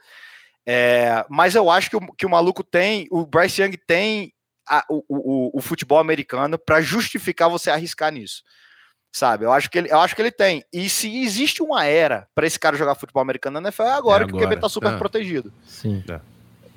É, 0.66 1.24
mas 1.28 1.54
eu 1.54 1.70
acho 1.70 1.90
que 1.90 1.96
o, 1.96 2.00
que 2.12 2.26
o 2.26 2.30
maluco 2.30 2.62
tem, 2.62 3.06
o 3.10 3.26
Bryce 3.26 3.62
Young 3.62 3.76
tem 3.86 4.32
a, 4.68 4.84
o, 4.88 5.02
o, 5.08 5.58
o, 5.58 5.60
futebol 5.60 5.98
americano 5.98 6.58
para 6.58 6.80
justificar 6.80 7.48
você 7.48 7.70
arriscar 7.70 8.12
nisso. 8.12 8.42
Sabe? 9.12 9.44
Eu 9.44 9.52
acho 9.52 9.68
que 9.68 9.78
ele, 9.78 9.90
eu 9.90 9.98
acho 9.98 10.14
que 10.14 10.22
ele 10.22 10.30
tem. 10.30 10.62
E 10.72 10.88
se 10.88 11.22
existe 11.22 11.62
uma 11.62 11.84
era 11.84 12.28
para 12.34 12.46
esse 12.46 12.58
cara 12.58 12.76
jogar 12.76 12.94
futebol 12.94 13.20
americano 13.22 13.60
na 13.60 13.68
NFL, 13.68 13.82
é 13.82 13.90
agora, 13.90 14.22
é 14.22 14.26
agora. 14.26 14.26
que 14.26 14.44
o 14.44 14.48
QB 14.48 14.60
tá 14.60 14.68
super 14.68 14.92
é. 14.92 14.98
protegido. 14.98 15.52
Sim. 15.64 16.04
É. 16.08 16.20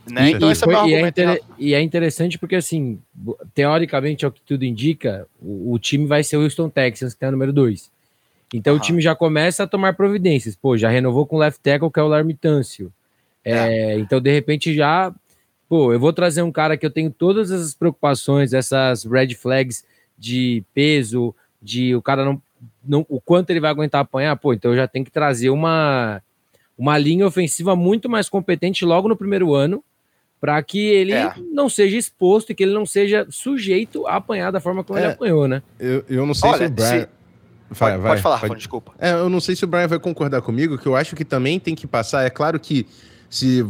Né? 0.10 0.32
E, 0.32 0.34
então, 0.34 0.52
e, 0.52 0.56
foi, 0.56 0.76
é 0.76 0.88
e, 0.88 0.94
é 0.94 1.08
inter... 1.08 1.42
e, 1.58 1.74
é 1.74 1.82
interessante 1.82 2.38
porque, 2.38 2.56
assim, 2.56 3.00
teoricamente, 3.54 4.26
ao 4.26 4.32
que 4.32 4.42
tudo 4.42 4.66
indica, 4.66 5.28
o, 5.42 5.74
o 5.74 5.80
time 5.80 6.06
vai 6.06 6.24
ser 6.24 6.38
o 6.38 6.44
Houston 6.44 6.70
Texans, 6.70 7.13
que 7.13 7.20
tem 7.20 7.30
o 7.30 7.32
número 7.32 7.54
2. 7.54 7.92
Então 8.54 8.74
uhum. 8.74 8.80
o 8.80 8.82
time 8.82 9.02
já 9.02 9.16
começa 9.16 9.63
a 9.63 9.68
tomar 9.68 9.96
providências. 9.96 10.56
Pô, 10.56 10.78
já 10.78 10.89
renovou 10.89 11.26
com 11.26 11.38
o 11.38 11.39
left 11.39 11.60
tackle, 11.62 11.89
que 11.92 12.00
é 12.00 12.04
o 12.04 12.08
Larmitâncio. 12.08 12.94
É, 13.44 13.94
é. 13.94 14.00
Então, 14.00 14.22
de 14.22 14.32
repente, 14.32 14.74
já. 14.76 15.12
Pô, 15.68 15.92
eu 15.92 16.00
vou 16.00 16.13
trazer 16.13 16.44
um 16.44 16.52
cara 16.52 16.78
que 16.78 16.86
eu 16.86 16.92
tenho 16.92 17.10
todas 17.10 17.50
essas 17.50 17.74
preocupações, 17.74 18.54
essas 18.54 19.06
red 19.06 19.34
flags 19.34 19.84
de 20.16 20.63
peso, 20.74 21.34
de 21.60 21.96
o 21.96 22.02
cara 22.02 22.24
não. 22.24 22.39
não 22.86 23.06
o 23.10 23.20
quanto 23.20 23.50
ele 23.50 23.60
vai 23.60 23.72
aguentar 23.72 24.02
apanhar. 24.02 24.36
Pô, 24.36 24.54
então 24.54 24.72
eu 24.72 24.78
já 24.78 24.88
tenho 24.88 25.04
que 25.04 25.12
trazer 25.12 25.50
uma, 25.50 26.22
uma 26.78 26.96
linha 26.98 27.26
ofensiva 27.26 27.76
muito 27.76 28.08
mais 28.08 28.30
competente 28.30 28.86
logo 28.86 29.08
no 29.08 29.18
primeiro 29.18 29.56
ano 29.56 29.84
para 30.43 30.62
que 30.62 30.77
ele 30.77 31.13
é. 31.13 31.34
não 31.53 31.69
seja 31.69 31.95
exposto 31.95 32.51
e 32.51 32.53
que 32.53 32.63
ele 32.63 32.73
não 32.73 32.86
seja 32.86 33.25
sujeito 33.29 34.06
a 34.06 34.17
apanhar 34.17 34.51
da 34.51 34.60
forma 34.60 34.84
como 34.84 34.99
é, 34.99 35.03
ele 35.03 35.13
apanhou, 35.13 35.47
né? 35.47 35.63
Eu, 35.79 36.03
eu 36.10 36.25
não 36.25 36.34
sei 36.34 36.49
Olha, 36.49 36.58
se 36.58 36.65
o 36.65 36.69
Brian. 36.69 36.89
Se... 36.89 37.08
Vai, 37.69 37.91
pode, 37.91 38.01
vai, 38.01 38.12
pode 38.12 38.21
falar, 38.21 38.39
pode... 38.41 38.56
desculpa. 38.56 38.91
É, 38.99 39.13
eu 39.13 39.29
não 39.29 39.39
sei 39.39 39.56
se 39.56 39.63
o 39.63 39.67
Brian 39.67 39.88
vai 39.88 39.99
concordar 39.99 40.41
comigo, 40.41 40.77
que 40.77 40.86
eu 40.86 40.97
acho 40.97 41.15
que 41.15 41.23
também 41.23 41.62
tem 41.62 41.73
que 41.73 41.88
passar. 41.88 42.25
É 42.25 42.29
claro 42.29 42.60
que 42.60 42.86
se, 43.29 43.65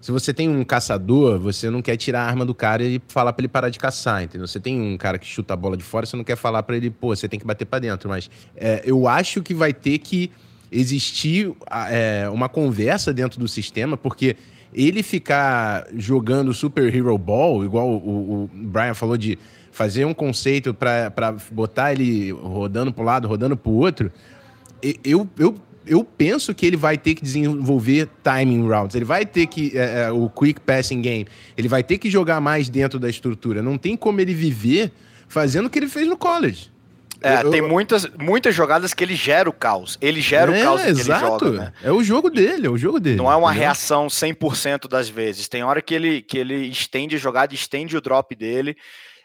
se 0.00 0.10
você 0.10 0.34
tem 0.34 0.48
um 0.48 0.64
caçador, 0.64 1.38
você 1.38 1.70
não 1.70 1.80
quer 1.80 1.96
tirar 1.96 2.22
a 2.22 2.26
arma 2.26 2.44
do 2.44 2.56
cara 2.56 2.82
e 2.82 3.00
falar 3.06 3.32
para 3.32 3.42
ele 3.42 3.48
parar 3.48 3.68
de 3.68 3.78
caçar, 3.78 4.24
entendeu? 4.24 4.48
Você 4.48 4.58
tem 4.58 4.80
um 4.80 4.96
cara 4.96 5.20
que 5.20 5.26
chuta 5.28 5.54
a 5.54 5.56
bola 5.56 5.76
de 5.76 5.84
fora, 5.84 6.06
você 6.06 6.16
não 6.16 6.24
quer 6.24 6.36
falar 6.36 6.64
para 6.64 6.76
ele, 6.76 6.90
pô, 6.90 7.14
você 7.14 7.28
tem 7.28 7.38
que 7.38 7.46
bater 7.46 7.66
para 7.66 7.78
dentro. 7.78 8.08
Mas 8.08 8.28
é, 8.56 8.82
eu 8.84 9.06
acho 9.06 9.44
que 9.44 9.54
vai 9.54 9.72
ter 9.72 9.98
que 9.98 10.32
existir 10.72 11.54
é, 11.88 12.28
uma 12.32 12.48
conversa 12.48 13.14
dentro 13.14 13.38
do 13.38 13.46
sistema, 13.46 13.96
porque 13.96 14.34
ele 14.72 15.02
ficar 15.02 15.86
jogando 15.94 16.52
Super 16.52 16.94
Hero 16.94 17.16
Ball, 17.16 17.64
igual 17.64 17.88
o, 17.88 18.44
o 18.44 18.50
Brian 18.52 18.94
falou 18.94 19.16
de 19.16 19.38
fazer 19.70 20.04
um 20.04 20.14
conceito 20.14 20.72
para 20.72 21.36
botar 21.50 21.92
ele 21.92 22.30
rodando 22.30 22.92
para 22.92 23.02
um 23.02 23.06
lado, 23.06 23.28
rodando 23.28 23.56
para 23.56 23.70
o 23.70 23.74
outro, 23.74 24.10
eu, 25.04 25.28
eu 25.38 25.56
eu 25.86 26.02
penso 26.02 26.54
que 26.54 26.66
ele 26.66 26.76
vai 26.76 26.98
ter 26.98 27.14
que 27.14 27.22
desenvolver 27.22 28.08
timing 28.22 28.66
routes, 28.66 28.96
ele 28.96 29.04
vai 29.04 29.24
ter 29.24 29.46
que. 29.46 29.76
É, 29.78 30.02
é, 30.02 30.10
o 30.10 30.28
quick 30.28 30.60
passing 30.60 31.00
game, 31.00 31.26
ele 31.56 31.68
vai 31.68 31.82
ter 31.82 31.98
que 31.98 32.10
jogar 32.10 32.40
mais 32.40 32.68
dentro 32.68 32.98
da 32.98 33.08
estrutura. 33.08 33.62
Não 33.62 33.78
tem 33.78 33.96
como 33.96 34.20
ele 34.20 34.34
viver 34.34 34.92
fazendo 35.28 35.66
o 35.66 35.70
que 35.70 35.78
ele 35.78 35.88
fez 35.88 36.06
no 36.06 36.16
college. 36.16 36.70
É, 37.22 37.42
eu, 37.42 37.50
tem 37.50 37.62
muitas, 37.62 38.06
muitas 38.18 38.54
jogadas 38.54 38.92
que 38.92 39.02
ele 39.02 39.14
gera 39.14 39.48
o 39.48 39.52
caos. 39.52 39.98
Ele 40.00 40.20
gera 40.20 40.56
é, 40.56 40.60
o 40.60 40.64
caos 40.64 40.82
que 40.82 40.88
exato. 40.88 41.44
ele 41.44 41.56
joga, 41.56 41.64
né? 41.64 41.72
É 41.82 41.90
o 41.90 42.02
jogo 42.02 42.30
dele, 42.30 42.66
é 42.66 42.70
o 42.70 42.76
jogo 42.76 43.00
dele. 43.00 43.16
Não 43.16 43.30
é 43.30 43.36
uma 43.36 43.48
entendeu? 43.50 43.68
reação 43.68 44.06
100% 44.06 44.88
das 44.88 45.08
vezes. 45.08 45.48
Tem 45.48 45.62
hora 45.62 45.80
que 45.80 45.94
ele, 45.94 46.22
que 46.22 46.38
ele 46.38 46.66
estende 46.66 47.16
a 47.16 47.18
jogada, 47.18 47.54
estende 47.54 47.96
o 47.96 48.00
drop 48.00 48.34
dele 48.34 48.76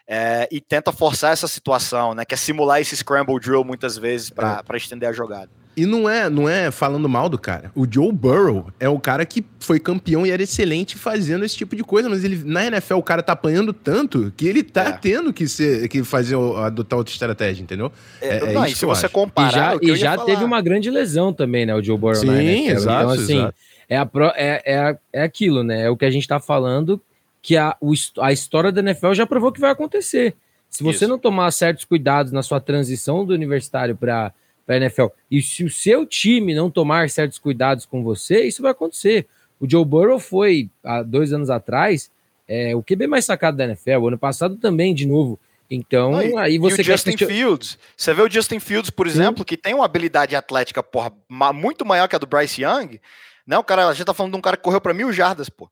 é, 0.06 0.48
e 0.50 0.60
tenta 0.60 0.92
forçar 0.92 1.32
essa 1.32 1.48
situação, 1.48 2.14
né? 2.14 2.24
Que 2.24 2.34
é 2.34 2.36
simular 2.36 2.80
esse 2.80 2.96
scramble 2.96 3.38
drill 3.38 3.64
muitas 3.64 3.96
vezes 3.96 4.30
para 4.30 4.62
é. 4.68 4.76
estender 4.76 5.08
a 5.08 5.12
jogada. 5.12 5.50
E 5.74 5.86
não 5.86 6.08
é, 6.08 6.28
não 6.28 6.48
é 6.48 6.70
falando 6.70 7.08
mal 7.08 7.28
do 7.28 7.38
cara. 7.38 7.70
O 7.74 7.86
Joe 7.90 8.12
Burrow 8.12 8.66
é 8.78 8.88
o 8.88 9.00
cara 9.00 9.24
que 9.24 9.44
foi 9.58 9.80
campeão 9.80 10.26
e 10.26 10.30
era 10.30 10.42
excelente 10.42 10.96
fazendo 10.96 11.44
esse 11.44 11.56
tipo 11.56 11.74
de 11.74 11.82
coisa, 11.82 12.10
mas 12.10 12.24
ele 12.24 12.42
na 12.44 12.66
NFL 12.66 12.96
o 12.96 13.02
cara 13.02 13.22
tá 13.22 13.32
apanhando 13.32 13.72
tanto 13.72 14.32
que 14.36 14.46
ele 14.46 14.62
tá 14.62 14.88
é. 14.88 14.92
tendo 14.92 15.32
que 15.32 15.48
ser 15.48 15.88
que 15.88 16.04
fazer 16.04 16.36
adotar 16.36 16.98
outra 16.98 17.12
estratégia, 17.12 17.62
entendeu? 17.62 17.90
É, 18.20 18.36
é, 18.36 18.52
não, 18.52 18.64
é 18.64 18.68
isso 18.68 18.80
se 18.80 18.86
você 18.86 19.08
comparar, 19.08 19.78
e 19.80 19.86
já, 19.86 19.94
e 19.94 19.96
já 19.96 20.18
teve 20.18 20.44
uma 20.44 20.60
grande 20.60 20.90
lesão 20.90 21.32
também, 21.32 21.64
né, 21.64 21.74
o 21.74 21.82
Joe 21.82 21.96
Burrow 21.96 22.16
Sim, 22.16 22.26
na 22.26 22.42
NFL. 22.42 22.76
Exato, 22.76 23.00
então 23.00 23.10
assim, 23.10 23.38
exato. 23.38 23.54
é 23.88 23.96
a 23.96 24.04
pro, 24.04 24.26
é, 24.36 24.62
é, 24.66 24.98
é 25.12 25.22
aquilo, 25.22 25.62
né? 25.62 25.86
É 25.86 25.90
o 25.90 25.96
que 25.96 26.04
a 26.04 26.10
gente 26.10 26.28
tá 26.28 26.38
falando 26.38 27.00
que 27.40 27.56
a, 27.56 27.76
o, 27.80 27.92
a 28.20 28.32
história 28.32 28.70
da 28.70 28.80
NFL 28.80 29.14
já 29.14 29.26
provou 29.26 29.50
que 29.50 29.60
vai 29.60 29.70
acontecer. 29.70 30.34
Se 30.68 30.82
você 30.82 31.04
Isso. 31.04 31.08
não 31.08 31.18
tomar 31.18 31.50
certos 31.50 31.84
cuidados 31.84 32.32
na 32.32 32.42
sua 32.42 32.60
transição 32.60 33.26
do 33.26 33.34
universitário 33.34 33.96
para 33.96 34.32
para 34.66 34.76
a 34.76 34.78
NFL. 34.78 35.06
E 35.30 35.42
se 35.42 35.64
o 35.64 35.70
seu 35.70 36.06
time 36.06 36.54
não 36.54 36.70
tomar 36.70 37.08
certos 37.10 37.38
cuidados 37.38 37.84
com 37.86 38.02
você, 38.02 38.44
isso 38.44 38.62
vai 38.62 38.72
acontecer. 38.72 39.26
O 39.60 39.68
Joe 39.68 39.84
Burrow 39.84 40.18
foi, 40.18 40.68
há 40.82 41.02
dois 41.02 41.32
anos 41.32 41.50
atrás, 41.50 42.10
é, 42.48 42.74
o 42.74 42.82
QB 42.82 43.06
mais 43.06 43.24
sacado 43.24 43.56
da 43.56 43.64
NFL. 43.64 43.98
O 43.98 44.08
ano 44.08 44.18
passado 44.18 44.56
também, 44.56 44.94
de 44.94 45.06
novo. 45.06 45.38
Então, 45.70 46.16
aí 46.38 46.58
você. 46.58 46.82
E 46.82 46.84
o 46.84 46.84
Justin 46.84 47.16
que... 47.16 47.24
Fields. 47.24 47.78
Você 47.96 48.12
vê 48.12 48.20
o 48.20 48.30
Justin 48.30 48.60
Fields, 48.60 48.90
por 48.90 49.06
exemplo, 49.06 49.38
Sim. 49.38 49.44
que 49.44 49.56
tem 49.56 49.72
uma 49.72 49.86
habilidade 49.86 50.36
atlética 50.36 50.82
porra, 50.82 51.12
muito 51.54 51.84
maior 51.86 52.08
que 52.08 52.14
a 52.14 52.18
do 52.18 52.26
Bryce 52.26 52.62
Young. 52.62 53.00
Não, 53.46 53.60
o 53.60 53.64
cara, 53.64 53.88
a 53.88 53.94
gente 53.94 54.04
tá 54.04 54.12
falando 54.12 54.32
de 54.32 54.38
um 54.38 54.42
cara 54.42 54.56
que 54.56 54.62
correu 54.62 54.80
para 54.80 54.92
mil 54.92 55.12
jardas, 55.12 55.48
pô. 55.48 55.70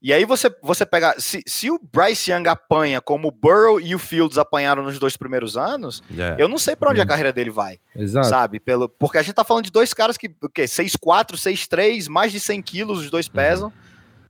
E 0.00 0.12
aí 0.12 0.24
você, 0.24 0.48
você 0.62 0.86
pega. 0.86 1.18
Se, 1.18 1.42
se 1.44 1.70
o 1.70 1.80
Bryce 1.92 2.30
Young 2.30 2.48
apanha 2.48 3.00
como 3.00 3.28
o 3.28 3.32
Burrow 3.32 3.80
e 3.80 3.96
o 3.96 3.98
Fields 3.98 4.38
apanharam 4.38 4.84
nos 4.84 4.98
dois 4.98 5.16
primeiros 5.16 5.56
anos, 5.56 6.02
yeah. 6.10 6.36
É. 6.36 6.42
eu 6.42 6.48
não 6.48 6.56
sei 6.56 6.76
para 6.76 6.90
onde 6.90 7.00
a 7.00 7.02
uhum. 7.02 7.08
carreira 7.08 7.32
dele 7.32 7.50
vai. 7.50 7.80
Exato. 7.96 8.28
Sabe? 8.28 8.60
Pelo, 8.60 8.88
porque 8.88 9.18
a 9.18 9.22
gente 9.22 9.34
tá 9.34 9.42
falando 9.42 9.64
de 9.64 9.72
dois 9.72 9.92
caras 9.92 10.16
que, 10.16 10.30
o 10.40 10.48
quê? 10.48 10.64
6'4, 10.64 11.32
6'3, 11.32 12.08
mais 12.08 12.30
de 12.30 12.38
100 12.38 12.62
quilos, 12.62 13.00
os 13.00 13.10
dois 13.10 13.26
uhum. 13.26 13.32
pesam, 13.32 13.68
uhum. 13.68 13.72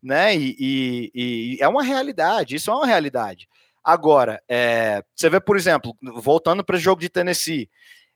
né? 0.02 0.34
E, 0.34 0.56
e, 0.58 1.10
e, 1.14 1.58
é 1.60 1.68
uma 1.68 1.82
realidade, 1.82 2.56
isso 2.56 2.70
é 2.70 2.74
uma 2.74 2.86
realidade. 2.86 3.46
Agora, 3.84 4.42
é, 4.48 5.02
você 5.14 5.28
vê, 5.28 5.38
por 5.38 5.56
exemplo, 5.56 5.94
voltando 6.16 6.64
para 6.64 6.76
o 6.76 6.80
jogo 6.80 7.00
de 7.00 7.10
Tennessee, 7.10 7.68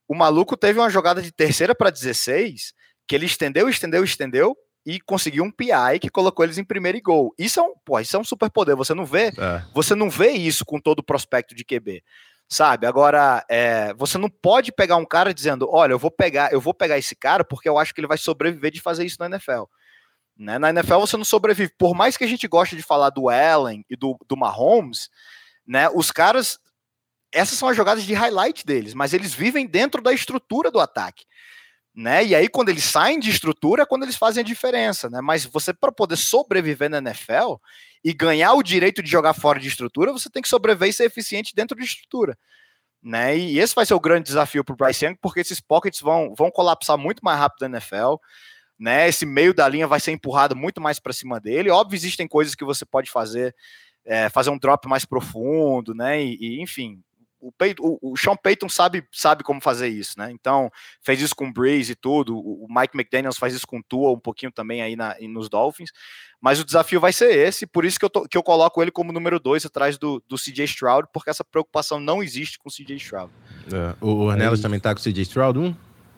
o 0.08 0.14
maluco 0.14 0.56
teve 0.56 0.78
uma 0.78 0.90
jogada 0.90 1.20
de 1.20 1.30
terceira 1.30 1.74
para 1.74 1.90
16, 1.90 2.72
que 3.06 3.14
ele 3.14 3.26
estendeu, 3.26 3.68
estendeu, 3.68 4.02
estendeu, 4.02 4.56
e 4.84 5.00
conseguiu 5.00 5.44
um 5.44 5.50
PI 5.50 6.00
que 6.00 6.10
colocou 6.10 6.44
eles 6.44 6.58
em 6.58 6.64
primeiro 6.64 6.98
e 6.98 7.00
gol. 7.00 7.34
Isso 7.38 7.60
é 7.60 7.62
um, 7.62 7.74
pô, 7.84 7.98
isso 8.00 8.16
é 8.16 8.18
um 8.18 8.24
superpoder. 8.24 8.76
Você 8.76 8.94
não 8.94 9.04
vê, 9.04 9.28
é. 9.28 9.64
você 9.72 9.94
não 9.94 10.10
vê 10.10 10.30
isso 10.30 10.64
com 10.64 10.80
todo 10.80 10.98
o 10.98 11.04
prospecto 11.04 11.54
de 11.54 11.64
QB. 11.64 12.02
Sabe? 12.48 12.86
Agora, 12.86 13.44
é, 13.48 13.94
você 13.94 14.18
não 14.18 14.28
pode 14.28 14.72
pegar 14.72 14.96
um 14.96 15.06
cara 15.06 15.32
dizendo, 15.32 15.68
olha, 15.70 15.92
eu 15.92 15.98
vou 15.98 16.10
pegar, 16.10 16.52
eu 16.52 16.60
vou 16.60 16.74
pegar 16.74 16.98
esse 16.98 17.14
cara 17.14 17.44
porque 17.44 17.68
eu 17.68 17.78
acho 17.78 17.94
que 17.94 18.00
ele 18.00 18.08
vai 18.08 18.18
sobreviver 18.18 18.70
de 18.70 18.80
fazer 18.80 19.06
isso 19.06 19.16
na 19.20 19.26
NFL. 19.26 19.64
Né? 20.36 20.58
Na 20.58 20.70
NFL 20.70 20.98
você 20.98 21.16
não 21.16 21.24
sobrevive. 21.24 21.72
Por 21.78 21.94
mais 21.94 22.16
que 22.16 22.24
a 22.24 22.28
gente 22.28 22.46
goste 22.48 22.76
de 22.76 22.82
falar 22.82 23.10
do 23.10 23.28
Allen 23.28 23.84
e 23.88 23.96
do, 23.96 24.18
do 24.28 24.36
Mahomes, 24.36 25.08
né? 25.66 25.88
Os 25.88 26.10
caras, 26.10 26.58
essas 27.32 27.56
são 27.56 27.68
as 27.68 27.76
jogadas 27.76 28.02
de 28.04 28.12
highlight 28.12 28.66
deles, 28.66 28.92
mas 28.92 29.14
eles 29.14 29.32
vivem 29.32 29.66
dentro 29.66 30.02
da 30.02 30.12
estrutura 30.12 30.70
do 30.70 30.80
ataque 30.80 31.24
né? 31.94 32.24
E 32.24 32.34
aí, 32.34 32.48
quando 32.48 32.70
eles 32.70 32.84
saem 32.84 33.18
de 33.18 33.30
estrutura, 33.30 33.82
é 33.82 33.86
quando 33.86 34.04
eles 34.04 34.16
fazem 34.16 34.42
a 34.42 34.44
diferença, 34.44 35.10
né? 35.10 35.20
Mas 35.20 35.44
você, 35.44 35.74
para 35.74 35.92
poder 35.92 36.16
sobreviver 36.16 36.88
na 36.88 36.98
NFL 36.98 37.56
e 38.02 38.12
ganhar 38.14 38.54
o 38.54 38.62
direito 38.62 39.02
de 39.02 39.10
jogar 39.10 39.34
fora 39.34 39.60
de 39.60 39.68
estrutura, 39.68 40.12
você 40.12 40.30
tem 40.30 40.42
que 40.42 40.48
sobreviver 40.48 40.88
e 40.88 40.92
ser 40.92 41.04
eficiente 41.04 41.54
dentro 41.54 41.76
de 41.76 41.84
estrutura. 41.84 42.36
Né? 43.02 43.36
E 43.36 43.58
esse 43.58 43.74
vai 43.74 43.84
ser 43.84 43.94
o 43.94 44.00
grande 44.00 44.26
desafio 44.26 44.64
para 44.64 44.72
o 44.72 44.76
Bryce 44.76 45.04
Young, 45.04 45.16
porque 45.20 45.40
esses 45.40 45.60
pockets 45.60 46.00
vão, 46.00 46.34
vão 46.36 46.50
colapsar 46.50 46.96
muito 46.96 47.20
mais 47.20 47.38
rápido 47.38 47.68
na 47.68 47.78
NFL. 47.78 48.14
Né? 48.78 49.08
Esse 49.08 49.26
meio 49.26 49.52
da 49.52 49.68
linha 49.68 49.86
vai 49.86 50.00
ser 50.00 50.12
empurrado 50.12 50.56
muito 50.56 50.80
mais 50.80 51.00
para 51.00 51.12
cima 51.12 51.40
dele. 51.40 51.70
Óbvio, 51.70 51.96
existem 51.96 52.28
coisas 52.28 52.54
que 52.54 52.64
você 52.64 52.84
pode 52.84 53.10
fazer, 53.10 53.54
é, 54.04 54.28
fazer 54.28 54.50
um 54.50 54.58
drop 54.58 54.88
mais 54.88 55.04
profundo, 55.04 55.94
né? 55.94 56.22
E, 56.22 56.38
e 56.40 56.62
enfim, 56.62 57.02
o, 57.42 57.50
Peyton, 57.50 57.82
o, 57.82 58.12
o, 58.12 58.16
Sean 58.16 58.36
Payton 58.36 58.68
sabe, 58.68 59.04
sabe 59.10 59.42
como 59.42 59.60
fazer 59.60 59.88
isso, 59.88 60.16
né? 60.16 60.30
Então, 60.30 60.70
fez 61.02 61.20
isso 61.20 61.34
com 61.34 61.48
o 61.48 61.52
Breeze 61.52 61.92
e 61.92 61.96
tudo. 61.96 62.38
O, 62.38 62.68
Mike 62.70 62.96
McDaniels 62.96 63.36
faz 63.36 63.52
isso 63.52 63.66
com 63.66 63.78
o 63.78 63.82
Tua 63.82 64.12
um 64.12 64.20
pouquinho 64.20 64.52
também 64.52 64.80
aí 64.80 64.94
na, 64.94 65.16
nos 65.22 65.48
Dolphins. 65.48 65.90
Mas 66.40 66.60
o 66.60 66.64
desafio 66.64 67.00
vai 67.00 67.12
ser 67.12 67.36
esse, 67.36 67.66
por 67.66 67.84
isso 67.84 67.98
que 67.98 68.04
eu, 68.04 68.10
tô, 68.10 68.22
que 68.28 68.38
eu 68.38 68.42
coloco 68.42 68.80
ele 68.80 68.92
como 68.92 69.12
número 69.12 69.40
dois 69.40 69.66
atrás 69.66 69.98
do, 69.98 70.22
do 70.28 70.36
CJ 70.36 70.64
Stroud, 70.64 71.08
porque 71.12 71.30
essa 71.30 71.44
preocupação 71.44 71.98
não 71.98 72.22
existe 72.22 72.58
com 72.58 72.68
o 72.68 72.72
CJ 72.72 72.96
Stroud. 72.96 73.32
É, 73.72 73.94
o 74.00 74.24
Ornelas 74.24 74.60
é 74.60 74.62
também 74.62 74.78
tá 74.78 74.94
com 74.94 75.00
o 75.00 75.02
CJ 75.02 75.22
Stroud, 75.22 75.58
um? 75.58 75.74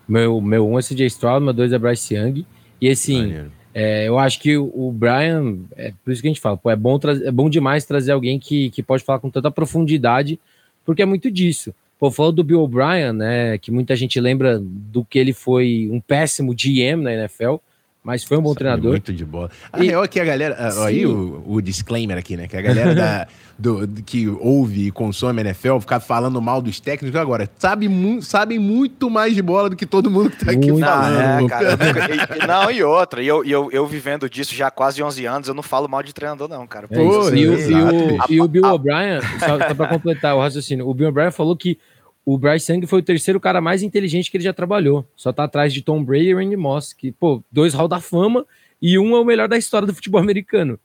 Meu, 0.07 0.41
meu 0.43 0.69
um 0.69 0.79
é 0.79 0.83
CJ 0.83 1.07
Stroud, 1.07 1.43
meu 1.43 1.55
dois 1.55 1.73
é 1.73 1.79
Bryce 1.79 2.15
Young. 2.15 2.47
E 2.81 2.91
assim, 2.91 3.51
é, 3.73 4.07
eu 4.07 4.19
acho 4.19 4.41
que 4.41 4.57
o, 4.59 4.71
o 4.75 4.93
Brian, 4.93 5.61
é 5.77 5.93
por 6.05 6.13
isso 6.13 6.21
que 6.21 6.29
a 6.29 6.31
gente 6.31 6.41
fala, 6.41 6.57
pô, 6.57 6.71
é 6.71 6.77
bom, 6.77 6.99
é 7.25 7.31
bom 7.31 7.49
demais 7.49 7.85
trazer 7.87 8.13
alguém 8.13 8.39
que, 8.39 8.71
que 8.71 8.83
pode 8.83 9.03
falar 9.03 9.19
com 9.19 9.31
tanta 9.31 9.51
profundidade 9.51 10.39
porque 10.85 11.03
é 11.03 11.07
muito 11.07 11.31
disso. 11.31 11.75
Pô, 11.99 12.11
falou 12.11 12.33
do 12.33 12.45
Bill 12.45 12.61
O'Brien, 12.61 13.13
né, 13.13 13.59
que 13.59 13.71
muita 13.71 13.95
gente 13.97 14.21
lembra 14.21 14.61
do 14.61 15.05
que 15.05 15.19
ele 15.19 15.33
foi 15.33 15.89
um 15.91 16.01
péssimo 16.01 16.55
GM 16.55 17.03
na 17.03 17.13
NFL, 17.13 17.57
mas 18.05 18.23
foi 18.23 18.37
um 18.37 18.43
bom 18.43 18.51
Sabe 18.51 18.59
treinador. 18.59 18.91
Muito 18.91 19.15
de 19.15 19.25
bola. 19.25 19.51
A 19.73 19.83
e, 19.83 19.87
real 19.87 20.05
é 20.05 20.09
que 20.09 20.21
a 20.21 20.25
galera. 20.27 20.55
Ah, 20.59 20.85
aí 20.85 21.07
o, 21.07 21.43
o, 21.47 21.63
disclaimer 21.63 22.19
aqui, 22.19 22.37
né? 22.37 22.47
Que 22.47 22.55
a 22.55 22.61
galera 22.61 22.95
da, 22.95 23.27
do, 23.59 23.87
do, 23.87 24.03
que 24.03 24.29
ouve 24.29 24.89
e 24.89 24.91
consome 24.91 25.41
NFL 25.41 25.79
ficar 25.79 26.01
falando 26.01 26.39
mal 26.43 26.61
dos 26.61 26.79
técnicos 26.79 27.19
agora. 27.19 27.49
Sabe 27.57 27.89
mu 27.89 28.21
sabem 28.21 28.59
muito 28.59 29.09
mais 29.09 29.35
de 29.35 29.41
bola 29.41 29.71
do 29.71 29.77
que 29.77 29.87
todo 29.87 30.11
mundo 30.11 30.29
que 30.29 30.45
tá 30.45 30.53
aqui 30.53 30.71
muito 30.71 30.85
falando. 30.85 31.47
É, 31.47 31.49
cara, 31.49 32.47
não, 32.47 32.71
e 32.71 32.85
outra. 32.85 33.23
E 33.23 33.27
eu, 33.27 33.43
eu, 33.43 33.71
eu 33.73 33.87
vivendo 33.87 34.29
disso 34.29 34.55
já 34.55 34.67
há 34.67 34.71
quase 34.71 35.03
11 35.03 35.25
anos, 35.25 35.49
eu 35.49 35.55
não 35.55 35.63
falo 35.63 35.89
mal 35.89 36.03
de 36.03 36.13
treinador, 36.13 36.47
não, 36.47 36.67
cara. 36.67 36.87
É 36.91 36.95
Pô, 36.95 37.31
e, 37.31 37.49
o, 37.49 37.59
e, 37.59 37.75
o, 37.75 38.19
e 38.29 38.41
o 38.43 38.47
Bill 38.47 38.67
O'Brien, 38.67 39.23
só, 39.41 39.59
só 39.67 39.75
pra 39.75 39.89
completar 39.89 40.37
o 40.37 40.41
raciocínio, 40.41 40.87
o 40.87 40.93
Bill 40.93 41.09
O'Brien 41.09 41.31
falou 41.31 41.57
que 41.57 41.79
o 42.25 42.39
Bryce 42.39 42.73
Young 42.73 42.87
foi 42.87 43.01
o 43.01 43.05
terceiro 43.05 43.39
cara 43.39 43.61
mais 43.61 43.83
inteligente 43.83 44.31
que 44.31 44.37
ele 44.37 44.45
já 44.45 44.53
trabalhou. 44.53 45.07
Só 45.15 45.33
tá 45.33 45.45
atrás 45.45 45.73
de 45.73 45.83
Tom 45.83 46.03
Brady 46.03 46.29
e 46.29 46.35
Randy 46.35 46.57
Moss, 46.57 46.93
que, 46.93 47.13
pô, 47.13 47.43
dois 47.53 47.75
Hall 47.75 47.89
da 47.89 48.01
Fama 48.01 48.47
e 48.81 48.99
um 48.99 49.17
é 49.17 49.21
o 49.21 49.25
melhor 49.25 49.49
da 49.49 49.57
história 49.57 49.87
do 49.87 49.95
futebol 49.95 50.21
americano. 50.21 50.79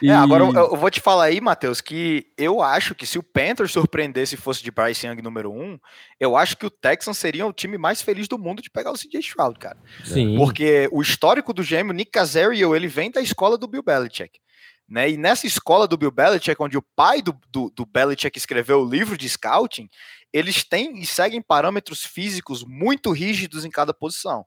E... 0.00 0.08
É, 0.08 0.14
agora 0.14 0.44
eu, 0.44 0.52
eu, 0.52 0.76
vou 0.76 0.90
te 0.90 1.00
falar 1.00 1.24
aí, 1.24 1.40
Matheus, 1.40 1.80
que 1.80 2.26
eu 2.36 2.62
acho 2.62 2.94
que 2.94 3.06
se 3.06 3.18
o 3.18 3.22
Panthers 3.22 3.72
surpreendesse 3.72 4.34
e 4.34 4.38
fosse 4.38 4.62
de 4.62 4.70
Bryce 4.70 5.06
Young 5.06 5.20
número 5.22 5.52
um, 5.52 5.78
eu 6.18 6.36
acho 6.36 6.56
que 6.56 6.66
o 6.66 6.70
Texans 6.70 7.18
seria 7.18 7.46
o 7.46 7.52
time 7.52 7.78
mais 7.78 8.02
feliz 8.02 8.28
do 8.28 8.38
mundo 8.38 8.62
de 8.62 8.70
pegar 8.70 8.90
o 8.90 8.94
CJ 8.94 9.20
Stroud, 9.20 9.58
cara. 9.58 9.76
Sim. 10.04 10.36
Porque 10.36 10.88
o 10.90 11.00
histórico 11.00 11.52
do 11.52 11.62
gêmeo 11.62 11.92
Nick 11.92 12.10
Casario, 12.10 12.74
ele 12.74 12.88
vem 12.88 13.10
da 13.10 13.20
escola 13.20 13.56
do 13.56 13.68
Bill 13.68 13.82
Belichick. 13.82 14.40
Né? 14.92 15.12
E 15.12 15.16
nessa 15.16 15.46
escola 15.46 15.88
do 15.88 15.96
Bill 15.96 16.10
Belichick, 16.10 16.62
onde 16.62 16.76
o 16.76 16.84
pai 16.94 17.22
do, 17.22 17.34
do, 17.50 17.70
do 17.70 17.86
Belichick 17.86 18.36
escreveu 18.36 18.82
o 18.82 18.84
livro 18.84 19.16
de 19.16 19.26
scouting, 19.26 19.88
eles 20.30 20.64
têm 20.64 20.98
e 20.98 21.06
seguem 21.06 21.40
parâmetros 21.40 22.04
físicos 22.04 22.62
muito 22.62 23.10
rígidos 23.10 23.64
em 23.64 23.70
cada 23.70 23.94
posição. 23.94 24.44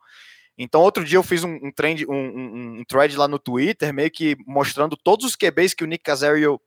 Então, 0.55 0.81
outro 0.81 1.03
dia 1.03 1.17
eu 1.17 1.23
fiz 1.23 1.43
um, 1.43 1.55
um, 1.55 1.71
trend, 1.71 2.05
um, 2.05 2.13
um, 2.13 2.79
um, 2.79 2.84
thread 2.88 3.17
lá 3.17 3.27
no 3.27 3.39
Twitter, 3.39 3.91
meio 3.91 4.12
que 4.12 4.38
mostrando 4.45 4.95
todos 4.95 5.25
os 5.25 5.36
QBs 5.36 5.73
que 5.73 5.84
o 5.84 5.88
Nick 5.88 6.03
Casario 6.03 6.62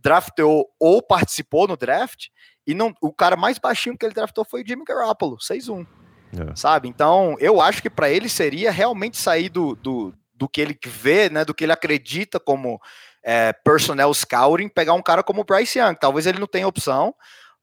draftou 0.00 0.68
ou 0.78 1.02
participou 1.02 1.66
no 1.66 1.76
draft, 1.76 2.28
e 2.64 2.72
não, 2.72 2.94
o 3.02 3.12
cara 3.12 3.34
mais 3.34 3.58
baixinho 3.58 3.98
que 3.98 4.06
ele 4.06 4.14
draftou 4.14 4.44
foi 4.44 4.62
o 4.62 4.64
Jimmy 4.64 4.84
Garoppolo, 4.84 5.38
6-1. 5.38 5.84
É. 6.32 6.54
Sabe? 6.54 6.88
Então, 6.88 7.34
eu 7.40 7.60
acho 7.60 7.82
que 7.82 7.90
para 7.90 8.08
ele 8.08 8.28
seria 8.28 8.70
realmente 8.70 9.16
sair 9.16 9.48
do, 9.48 9.74
do, 9.74 10.14
do 10.38 10.48
que 10.48 10.60
ele 10.60 10.78
vê, 10.86 11.28
né, 11.28 11.44
do 11.44 11.52
que 11.52 11.64
ele 11.64 11.72
acredita 11.72 12.38
como 12.38 12.80
é, 13.22 13.52
personnel 13.52 14.12
scouting, 14.12 14.68
pegar 14.68 14.94
um 14.94 15.02
cara 15.02 15.22
como 15.22 15.40
o 15.40 15.44
Bryce 15.44 15.78
Young. 15.78 15.94
Talvez 15.94 16.26
ele 16.26 16.38
não 16.38 16.46
tenha 16.46 16.68
opção, 16.68 17.14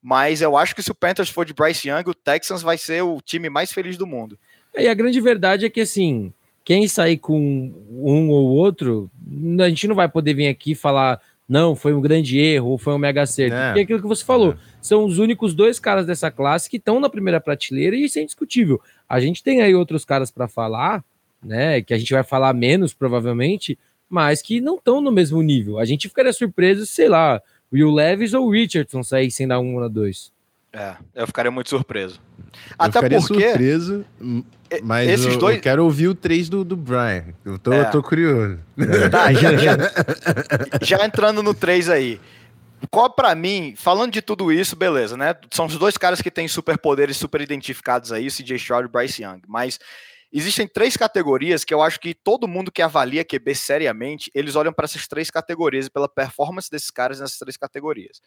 mas 0.02 0.42
eu 0.42 0.56
acho 0.58 0.76
que 0.76 0.84
se 0.84 0.92
o 0.92 0.96
Panthers 0.96 1.30
for 1.30 1.46
de 1.46 1.54
Bryce 1.54 1.90
Young, 1.90 2.04
o 2.08 2.14
Texans 2.14 2.62
vai 2.62 2.78
ser 2.78 3.02
o 3.04 3.20
time 3.22 3.50
mais 3.50 3.72
feliz 3.72 3.98
do 3.98 4.08
mundo. 4.08 4.38
É, 4.74 4.84
e 4.84 4.88
a 4.88 4.94
grande 4.94 5.20
verdade 5.22 5.66
é 5.66 5.70
que, 5.70 5.82
assim, 5.82 6.34
quem 6.64 6.88
sair 6.88 7.18
com 7.18 7.74
um 7.90 8.30
ou 8.30 8.48
outro, 8.48 9.10
a 9.60 9.70
gente 9.70 9.88
não 9.88 9.96
vai 9.96 10.10
poder 10.10 10.34
vir 10.34 10.48
aqui 10.48 10.76
falar 10.76 11.22
não, 11.48 11.76
foi 11.76 11.94
um 11.94 12.02
grande 12.02 12.40
erro, 12.40 12.70
ou 12.70 12.78
foi 12.78 12.94
um 12.94 12.98
mega 12.98 13.22
acerto. 13.22 13.56
É. 13.56 13.68
Porque 13.68 13.80
é 13.80 13.84
aquilo 13.84 14.02
que 14.02 14.08
você 14.08 14.26
falou, 14.26 14.54
é. 14.54 14.58
são 14.82 15.06
os 15.06 15.20
únicos 15.20 15.54
dois 15.54 15.80
caras 15.80 16.06
dessa 16.06 16.32
classe 16.32 16.70
que 16.70 16.78
estão 16.78 17.00
na 17.00 17.10
primeira 17.10 17.40
prateleira 17.40 17.96
e 17.96 18.06
isso 18.06 18.18
é 18.18 18.24
indiscutível. 18.24 18.82
A 19.08 19.20
gente 19.20 19.44
tem 19.44 19.62
aí 19.62 19.76
outros 19.76 20.04
caras 20.04 20.32
para 20.32 20.48
falar, 20.48 21.04
né, 21.44 21.82
que 21.82 21.94
a 21.94 21.98
gente 21.98 22.12
vai 22.12 22.24
falar 22.24 22.52
menos 22.54 22.94
provavelmente, 22.94 23.78
mas 24.10 24.42
que 24.42 24.62
não 24.62 24.76
estão 24.76 25.02
no 25.02 25.12
mesmo 25.12 25.42
nível. 25.42 25.80
A 25.80 25.86
gente 25.86 26.08
ficaria 26.08 26.34
surpreso, 26.34 26.86
sei 26.86 27.10
lá, 27.10 27.42
Will 27.72 27.92
Levis 27.92 28.34
ou 28.34 28.50
Richardson 28.50 29.04
sair 29.04 29.32
sem 29.32 29.48
dar 29.48 29.60
um 29.60 29.76
ou 29.76 29.90
dois. 29.90 30.32
É, 30.72 30.96
eu 31.16 31.26
ficaria 31.26 31.50
muito 31.50 31.70
surpreso. 31.70 32.20
Eu 32.38 32.76
Até 32.78 33.00
ficaria 33.00 33.20
porque... 33.20 33.50
surpreso, 33.50 34.06
mas 34.84 35.10
esses 35.10 35.34
eu, 35.34 35.38
dois... 35.38 35.56
eu 35.56 35.62
quero 35.62 35.84
ouvir 35.86 36.10
o 36.10 36.16
3 36.16 36.50
do, 36.50 36.66
do 36.66 36.76
Brian. 36.76 37.26
Eu 37.46 37.58
tô, 37.58 37.72
é. 37.72 37.82
eu 37.82 37.92
tô 37.92 38.04
curioso. 38.04 38.60
Tá, 39.10 39.32
já, 39.34 39.56
já, 39.56 39.78
já 40.82 41.06
entrando 41.06 41.42
no 41.42 41.54
3 41.54 41.90
aí. 41.90 42.20
Qual 42.92 43.10
para 43.10 43.34
mim, 43.34 43.74
falando 43.78 44.12
de 44.12 44.22
tudo 44.22 44.52
isso, 44.52 44.76
beleza, 44.76 45.16
né? 45.16 45.34
São 45.50 45.66
os 45.66 45.78
dois 45.78 45.98
caras 45.98 46.22
que 46.22 46.30
têm 46.30 46.48
superpoderes 46.48 47.16
super 47.16 47.40
identificados 47.40 48.12
aí, 48.12 48.28
o 48.28 48.32
CJ 48.32 48.58
Stroud 48.58 48.84
e 48.84 48.88
o 48.88 48.92
Bryce 48.92 49.24
Young. 49.24 49.42
Mas 49.48 49.80
existem 50.38 50.68
três 50.68 50.98
categorias 50.98 51.64
que 51.64 51.74
eu 51.74 51.82
acho 51.82 52.00
que 52.00 52.14
todo 52.14 52.48
mundo 52.48 52.72
que 52.72 52.82
avalia 52.82 53.26
QB 53.26 53.56
seriamente, 53.56 54.30
eles 54.34 54.56
olham 54.56 54.74
para 54.74 54.86
essas 54.86 55.08
três 55.08 55.32
categorias 55.32 55.90
pela 55.90 56.10
performance 56.10 56.70
desses 56.70 56.92
caras 56.92 57.20
nessas 57.20 57.38
três 57.38 57.58
categorias 57.58 58.22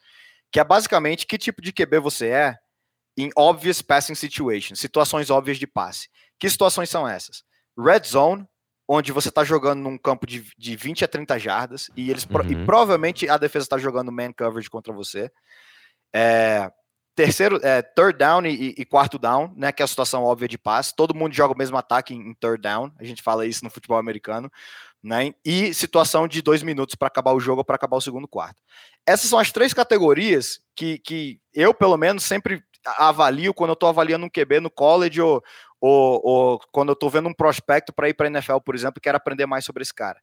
que 0.51 0.61
é 0.61 0.65
basicamente 0.65 1.27
que 1.27 1.39
tipo 1.39 1.61
de 1.61 1.73
QB 1.73 1.99
você 2.01 2.29
é 2.29 2.59
em 3.17 3.31
obvious 3.37 3.83
passing 3.83 4.15
situations, 4.15 4.79
situações 4.79 5.31
óbvias 5.31 5.59
de 5.59 5.67
passe. 5.67 6.09
Que 6.39 6.49
situações 6.49 6.89
são 6.89 7.07
essas? 7.07 7.43
Red 7.77 8.05
zone, 8.07 8.47
onde 8.87 9.13
você 9.13 9.29
está 9.29 9.43
jogando 9.45 9.81
num 9.81 9.99
campo 9.99 10.27
de, 10.27 10.47
de 10.57 10.77
20 10.77 11.05
a 11.05 11.09
30 11.09 11.39
jardas 11.39 11.91
e 11.97 12.11
eles 12.11 12.25
uhum. 12.25 12.51
e 12.51 12.65
provavelmente 12.65 13.29
a 13.29 13.37
defesa 13.37 13.65
está 13.65 13.77
jogando 13.77 14.13
man 14.13 14.33
coverage 14.33 14.71
contra 14.71 14.93
você. 14.93 15.31
É, 16.15 16.71
terceiro, 17.19 17.59
é, 17.65 17.83
third 17.83 18.17
down 18.17 18.47
e, 18.47 18.75
e, 18.79 18.85
quarto 18.85 19.19
down, 19.19 19.53
né, 19.57 19.73
que 19.73 19.83
é 19.83 19.85
a 19.85 19.89
situação 19.89 20.23
óbvia 20.23 20.47
de 20.47 20.57
passe. 20.57 20.95
Todo 20.95 21.15
mundo 21.15 21.35
joga 21.35 21.53
o 21.53 21.59
mesmo 21.59 21.77
ataque 21.77 22.15
em, 22.15 22.31
em 22.31 22.35
third 22.35 22.63
down. 22.63 22.93
A 22.97 23.05
gente 23.05 23.23
fala 23.23 23.45
isso 23.45 23.65
no 23.65 23.71
futebol 23.71 23.99
americano 23.99 24.51
né? 25.03 25.33
E 25.45 25.73
situação 25.75 26.27
de 26.27 26.43
dois 26.43 26.63
minutos 26.63 26.95
para 26.95 27.09
acabar 27.09 27.33
o 27.33 27.41
jogo 27.41 27.61
ou 27.61 27.65
para 27.65 27.77
acabar 27.77 27.97
o 27.97 28.01
segundo 28.01 28.27
quarto. 28.27 28.61
Essas 29.07 29.31
são 29.31 29.39
as 29.39 29.53
três 29.53 29.73
categorias 29.73 30.61
que, 30.75 30.99
que 30.99 31.41
eu, 31.55 31.73
pelo 31.73 31.97
menos, 31.97 32.25
sempre 32.25 32.63
avalio 32.85 33.55
quando 33.55 33.71
eu 33.71 33.75
estou 33.75 33.89
avaliando 33.89 34.27
um 34.27 34.31
QB 34.31 34.61
no 34.61 34.71
college 34.71 35.21
ou, 35.21 35.43
ou, 35.81 36.21
ou 36.25 36.61
quando 36.73 36.89
eu 36.89 36.95
estou 36.95 37.11
vendo 37.11 37.29
um 37.29 37.35
prospecto 37.35 37.93
para 37.93 38.09
ir 38.09 38.15
para 38.15 38.27
a 38.27 38.31
NFL, 38.31 38.59
por 38.59 38.75
exemplo, 38.75 38.99
e 38.99 39.01
quero 39.01 39.17
aprender 39.17 39.47
mais 39.47 39.65
sobre 39.65 39.83
esse 39.83 39.95
cara. 39.95 40.19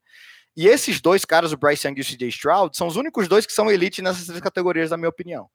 E 0.58 0.68
esses 0.68 1.02
dois 1.02 1.26
caras, 1.26 1.52
o 1.52 1.58
Bryce 1.58 1.88
Young 1.88 1.98
e 1.98 2.02
o 2.02 2.06
CJ 2.06 2.28
Stroud, 2.30 2.76
são 2.78 2.88
os 2.88 2.96
únicos 2.96 3.28
dois 3.28 3.46
que 3.46 3.54
são 3.54 3.72
elite 3.72 4.02
nessas 4.02 4.26
três 4.26 4.42
categorias, 4.42 4.92
na 4.92 4.98
minha 4.98 5.10
opinião. 5.10 5.50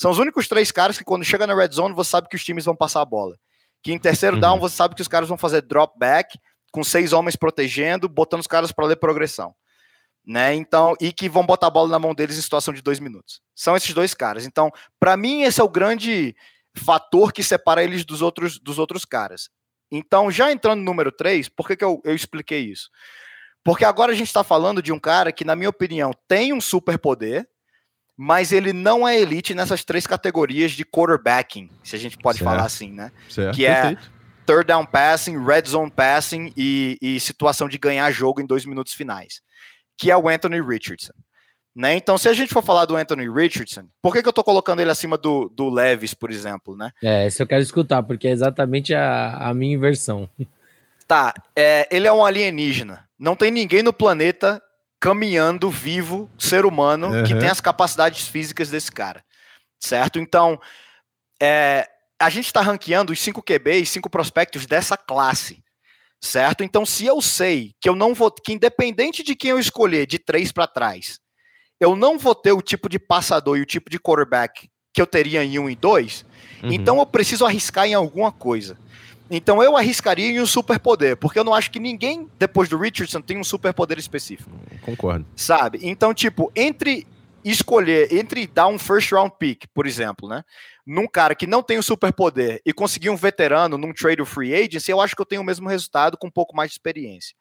São 0.00 0.10
os 0.10 0.18
únicos 0.18 0.46
três 0.46 0.70
caras 0.70 0.96
que, 0.96 1.04
quando 1.04 1.24
chega 1.24 1.46
na 1.46 1.54
red 1.54 1.70
zone, 1.72 1.94
você 1.94 2.10
sabe 2.10 2.28
que 2.28 2.36
os 2.36 2.44
times 2.44 2.64
vão 2.64 2.76
passar 2.76 3.00
a 3.02 3.04
bola. 3.04 3.36
Que 3.82 3.92
em 3.92 3.98
terceiro 3.98 4.36
uhum. 4.36 4.40
down, 4.40 4.60
você 4.60 4.76
sabe 4.76 4.94
que 4.94 5.02
os 5.02 5.08
caras 5.08 5.28
vão 5.28 5.36
fazer 5.36 5.62
drop 5.62 5.98
back 5.98 6.38
com 6.72 6.84
seis 6.84 7.12
homens 7.12 7.34
protegendo, 7.34 8.08
botando 8.08 8.40
os 8.40 8.46
caras 8.46 8.70
para 8.70 8.86
ler 8.86 8.96
progressão. 8.96 9.54
Né? 10.24 10.54
Então, 10.54 10.94
e 11.00 11.12
que 11.12 11.28
vão 11.28 11.44
botar 11.44 11.66
a 11.66 11.70
bola 11.70 11.88
na 11.88 11.98
mão 11.98 12.14
deles 12.14 12.38
em 12.38 12.42
situação 12.42 12.72
de 12.72 12.82
dois 12.82 13.00
minutos. 13.00 13.40
São 13.54 13.76
esses 13.76 13.92
dois 13.92 14.14
caras. 14.14 14.46
Então, 14.46 14.70
para 15.00 15.16
mim, 15.16 15.42
esse 15.42 15.60
é 15.60 15.64
o 15.64 15.68
grande 15.68 16.36
fator 16.76 17.32
que 17.32 17.42
separa 17.42 17.82
eles 17.82 18.04
dos 18.04 18.22
outros, 18.22 18.58
dos 18.58 18.78
outros 18.78 19.04
caras. 19.04 19.50
Então, 19.90 20.30
já 20.30 20.52
entrando 20.52 20.80
no 20.80 20.84
número 20.84 21.10
3, 21.10 21.48
por 21.48 21.66
que, 21.66 21.76
que 21.76 21.84
eu, 21.84 22.00
eu 22.04 22.14
expliquei 22.14 22.60
isso? 22.60 22.90
Porque 23.64 23.84
agora 23.84 24.12
a 24.12 24.14
gente 24.14 24.28
está 24.28 24.44
falando 24.44 24.82
de 24.82 24.92
um 24.92 24.98
cara 24.98 25.32
que, 25.32 25.44
na 25.44 25.56
minha 25.56 25.70
opinião, 25.70 26.12
tem 26.28 26.52
um 26.52 26.60
superpoder, 26.60 27.48
mas 28.20 28.50
ele 28.50 28.72
não 28.72 29.06
é 29.06 29.18
elite 29.18 29.54
nessas 29.54 29.84
três 29.84 30.06
categorias 30.06 30.72
de 30.72 30.84
quarterbacking, 30.84 31.70
se 31.84 31.94
a 31.94 31.98
gente 31.98 32.18
pode 32.18 32.38
certo. 32.38 32.50
falar 32.50 32.64
assim, 32.64 32.90
né? 32.90 33.12
Certo. 33.28 33.54
Que 33.54 33.64
é 33.64 33.82
Perfeito 33.82 34.18
third 34.48 34.66
down 34.66 34.86
passing, 34.86 35.44
red 35.44 35.64
zone 35.66 35.90
passing 35.90 36.50
e, 36.56 36.96
e, 37.02 37.20
situação 37.20 37.68
de 37.68 37.76
ganhar 37.76 38.10
jogo 38.10 38.40
em 38.40 38.46
dois 38.46 38.64
minutos 38.64 38.94
finais, 38.94 39.42
que 39.98 40.10
é 40.10 40.16
o 40.16 40.26
Anthony 40.26 40.58
Richardson. 40.62 41.12
Né? 41.76 41.94
Então, 41.94 42.16
se 42.16 42.30
a 42.30 42.32
gente 42.32 42.52
for 42.52 42.64
falar 42.64 42.86
do 42.86 42.96
Anthony 42.96 43.30
Richardson, 43.30 43.84
por 44.00 44.12
que, 44.12 44.22
que 44.22 44.28
eu 44.28 44.32
tô 44.32 44.42
colocando 44.42 44.80
ele 44.80 44.90
acima 44.90 45.18
do, 45.18 45.50
do 45.50 45.68
Levis, 45.68 46.14
por 46.14 46.30
exemplo, 46.30 46.74
né? 46.74 46.90
É, 47.04 47.26
isso 47.26 47.42
eu 47.42 47.46
quero 47.46 47.62
escutar, 47.62 48.02
porque 48.02 48.26
é 48.26 48.30
exatamente 48.30 48.94
a, 48.94 49.36
a 49.36 49.54
minha 49.54 49.74
inversão. 49.74 50.28
Tá, 51.06 51.34
é, 51.54 51.86
ele 51.90 52.06
é 52.06 52.12
um 52.12 52.24
alienígena. 52.24 53.06
Não 53.18 53.36
tem 53.36 53.50
ninguém 53.50 53.82
no 53.82 53.92
planeta 53.92 54.62
caminhando 55.00 55.70
vivo, 55.70 56.30
ser 56.38 56.66
humano, 56.66 57.08
uhum. 57.08 57.24
que 57.24 57.34
tem 57.34 57.48
as 57.48 57.60
capacidades 57.60 58.26
físicas 58.26 58.70
desse 58.70 58.90
cara. 58.90 59.24
Certo? 59.80 60.18
Então, 60.18 60.60
é, 61.40 61.88
a 62.20 62.28
gente 62.28 62.46
está 62.46 62.60
ranqueando 62.60 63.12
os 63.12 63.20
cinco 63.20 63.42
QBs, 63.42 63.90
cinco 63.90 64.10
prospectos 64.10 64.66
dessa 64.66 64.96
classe, 64.96 65.62
certo? 66.20 66.64
Então, 66.64 66.84
se 66.84 67.06
eu 67.06 67.22
sei 67.22 67.74
que 67.80 67.88
eu 67.88 67.94
não 67.94 68.12
vou, 68.12 68.30
que 68.30 68.52
independente 68.52 69.22
de 69.22 69.36
quem 69.36 69.52
eu 69.52 69.58
escolher 69.58 70.06
de 70.06 70.18
três 70.18 70.50
para 70.50 70.66
trás, 70.66 71.20
eu 71.80 71.94
não 71.94 72.18
vou 72.18 72.34
ter 72.34 72.52
o 72.52 72.60
tipo 72.60 72.88
de 72.88 72.98
passador 72.98 73.56
e 73.56 73.62
o 73.62 73.66
tipo 73.66 73.88
de 73.88 74.00
quarterback 74.00 74.68
que 74.92 75.00
eu 75.00 75.06
teria 75.06 75.44
em 75.44 75.60
um 75.60 75.70
e 75.70 75.76
dois, 75.76 76.24
uhum. 76.62 76.72
então 76.72 76.98
eu 76.98 77.06
preciso 77.06 77.46
arriscar 77.46 77.86
em 77.86 77.94
alguma 77.94 78.32
coisa. 78.32 78.76
Então 79.30 79.62
eu 79.62 79.76
arriscaria 79.76 80.30
em 80.30 80.40
um 80.40 80.46
superpoder, 80.46 81.16
porque 81.16 81.38
eu 81.38 81.44
não 81.44 81.54
acho 81.54 81.70
que 81.70 81.78
ninguém, 81.78 82.28
depois 82.38 82.68
do 82.68 82.78
Richardson, 82.78 83.20
tem 83.20 83.38
um 83.38 83.44
superpoder 83.44 83.98
específico. 83.98 84.50
Concordo. 84.82 85.26
Sabe? 85.36 85.80
Então, 85.82 86.14
tipo, 86.14 86.50
entre 86.56 87.06
escolher, 87.44 88.12
entre 88.12 88.46
dar 88.46 88.68
um 88.68 88.78
first 88.78 89.12
round 89.12 89.32
pick, 89.38 89.66
por 89.74 89.86
exemplo, 89.86 90.28
né? 90.28 90.42
num 90.88 91.06
cara 91.06 91.34
que 91.34 91.46
não 91.46 91.62
tem 91.62 91.76
o 91.76 91.82
superpoder 91.82 92.62
e 92.64 92.72
conseguir 92.72 93.10
um 93.10 93.16
veterano 93.16 93.76
num 93.76 93.92
trade 93.92 94.24
free 94.24 94.54
agency, 94.54 94.90
eu 94.90 95.02
acho 95.02 95.14
que 95.14 95.20
eu 95.20 95.26
tenho 95.26 95.42
o 95.42 95.44
mesmo 95.44 95.68
resultado 95.68 96.16
com 96.16 96.28
um 96.28 96.30
pouco 96.30 96.56
mais 96.56 96.70
de 96.70 96.76
experiência. 96.76 97.36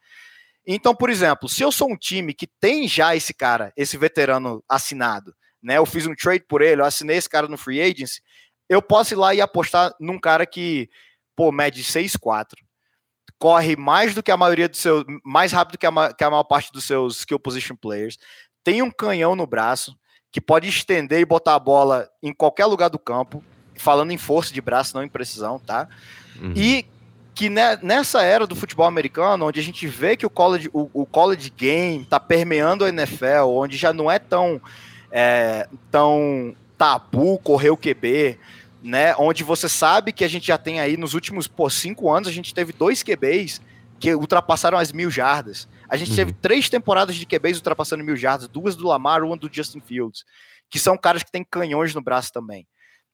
Então, 0.67 0.93
por 0.93 1.09
exemplo, 1.09 1.47
se 1.47 1.63
eu 1.63 1.71
sou 1.71 1.89
um 1.89 1.95
time 1.95 2.33
que 2.33 2.45
tem 2.45 2.89
já 2.89 3.15
esse 3.15 3.33
cara, 3.33 3.71
esse 3.77 3.95
veterano 3.97 4.61
assinado, 4.67 5.33
né? 5.63 5.77
Eu 5.77 5.85
fiz 5.85 6.05
um 6.05 6.13
trade 6.13 6.43
por 6.45 6.61
ele, 6.61 6.81
eu 6.81 6.85
assinei 6.85 7.15
esse 7.15 7.29
cara 7.29 7.47
no 7.47 7.57
free 7.57 7.81
agency, 7.81 8.21
eu 8.67 8.81
posso 8.81 9.13
ir 9.13 9.15
lá 9.15 9.33
e 9.33 9.39
apostar 9.39 9.93
num 9.97 10.19
cara 10.19 10.45
que, 10.45 10.89
pô, 11.37 11.51
mede 11.51 11.83
6'4", 11.83 12.55
corre 13.37 13.75
mais 13.75 14.15
do 14.15 14.23
que 14.23 14.31
a 14.31 14.35
maioria 14.35 14.67
dos 14.67 14.79
seus, 14.79 15.05
mais 15.23 15.51
rápido 15.51 15.77
que 15.77 15.85
a, 15.85 16.13
que 16.13 16.23
a 16.23 16.31
maior 16.31 16.43
parte 16.43 16.71
dos 16.71 16.83
seus 16.83 17.19
skill 17.19 17.39
position 17.39 17.75
players, 17.75 18.17
tem 18.63 18.81
um 18.81 18.89
canhão 18.89 19.35
no 19.35 19.45
braço, 19.45 19.95
que 20.31 20.41
pode 20.41 20.67
estender 20.67 21.19
e 21.19 21.25
botar 21.25 21.53
a 21.53 21.59
bola 21.59 22.09
em 22.21 22.33
qualquer 22.33 22.65
lugar 22.65 22.89
do 22.89 22.99
campo, 22.99 23.43
falando 23.75 24.11
em 24.11 24.17
força 24.17 24.51
de 24.51 24.59
braço, 24.59 24.95
não 24.95 25.03
em 25.03 25.07
precisão, 25.07 25.59
tá? 25.59 25.87
Uhum. 26.41 26.53
E 26.55 26.85
que 27.35 27.49
nessa 27.49 28.23
era 28.23 28.47
do 28.47 28.55
futebol 28.55 28.87
americano, 28.87 29.45
onde 29.45 29.59
a 29.59 29.63
gente 29.63 29.85
vê 29.85 30.17
que 30.17 30.25
o 30.25 30.29
college, 30.29 30.71
o, 30.73 30.89
o 30.91 31.05
college 31.05 31.51
game 31.55 32.01
está 32.01 32.19
permeando 32.19 32.83
a 32.83 32.89
NFL, 32.89 33.45
onde 33.49 33.77
já 33.77 33.93
não 33.93 34.09
é 34.09 34.17
tão, 34.17 34.59
é, 35.11 35.69
tão 35.91 36.55
tabu 36.75 37.37
correr 37.37 37.69
o 37.69 37.77
QB, 37.77 38.39
né? 38.87 39.13
Onde 39.17 39.43
você 39.43 39.67
sabe 39.67 40.13
que 40.13 40.23
a 40.23 40.29
gente 40.29 40.47
já 40.47 40.57
tem 40.57 40.79
aí 40.79 40.95
nos 40.95 41.13
últimos 41.13 41.45
pô, 41.45 41.69
cinco 41.69 42.09
anos, 42.09 42.29
a 42.29 42.31
gente 42.31 42.53
teve 42.53 42.71
dois 42.71 43.03
QBs 43.03 43.61
que 43.99 44.15
ultrapassaram 44.15 44.77
as 44.77 44.93
mil 44.93 45.11
jardas. 45.11 45.67
A 45.89 45.97
gente 45.97 46.11
uhum. 46.11 46.15
teve 46.15 46.33
três 46.33 46.69
temporadas 46.69 47.15
de 47.15 47.25
QBs 47.25 47.57
ultrapassando 47.57 48.03
mil 48.03 48.15
jardas, 48.15 48.47
duas 48.47 48.77
do 48.77 48.87
Lamar, 48.87 49.23
uma 49.23 49.35
do 49.35 49.49
Justin 49.51 49.81
Fields, 49.81 50.23
que 50.69 50.79
são 50.79 50.97
caras 50.97 51.21
que 51.21 51.31
têm 51.31 51.43
canhões 51.43 51.93
no 51.93 52.01
braço 52.01 52.31
também, 52.31 52.65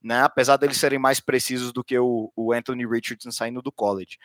né? 0.02 0.22
Apesar 0.22 0.58
deles 0.58 0.78
serem 0.78 1.00
mais 1.00 1.20
precisos 1.20 1.74
do 1.74 1.84
que 1.84 1.98
o, 1.98 2.32
o 2.36 2.54
Anthony 2.54 2.86
Richardson 2.86 3.32
saindo 3.32 3.62
do 3.62 3.72
college. 3.72 4.20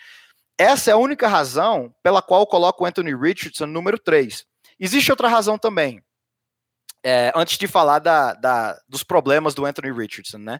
Essa 0.59 0.91
é 0.91 0.95
a 0.95 0.99
única 0.99 1.29
razão 1.29 1.95
pela 2.03 2.21
qual 2.21 2.43
eu 2.43 2.47
coloco 2.47 2.85
o 2.85 2.87
Anthony 2.87 3.17
Richardson 3.17 3.65
no 3.65 3.73
número 3.73 3.99
3. 3.99 4.45
Existe 4.79 5.11
outra 5.11 5.29
razão 5.29 5.57
também. 5.57 6.03
É, 7.03 7.33
antes 7.35 7.57
de 7.57 7.67
falar 7.67 8.01
da, 8.01 8.35
da, 8.35 8.79
dos 8.87 9.03
problemas 9.03 9.55
do 9.55 9.65
Anthony 9.65 9.93
Richardson, 9.93 10.39
né? 10.39 10.59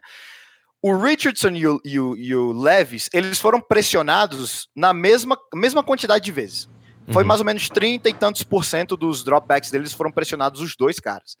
O 0.81 0.95
Richardson 0.95 1.49
e 1.49 1.67
o, 1.67 1.81
e 1.83 1.99
o, 1.99 2.15
e 2.15 2.35
o 2.35 2.51
Levis, 2.53 3.09
eles 3.11 3.39
foram 3.39 3.59
pressionados 3.59 4.69
na 4.75 4.93
mesma, 4.93 5.37
mesma 5.53 5.83
quantidade 5.83 6.23
de 6.23 6.31
vezes. 6.31 6.69
Foi 7.11 7.23
uhum. 7.23 7.27
mais 7.27 7.39
ou 7.41 7.45
menos 7.45 7.67
30 7.67 8.09
e 8.09 8.13
tantos 8.13 8.43
por 8.43 8.63
cento 8.63 8.95
dos 8.95 9.23
dropbacks 9.23 9.71
deles 9.71 9.93
foram 9.93 10.11
pressionados 10.11 10.61
os 10.61 10.75
dois 10.75 10.99
caras. 10.99 11.35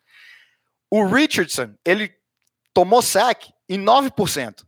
O 0.91 1.05
Richardson, 1.05 1.73
ele 1.85 2.11
tomou 2.73 3.01
sack 3.01 3.51
em 3.69 3.79
9%. 3.79 4.65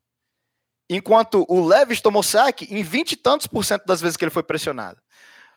Enquanto 0.90 1.46
o 1.50 1.66
Levis 1.66 2.02
tomou 2.02 2.22
sack 2.22 2.68
em 2.70 2.84
20 2.84 3.14
e 3.14 3.16
tantos 3.16 3.48
por 3.48 3.66
cento 3.66 3.86
das 3.86 4.00
vezes 4.00 4.16
que 4.16 4.24
ele 4.24 4.32
foi 4.32 4.44
pressionado. 4.44 5.02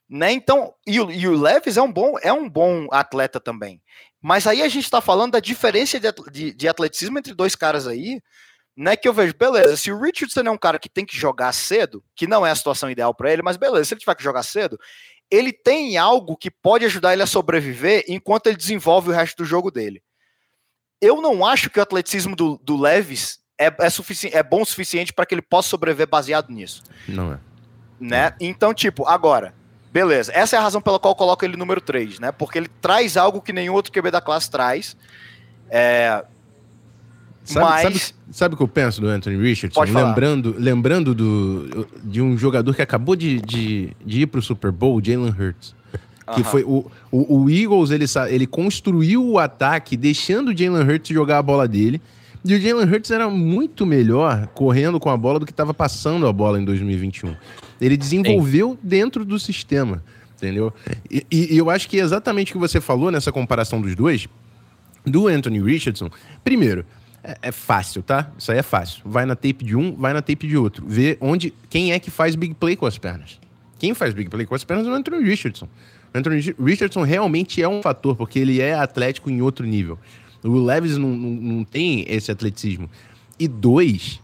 Né? 0.09 0.33
Então, 0.33 0.73
e 0.87 1.01
o, 1.01 1.11
e 1.11 1.27
o 1.29 1.37
Levis 1.37 1.77
é 1.77 1.83
um 1.83 1.93
bom 1.93 2.15
é 2.23 2.33
um 2.33 2.49
bom 2.49 2.87
atleta 2.91 3.41
também. 3.41 3.83
Mas 4.23 4.47
aí 4.47 4.63
a 4.63 4.69
gente 4.69 4.85
está 4.85 5.01
falando 5.01 5.33
da 5.33 5.41
diferença 5.41 5.99
de, 5.99 6.13
de, 6.31 6.53
de 6.55 6.69
atleticismo 6.69 7.19
entre 7.19 7.35
dois 7.35 7.55
caras 7.55 7.87
aí, 7.87 8.23
né, 8.77 8.97
que 8.97 9.09
eu 9.09 9.13
vejo, 9.13 9.35
beleza, 9.39 9.77
se 9.77 9.93
o 9.93 10.01
Richardson 10.01 10.41
é 10.41 10.51
um 10.51 10.59
cara 10.59 10.79
que 10.79 10.89
tem 10.89 11.07
que 11.07 11.17
jogar 11.17 11.53
cedo, 11.53 12.03
que 12.15 12.27
não 12.27 12.45
é 12.45 12.51
a 12.51 12.55
situação 12.55 12.91
ideal 12.91 13.15
para 13.15 13.33
ele, 13.33 13.43
mas 13.43 13.57
beleza, 13.57 13.85
se 13.85 13.95
ele 13.95 14.01
tiver 14.01 14.15
que 14.15 14.23
jogar 14.23 14.43
cedo, 14.43 14.79
ele 15.31 15.53
tem 15.53 15.97
algo 15.97 16.37
que 16.37 16.51
pode 16.51 16.85
ajudar 16.85 17.13
ele 17.13 17.23
a 17.23 17.27
sobreviver 17.27 18.05
enquanto 18.09 18.47
ele 18.49 18.57
desenvolve 18.57 19.11
o 19.11 19.13
resto 19.13 19.39
do 19.39 19.45
jogo 19.45 19.71
dele. 19.71 20.03
Eu 21.01 21.21
não 21.21 21.45
acho 21.45 21.71
que 21.71 21.79
o 21.79 21.83
atleticismo 21.83 22.35
do, 22.35 22.59
do 22.63 22.77
Leves 22.77 23.39
é, 23.59 23.67
é, 23.67 23.89
é 24.33 24.43
bom 24.43 24.63
o 24.63 24.67
suficiente 24.67 25.13
para 25.13 25.27
que 25.27 25.35
ele 25.35 25.43
possa 25.43 25.69
sobreviver 25.69 26.09
baseado 26.09 26.51
nisso. 26.51 26.83
Não 27.07 27.33
é. 27.33 27.39
Né? 28.01 28.35
Então, 28.41 28.75
tipo, 28.75 29.07
agora, 29.07 29.55
beleza. 29.93 30.33
Essa 30.35 30.57
é 30.57 30.59
a 30.59 30.63
razão 30.63 30.81
pela 30.81 30.99
qual 30.99 31.13
eu 31.13 31.17
coloco 31.17 31.45
ele 31.45 31.57
número 31.57 31.81
3, 31.81 32.19
né? 32.19 32.33
Porque 32.33 32.59
ele 32.59 32.69
traz 32.81 33.17
algo 33.17 33.41
que 33.41 33.53
nenhum 33.53 33.75
outro 33.75 33.93
QB 33.93 34.11
da 34.11 34.21
classe 34.21 34.51
traz. 34.51 34.97
É, 35.71 36.25
Sabe, 37.45 37.67
Mas... 37.67 37.83
sabe, 37.83 38.15
sabe 38.33 38.55
o 38.55 38.57
que 38.57 38.63
eu 38.63 38.69
penso 38.69 39.03
do 39.03 39.09
Anthony 39.09 39.37
Richardson? 39.37 39.83
Lembrando, 39.83 40.55
lembrando 40.59 41.15
do, 41.15 41.87
de 42.03 42.23
um 42.23 42.39
jogador 42.39 42.75
que 42.75 42.81
acabou 42.81 43.15
de, 43.15 43.39
de, 43.43 43.91
de 44.05 44.23
ir 44.23 44.27
para 44.27 44.39
o 44.39 44.43
Super 44.43 44.73
Bowl, 44.73 45.01
Jalen 45.05 45.29
Hurts. 45.39 45.75
Que 46.35 46.43
foi 46.43 46.65
o, 46.65 46.91
o, 47.13 47.43
o, 47.43 47.51
Eagles, 47.51 47.91
ele, 47.91 48.07
ele 48.31 48.47
construiu 48.47 49.23
o 49.23 49.39
ataque 49.39 49.95
deixando 49.95 50.53
o 50.53 50.57
Jalen 50.57 50.83
Hurts 50.83 51.15
jogar 51.15 51.37
a 51.37 51.43
bola 51.43 51.69
dele. 51.69 52.01
E 52.43 52.55
o 52.55 52.61
Jalen 52.61 52.91
Hurts 52.91 53.11
era 53.11 53.29
muito 53.29 53.85
melhor 53.85 54.47
correndo 54.49 54.99
com 54.99 55.11
a 55.11 55.17
bola 55.19 55.39
do 55.39 55.45
que 55.45 55.53
estava 55.53 55.75
passando 55.75 56.27
a 56.27 56.33
bola 56.33 56.59
em 56.59 56.65
2021. 56.65 57.37
Ele 57.79 57.97
desenvolveu 57.97 58.71
Sim. 58.71 58.79
dentro 58.83 59.23
do 59.23 59.39
sistema, 59.39 60.03
entendeu? 60.35 60.73
E, 61.11 61.27
e, 61.31 61.59
eu 61.59 61.69
acho 61.69 61.89
que 61.89 62.01
é 62.01 62.03
exatamente 62.03 62.53
o 62.53 62.55
que 62.55 62.59
você 62.59 62.81
falou 62.81 63.11
nessa 63.11 63.31
comparação 63.31 63.81
dos 63.83 63.95
dois, 63.95 64.27
do 65.05 65.29
Anthony 65.29 65.61
Richardson. 65.61 66.11
Primeiro, 66.43 66.87
é, 67.25 67.39
é, 67.41 67.53
fácil, 67.53 68.03
tá? 68.03 68.31
Isso 68.39 68.53
aí 68.53 68.59
é 68.59 68.63
fácil. 68.63 69.03
Vai 69.05 69.25
na 69.25 69.35
tape 69.35 69.65
de 69.65 69.75
um, 69.75 69.97
vai 69.97 70.13
na 70.13 70.21
tape 70.21 70.47
de 70.47 70.57
outro. 70.59 70.85
Vê 70.87 71.17
onde, 71.21 71.55
quem 71.71 71.93
é 71.93 71.99
que 71.99 72.11
faz 72.11 72.37
big 72.37 72.55
play 72.55 72.77
com 72.77 72.85
as 72.85 72.99
pernas. 72.99 73.41
Quem 73.79 73.95
faz 73.95 74.13
big 74.13 74.29
play 74.29 74.45
com 74.45 74.55
as 74.55 74.63
pernas 74.63 74.87
é 74.87 74.91
o 74.91 74.93
Anthony 74.93 75.25
Richardson. 75.25 75.67
O 76.15 76.19
Anthony 76.19 76.55
Richardson 76.63 77.03
realmente 77.03 77.63
é 77.63 77.69
um 77.69 77.81
fator, 77.81 78.15
porque 78.15 78.39
ele 78.39 78.61
é 78.61 78.75
atlético 78.75 79.31
em 79.31 79.41
outro 79.41 79.67
nível. 79.67 79.99
O 80.43 80.59
Levis 80.59 80.99
não, 80.99 81.09
não, 81.09 81.31
não 81.31 81.65
tem 81.65 82.05
esse 82.07 82.31
atleticismo. 82.31 82.91
E 83.39 83.49
dois, 83.49 84.21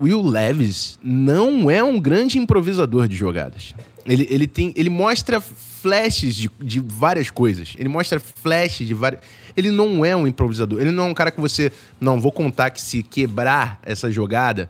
Will 0.00 0.22
Levis 0.22 0.98
não 1.02 1.70
é 1.70 1.82
um 1.82 2.00
grande 2.00 2.38
improvisador 2.38 3.08
de 3.08 3.16
jogadas. 3.16 3.74
Ele, 4.04 4.26
ele, 4.30 4.46
tem, 4.46 4.72
ele 4.76 4.90
mostra 4.90 5.40
flashes 5.40 6.34
de, 6.34 6.50
de 6.60 6.80
várias 6.80 7.30
coisas. 7.30 7.74
Ele 7.78 7.88
mostra 7.88 8.20
flashes 8.20 8.86
de 8.86 8.94
várias 8.94 9.20
ele 9.56 9.70
não 9.70 10.04
é 10.04 10.14
um 10.16 10.26
improvisador. 10.26 10.80
Ele 10.80 10.90
não 10.90 11.04
é 11.04 11.06
um 11.08 11.14
cara 11.14 11.30
que 11.30 11.40
você. 11.40 11.72
Não, 12.00 12.20
vou 12.20 12.32
contar 12.32 12.70
que 12.70 12.80
se 12.80 13.02
quebrar 13.02 13.78
essa 13.82 14.10
jogada, 14.10 14.68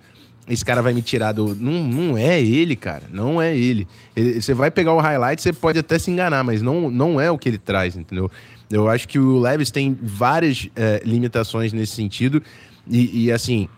esse 0.49 0.65
cara 0.65 0.83
vai 0.83 0.93
me 0.93 1.03
tirar 1.03 1.33
do. 1.33 1.55
Não, 1.55 1.85
não 1.85 2.19
é 2.19 2.41
ele, 2.41 2.77
cara. 2.77 3.05
Não 3.11 3.41
é 3.41 3.57
ele. 3.57 3.89
ele. 4.15 4.41
Você 4.41 4.53
vai 4.53 4.71
pegar 4.71 4.93
o 4.93 5.01
highlight, 5.01 5.41
você 5.41 5.53
pode 5.53 5.79
até 5.79 5.99
se 5.99 6.11
enganar, 6.11 6.45
mas 6.45 6.61
não, 6.61 6.91
não 6.91 7.21
é 7.21 7.31
o 7.31 7.39
que 7.39 7.49
ele 7.49 7.59
traz, 7.59 7.97
entendeu? 7.97 8.31
Eu 8.71 8.89
acho 8.89 9.07
que 9.07 9.19
o 9.19 9.39
Levis 9.39 9.71
tem 9.71 9.97
várias 10.03 10.69
é, 10.75 11.01
limitações 11.05 11.73
nesse 11.73 11.93
sentido. 11.93 12.43
E, 12.87 13.27
e, 13.27 13.33
assim, 13.33 13.69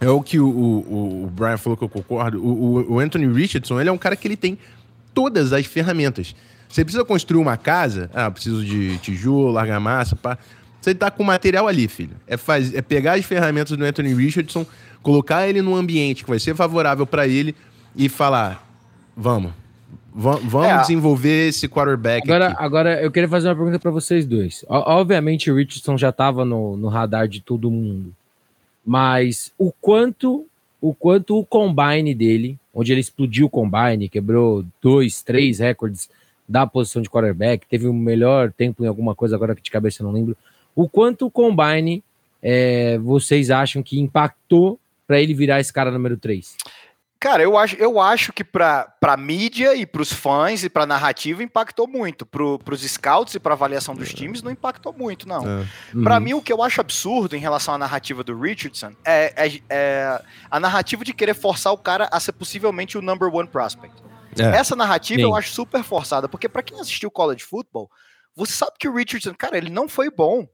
é 0.00 0.08
o 0.08 0.22
que 0.22 0.38
o, 0.38 0.48
o, 0.48 1.24
o, 1.24 1.26
Brian 1.28 1.56
falou 1.56 1.76
que 1.76 1.84
eu 1.84 1.88
concordo. 1.88 2.44
O, 2.44 2.94
o 2.94 2.98
Anthony 2.98 3.26
Richardson, 3.26 3.80
ele 3.80 3.88
é 3.88 3.92
um 3.92 3.98
cara 3.98 4.14
que 4.14 4.28
ele 4.28 4.36
tem 4.36 4.58
todas 5.14 5.52
as 5.52 5.64
ferramentas. 5.66 6.34
Você 6.68 6.84
precisa 6.84 7.04
construir 7.04 7.40
uma 7.40 7.56
casa? 7.56 8.10
Ah, 8.12 8.30
preciso 8.30 8.64
de 8.64 8.98
tijolo, 8.98 9.56
argamassa, 9.56 10.14
pá. 10.14 10.36
Você 10.80 10.94
tá 10.94 11.10
com 11.10 11.24
material 11.24 11.66
ali, 11.66 11.88
filho. 11.88 12.16
É, 12.26 12.36
faz, 12.36 12.74
é 12.74 12.82
pegar 12.82 13.14
as 13.14 13.24
ferramentas 13.24 13.76
do 13.76 13.84
Anthony 13.84 14.14
Richardson, 14.14 14.66
colocar 15.02 15.48
ele 15.48 15.62
num 15.62 15.74
ambiente 15.74 16.22
que 16.22 16.30
vai 16.30 16.38
ser 16.38 16.54
favorável 16.54 17.06
para 17.06 17.26
ele 17.26 17.54
e 17.96 18.08
falar: 18.08 18.64
vamos, 19.16 19.52
vamos 20.12 20.68
é. 20.68 20.78
desenvolver 20.80 21.48
esse 21.48 21.68
quarterback. 21.68 22.30
Agora, 22.30 22.48
aqui. 22.48 22.64
agora 22.64 23.02
eu 23.02 23.10
queria 23.10 23.28
fazer 23.28 23.48
uma 23.48 23.56
pergunta 23.56 23.78
para 23.78 23.90
vocês 23.90 24.26
dois. 24.26 24.64
Obviamente, 24.68 25.50
o 25.50 25.56
Richardson 25.56 25.96
já 25.96 26.10
estava 26.10 26.44
no, 26.44 26.76
no 26.76 26.88
radar 26.88 27.26
de 27.26 27.40
todo 27.40 27.70
mundo, 27.70 28.14
mas 28.86 29.52
o 29.58 29.72
quanto 29.72 30.46
o 30.80 30.94
quanto 30.94 31.36
o 31.36 31.44
combine 31.44 32.14
dele, 32.14 32.58
onde 32.72 32.92
ele 32.92 33.00
explodiu 33.00 33.46
o 33.46 33.50
combine, 33.50 34.08
quebrou 34.08 34.64
dois, 34.80 35.22
três 35.22 35.58
recordes 35.58 36.08
da 36.48 36.66
posição 36.66 37.02
de 37.02 37.10
quarterback, 37.10 37.66
teve 37.66 37.88
o 37.88 37.90
um 37.90 37.94
melhor 37.94 38.52
tempo 38.52 38.84
em 38.84 38.86
alguma 38.86 39.14
coisa, 39.14 39.34
agora 39.34 39.56
que 39.56 39.62
de 39.62 39.70
cabeça 39.70 40.02
eu 40.02 40.06
não 40.06 40.12
lembro. 40.12 40.36
O 40.74 40.88
quanto 40.88 41.26
o 41.26 41.30
Combine 41.30 42.04
é, 42.40 42.98
vocês 42.98 43.50
acham 43.50 43.82
que 43.82 43.98
impactou 43.98 44.78
para 45.06 45.20
ele 45.20 45.34
virar 45.34 45.58
esse 45.58 45.72
cara 45.72 45.90
número 45.90 46.16
3? 46.16 46.54
Cara, 47.18 47.42
eu 47.42 47.56
acho, 47.56 47.76
eu 47.76 47.98
acho 47.98 48.32
que 48.32 48.44
para 48.44 48.92
a 49.00 49.16
mídia 49.16 49.74
e 49.74 49.86
para 49.86 50.02
os 50.02 50.12
fãs 50.12 50.62
e 50.62 50.68
para 50.68 50.82
a 50.82 50.86
narrativa 50.86 51.42
impactou 51.42 51.88
muito. 51.88 52.26
Para 52.26 52.74
os 52.74 52.82
scouts 52.82 53.34
e 53.34 53.40
para 53.40 53.54
avaliação 53.54 53.94
dos 53.94 54.12
times 54.12 54.42
não 54.42 54.50
impactou 54.50 54.92
muito, 54.92 55.26
não. 55.26 55.42
É. 55.42 55.66
Uhum. 55.94 56.04
Para 56.04 56.20
mim, 56.20 56.34
o 56.34 56.42
que 56.42 56.52
eu 56.52 56.62
acho 56.62 56.80
absurdo 56.80 57.34
em 57.34 57.38
relação 57.38 57.74
à 57.74 57.78
narrativa 57.78 58.22
do 58.22 58.38
Richardson 58.38 58.92
é, 59.04 59.32
é, 59.34 59.60
é, 59.70 60.22
a 60.50 60.60
narrativa 60.60 61.04
de 61.04 61.14
querer 61.14 61.34
forçar 61.34 61.72
o 61.72 61.78
cara 61.78 62.06
a 62.12 62.20
ser 62.20 62.32
possivelmente 62.32 62.98
o 62.98 63.02
number 63.02 63.34
one 63.34 63.48
prospect. 63.48 63.96
É. 64.38 64.58
Essa 64.58 64.76
narrativa 64.76 65.20
Sim. 65.20 65.24
eu 65.26 65.34
acho 65.34 65.50
super 65.52 65.82
forçada, 65.82 66.28
porque 66.28 66.50
para 66.50 66.62
quem 66.62 66.78
assistiu 66.78 67.10
college 67.10 67.44
football, 67.44 67.90
você 68.34 68.52
sabe 68.52 68.72
que 68.78 68.88
o 68.88 68.94
Richardson, 68.94 69.34
cara, 69.34 69.56
ele 69.56 69.70
não 69.70 69.88
foi 69.88 70.10
bom. 70.10 70.46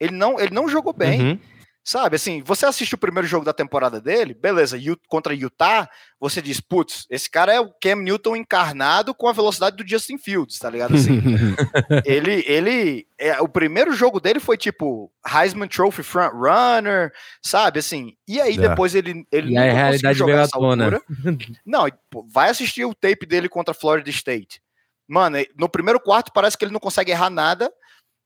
Ele 0.00 0.14
não, 0.14 0.40
ele 0.40 0.54
não 0.54 0.68
jogou 0.68 0.94
bem. 0.94 1.20
Uhum. 1.20 1.40
Sabe, 1.88 2.16
assim, 2.16 2.42
você 2.42 2.66
assiste 2.66 2.96
o 2.96 2.98
primeiro 2.98 3.28
jogo 3.28 3.44
da 3.44 3.52
temporada 3.52 4.00
dele, 4.00 4.34
beleza, 4.34 4.76
contra 5.06 5.32
Utah, 5.32 5.88
você 6.18 6.42
diz, 6.42 6.60
putz, 6.60 7.06
esse 7.08 7.30
cara 7.30 7.54
é 7.54 7.60
o 7.60 7.72
Cam 7.80 8.02
Newton 8.02 8.34
encarnado 8.34 9.14
com 9.14 9.28
a 9.28 9.32
velocidade 9.32 9.76
do 9.76 9.88
Justin 9.88 10.18
Fields, 10.18 10.58
tá 10.58 10.68
ligado? 10.68 10.96
Assim, 10.96 11.22
ele, 12.04 12.42
ele, 12.48 13.06
é, 13.16 13.40
o 13.40 13.46
primeiro 13.48 13.92
jogo 13.92 14.18
dele 14.18 14.40
foi 14.40 14.56
tipo 14.56 15.12
Heisman 15.24 15.68
Trophy 15.68 16.02
front 16.02 16.32
runner, 16.32 17.12
sabe, 17.40 17.78
assim, 17.78 18.16
e 18.26 18.40
aí 18.40 18.56
é. 18.56 18.68
depois 18.68 18.92
ele, 18.96 19.24
ele 19.30 19.52
e 19.52 19.56
a 19.56 19.72
realidade 19.72 20.18
jogar 20.18 20.42
essa 20.42 20.56
altura. 20.56 21.00
Não, 21.64 21.86
vai 22.28 22.50
assistir 22.50 22.84
o 22.84 22.96
tape 22.96 23.24
dele 23.24 23.48
contra 23.48 23.72
Florida 23.72 24.10
State. 24.10 24.60
Mano, 25.06 25.36
no 25.56 25.68
primeiro 25.68 26.00
quarto 26.00 26.32
parece 26.32 26.58
que 26.58 26.64
ele 26.64 26.72
não 26.72 26.80
consegue 26.80 27.12
errar 27.12 27.30
nada, 27.30 27.70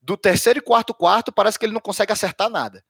do 0.00 0.16
terceiro 0.16 0.60
e 0.60 0.62
quarto 0.62 0.94
quarto 0.94 1.30
parece 1.30 1.58
que 1.58 1.66
ele 1.66 1.74
não 1.74 1.80
consegue 1.80 2.10
acertar 2.10 2.48
nada 2.48 2.82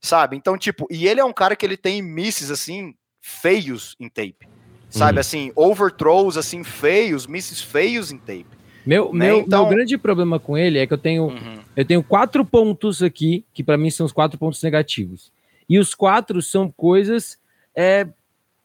sabe? 0.00 0.36
Então, 0.36 0.56
tipo, 0.56 0.86
e 0.90 1.06
ele 1.06 1.20
é 1.20 1.24
um 1.24 1.32
cara 1.32 1.56
que 1.56 1.64
ele 1.64 1.76
tem 1.76 2.00
misses, 2.02 2.50
assim, 2.50 2.94
feios 3.20 3.94
em 3.98 4.08
tape, 4.08 4.48
sabe? 4.88 5.14
Uhum. 5.14 5.20
Assim, 5.20 5.52
overthrows, 5.54 6.36
assim, 6.36 6.64
feios, 6.64 7.26
misses 7.26 7.60
feios 7.60 8.10
em 8.10 8.18
tape. 8.18 8.58
Meu, 8.86 9.12
né? 9.12 9.26
meu, 9.26 9.40
então... 9.40 9.66
meu 9.66 9.74
grande 9.76 9.98
problema 9.98 10.38
com 10.40 10.56
ele 10.56 10.78
é 10.78 10.86
que 10.86 10.94
eu 10.94 10.98
tenho, 10.98 11.24
uhum. 11.24 11.58
eu 11.76 11.84
tenho 11.84 12.02
quatro 12.02 12.44
pontos 12.44 13.02
aqui, 13.02 13.44
que 13.52 13.62
para 13.62 13.76
mim 13.76 13.90
são 13.90 14.06
os 14.06 14.12
quatro 14.12 14.38
pontos 14.38 14.62
negativos. 14.62 15.30
E 15.68 15.78
os 15.78 15.94
quatro 15.94 16.40
são 16.40 16.70
coisas 16.70 17.38
é, 17.74 18.08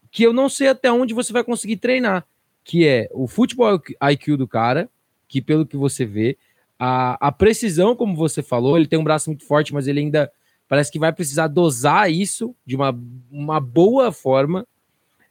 que 0.09 0.23
eu 0.23 0.31
não 0.31 0.47
sei 0.47 0.69
até 0.69 0.91
onde 0.91 1.13
você 1.13 1.33
vai 1.33 1.43
conseguir 1.43 1.77
treinar, 1.77 2.25
que 2.63 2.87
é 2.87 3.09
o 3.11 3.27
futebol 3.27 3.81
IQ 4.11 4.37
do 4.37 4.47
cara, 4.47 4.89
que 5.27 5.41
pelo 5.41 5.65
que 5.65 5.75
você 5.75 6.05
vê, 6.05 6.37
a, 6.79 7.17
a 7.27 7.31
precisão, 7.31 7.95
como 7.95 8.15
você 8.15 8.41
falou, 8.41 8.77
ele 8.77 8.87
tem 8.87 8.99
um 8.99 9.03
braço 9.03 9.29
muito 9.29 9.45
forte, 9.45 9.73
mas 9.73 9.87
ele 9.87 9.99
ainda 9.99 10.31
Parece 10.67 10.91
que 10.91 10.99
vai 10.99 11.11
precisar 11.11 11.47
dosar 11.47 12.11
isso 12.11 12.55
de 12.65 12.75
uma, 12.75 12.97
uma 13.31 13.59
boa 13.59 14.11
forma. 14.11 14.65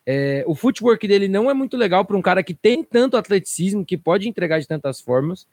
É, 0.04 0.44
o 0.46 0.54
footwork 0.54 1.06
dele 1.06 1.28
não 1.28 1.50
é 1.50 1.54
muito 1.54 1.76
legal 1.76 2.04
para 2.04 2.16
um 2.16 2.22
cara 2.22 2.42
que 2.42 2.54
tem 2.54 2.82
tanto 2.82 3.16
atleticismo, 3.16 3.84
que 3.84 3.96
pode 3.96 4.28
entregar 4.28 4.60
de 4.60 4.68
tantas 4.68 5.00
formas. 5.00 5.46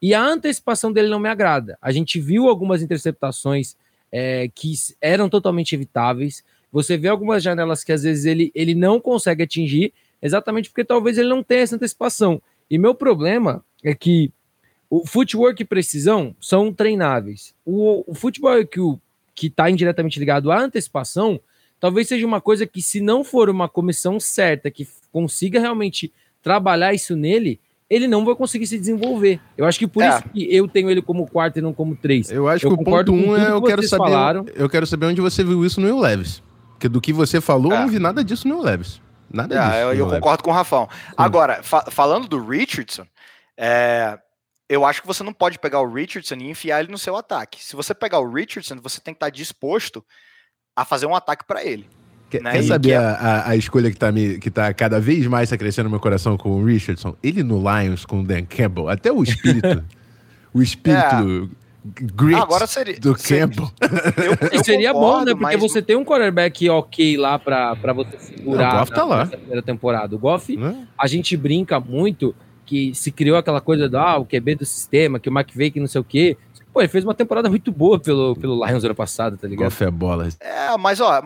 E 0.00 0.14
a 0.14 0.22
antecipação 0.22 0.92
dele 0.92 1.08
não 1.08 1.18
me 1.18 1.28
agrada. 1.28 1.78
A 1.80 1.90
gente 1.90 2.20
viu 2.20 2.48
algumas 2.48 2.82
interceptações 2.82 3.76
é, 4.12 4.48
que 4.54 4.72
eram 5.00 5.28
totalmente 5.28 5.74
evitáveis. 5.74 6.44
Você 6.70 6.96
vê 6.96 7.08
algumas 7.08 7.42
janelas 7.42 7.82
que 7.82 7.92
às 7.92 8.02
vezes 8.02 8.24
ele, 8.24 8.50
ele 8.54 8.74
não 8.74 9.00
consegue 9.00 9.42
atingir, 9.42 9.92
exatamente 10.20 10.68
porque 10.68 10.84
talvez 10.84 11.18
ele 11.18 11.28
não 11.28 11.42
tenha 11.42 11.62
essa 11.62 11.76
antecipação. 11.76 12.40
E 12.70 12.78
meu 12.78 12.94
problema 12.94 13.64
é 13.82 13.94
que 13.94 14.30
o 14.88 15.06
footwork 15.06 15.62
e 15.62 15.66
precisão 15.66 16.34
são 16.40 16.72
treináveis. 16.72 17.54
O, 17.64 18.04
o 18.10 18.14
futebol 18.14 18.58
IQ 18.58 18.98
que 19.36 19.48
está 19.48 19.70
indiretamente 19.70 20.18
ligado 20.18 20.50
à 20.50 20.58
antecipação, 20.58 21.38
talvez 21.78 22.08
seja 22.08 22.26
uma 22.26 22.40
coisa 22.40 22.66
que, 22.66 22.82
se 22.82 23.00
não 23.00 23.22
for 23.22 23.50
uma 23.50 23.68
comissão 23.68 24.18
certa 24.18 24.70
que 24.70 24.88
consiga 25.12 25.60
realmente 25.60 26.12
trabalhar 26.42 26.94
isso 26.94 27.14
nele, 27.14 27.60
ele 27.88 28.08
não 28.08 28.24
vai 28.24 28.34
conseguir 28.34 28.66
se 28.66 28.78
desenvolver. 28.78 29.38
Eu 29.56 29.66
acho 29.66 29.78
que 29.78 29.86
por 29.86 30.02
é. 30.02 30.08
isso 30.08 30.22
que 30.30 30.54
eu 30.54 30.66
tenho 30.66 30.90
ele 30.90 31.02
como 31.02 31.28
quarto 31.30 31.58
e 31.58 31.62
não 31.62 31.72
como 31.72 31.94
três. 31.94 32.30
Eu 32.30 32.48
acho 32.48 32.66
eu 32.66 32.74
que 32.74 32.82
o 32.82 32.84
ponto 32.84 33.12
um 33.12 33.36
é 33.36 33.50
eu 33.50 33.62
quero 33.62 33.82
saber. 33.82 34.04
Falaram. 34.04 34.46
Eu 34.54 34.68
quero 34.68 34.86
saber 34.86 35.06
onde 35.06 35.20
você 35.20 35.44
viu 35.44 35.64
isso 35.64 35.80
no 35.80 35.86
Will 35.86 36.00
Leves. 36.00 36.42
Porque 36.70 36.88
do 36.88 37.00
que 37.00 37.12
você 37.12 37.40
falou, 37.40 37.72
é. 37.72 37.76
eu 37.76 37.80
não 37.82 37.88
vi 37.88 37.98
nada 37.98 38.24
disso 38.24 38.48
no 38.48 38.56
Will 38.56 38.64
Leves. 38.64 39.00
Nada 39.30 39.54
é, 39.54 39.58
disso. 39.58 39.76
Eu, 39.76 39.92
eu 39.94 40.08
concordo 40.08 40.42
com 40.42 40.50
o 40.50 40.54
Rafão. 40.54 40.88
Sim. 40.90 41.14
Agora, 41.16 41.62
fa 41.62 41.82
falando 41.90 42.26
do 42.26 42.42
Richardson, 42.42 43.06
é, 43.56 44.18
eu 44.68 44.84
acho 44.84 45.00
que 45.00 45.06
você 45.06 45.22
não 45.22 45.32
pode 45.32 45.58
pegar 45.58 45.80
o 45.80 45.92
Richardson 45.92 46.34
e 46.36 46.50
enfiar 46.50 46.80
ele 46.80 46.90
no 46.90 46.98
seu 46.98 47.16
ataque. 47.16 47.64
Se 47.64 47.76
você 47.76 47.94
pegar 47.94 48.18
o 48.18 48.30
Richardson, 48.30 48.76
você 48.82 49.00
tem 49.00 49.14
que 49.14 49.18
estar 49.18 49.30
disposto 49.30 50.04
a 50.74 50.84
fazer 50.84 51.06
um 51.06 51.14
ataque 51.14 51.44
para 51.46 51.64
ele. 51.64 51.88
Quer, 52.28 52.42
né? 52.42 52.52
quer 52.52 52.62
saber 52.64 52.88
que 52.88 52.94
é... 52.94 52.98
a, 52.98 53.48
a, 53.50 53.56
escolha 53.56 53.90
que 53.90 53.96
tá, 53.96 54.10
me, 54.10 54.38
que 54.38 54.50
tá 54.50 54.74
cada 54.74 54.98
vez 55.00 55.26
mais 55.28 55.48
tá 55.48 55.56
crescendo 55.56 55.84
no 55.84 55.90
meu 55.90 56.00
coração 56.00 56.36
com 56.36 56.50
o 56.50 56.64
Richardson? 56.64 57.16
Ele 57.22 57.42
no 57.42 57.58
Lions 57.58 58.04
com 58.04 58.20
o 58.20 58.24
Dan 58.24 58.44
Campbell, 58.44 58.88
até 58.88 59.12
o 59.12 59.22
espírito, 59.22 59.84
o 60.52 60.60
espírito 60.60 61.50
é. 61.62 61.66
Grit 62.00 62.34
Agora 62.34 62.66
seria, 62.66 62.98
do 62.98 63.14
Campbell. 63.14 63.70
Eu, 64.16 64.58
eu 64.58 64.64
seria 64.64 64.92
concordo, 64.92 65.36
bom, 65.36 65.40
né? 65.40 65.40
Porque 65.40 65.56
você 65.56 65.80
tem 65.80 65.94
um 65.94 66.04
quarterback 66.04 66.68
ok 66.68 67.16
lá 67.16 67.38
pra, 67.38 67.76
pra 67.76 67.92
você 67.92 68.18
segurar 68.18 68.74
o 68.74 68.78
Goff 68.78 68.92
tá 68.92 69.04
lá. 69.04 69.26
primeira 69.26 69.62
temporada. 69.62 70.16
O 70.16 70.18
Goff, 70.18 70.56
né? 70.56 70.88
a 70.98 71.06
gente 71.06 71.36
brinca 71.36 71.78
muito 71.78 72.34
que 72.66 72.94
se 72.94 73.10
criou 73.12 73.38
aquela 73.38 73.60
coisa 73.60 73.88
do 73.88 73.96
ah, 73.96 74.18
o 74.18 74.26
QB 74.26 74.56
do 74.56 74.66
sistema, 74.66 75.20
que 75.20 75.30
o 75.30 75.32
McVay 75.32 75.70
que 75.70 75.80
não 75.80 75.86
sei 75.86 76.00
o 76.00 76.04
quê. 76.04 76.36
Pô, 76.72 76.80
ele 76.82 76.88
fez 76.88 77.04
uma 77.04 77.14
temporada 77.14 77.48
muito 77.48 77.72
boa 77.72 77.98
pelo, 77.98 78.36
pelo 78.36 78.66
Lions 78.66 78.84
ano 78.84 78.94
passado, 78.94 79.38
tá 79.38 79.48
ligado? 79.48 79.70
Goff 79.70 79.82
é 79.82 79.90
bola. 79.90 80.28
É, 80.40 80.76
mas 80.76 81.00
ó, 81.00 81.22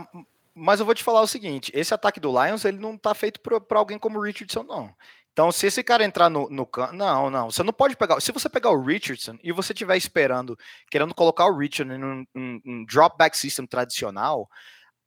mas 0.55 0.78
eu 0.78 0.86
vou 0.86 0.95
te 0.95 1.03
falar 1.03 1.22
o 1.22 1.26
seguinte: 1.26 1.72
esse 1.74 1.93
ataque 1.93 2.20
do 2.20 2.30
Lions 2.30 2.64
ele 2.64 2.78
não 2.78 2.97
tá 2.97 3.14
feito 3.14 3.41
para 3.41 3.78
alguém 3.78 3.99
como 3.99 4.18
o 4.18 4.22
Richardson, 4.22 4.62
não. 4.62 4.95
Então, 5.32 5.51
se 5.51 5.66
esse 5.66 5.82
cara 5.82 6.05
entrar 6.05 6.28
no, 6.28 6.51
no 6.51 6.68
não, 6.93 7.30
não, 7.30 7.51
você 7.51 7.62
não 7.62 7.72
pode 7.72 7.97
pegar. 7.97 8.20
Se 8.20 8.32
você 8.32 8.49
pegar 8.49 8.70
o 8.70 8.82
Richardson 8.82 9.38
e 9.43 9.53
você 9.53 9.72
estiver 9.72 9.97
esperando, 9.97 10.59
querendo 10.91 11.14
colocar 11.14 11.47
o 11.47 11.57
Richardson 11.57 11.95
em 11.95 12.05
um, 12.05 12.26
um, 12.34 12.61
um 12.66 12.84
drop 12.84 13.16
back 13.16 13.36
system 13.38 13.66
tradicional, 13.66 14.49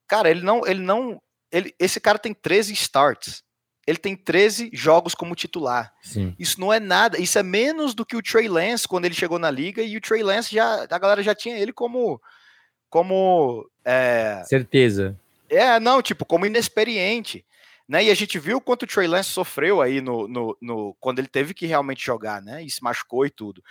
cara, 0.08 0.32
ele 0.32 0.42
não, 0.42 0.66
ele 0.66 0.82
não, 0.82 1.22
ele, 1.52 1.76
esse 1.78 2.00
cara 2.00 2.18
tem 2.18 2.34
13 2.34 2.74
starts. 2.74 3.44
Ele 3.86 3.98
tem 3.98 4.16
13 4.16 4.70
jogos 4.74 5.14
como 5.14 5.36
titular. 5.36 5.94
Sim. 6.02 6.34
Isso 6.40 6.60
não 6.60 6.72
é 6.72 6.80
nada. 6.80 7.20
Isso 7.20 7.38
é 7.38 7.44
menos 7.44 7.94
do 7.94 8.06
que 8.06 8.16
o 8.16 8.22
Trey 8.22 8.48
Lance 8.48 8.88
quando 8.88 9.06
ele 9.06 9.14
chegou 9.14 9.38
na 9.38 9.52
liga 9.52 9.82
e 9.82 9.98
o 9.98 10.02
Trey 10.02 10.24
Lance 10.24 10.56
já, 10.56 10.84
a 10.90 10.98
galera 10.98 11.22
já 11.22 11.36
tinha 11.36 11.58
ele 11.58 11.74
como, 11.74 12.22
como 12.90 13.70
é... 13.84 14.42
certeza. 14.46 15.20
É, 15.50 15.80
não, 15.80 16.02
tipo, 16.02 16.26
como 16.26 16.46
inexperiente. 16.46 17.46
Né? 17.88 18.06
E 18.06 18.12
a 18.12 18.16
gente 18.16 18.40
viu 18.40 18.62
quanto 18.62 18.84
o 18.84 18.88
Trey 18.88 19.08
Lance 19.08 19.30
sofreu 19.30 19.82
aí 19.82 20.00
no, 20.00 20.28
no, 20.28 20.58
no, 20.62 20.96
quando 21.00 21.20
ele 21.20 21.28
teve 21.28 21.54
que 21.54 21.66
realmente 21.66 22.06
jogar, 22.06 22.42
né? 22.42 22.64
E 22.64 22.70
se 22.70 22.82
machucou 22.82 23.26
e 23.26 23.30
tudo. 23.30 23.62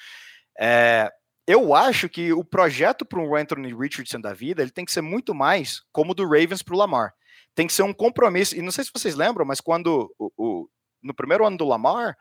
É, 0.61 1.11
eu 1.47 1.75
acho 1.75 2.09
que 2.09 2.33
o 2.33 2.45
projeto 2.45 3.05
para 3.05 3.19
o 3.19 3.35
Anthony 3.35 3.75
Richardson 3.75 4.21
da 4.21 4.35
vida 4.35 4.63
ele 4.63 4.71
tem 4.71 4.85
que 4.85 4.93
ser 4.93 5.01
muito 5.01 5.35
mais 5.35 5.83
como 5.91 6.13
o 6.13 6.15
do 6.15 6.25
Ravens 6.25 6.63
para 6.63 6.75
o 6.75 6.79
Lamar. 6.79 7.15
Tem 7.55 7.66
que 7.66 7.72
ser 7.72 7.82
um 7.82 7.92
compromisso. 7.92 8.57
E 8.57 8.62
não 8.62 8.72
sei 8.72 8.84
se 8.84 8.90
vocês 8.94 9.14
lembram, 9.14 9.44
mas 9.44 9.61
quando 9.61 10.12
o, 10.18 10.32
o, 10.36 10.68
no 11.03 11.14
primeiro 11.14 11.46
ano 11.46 11.57
do 11.57 11.66
Lamar, 11.66 12.16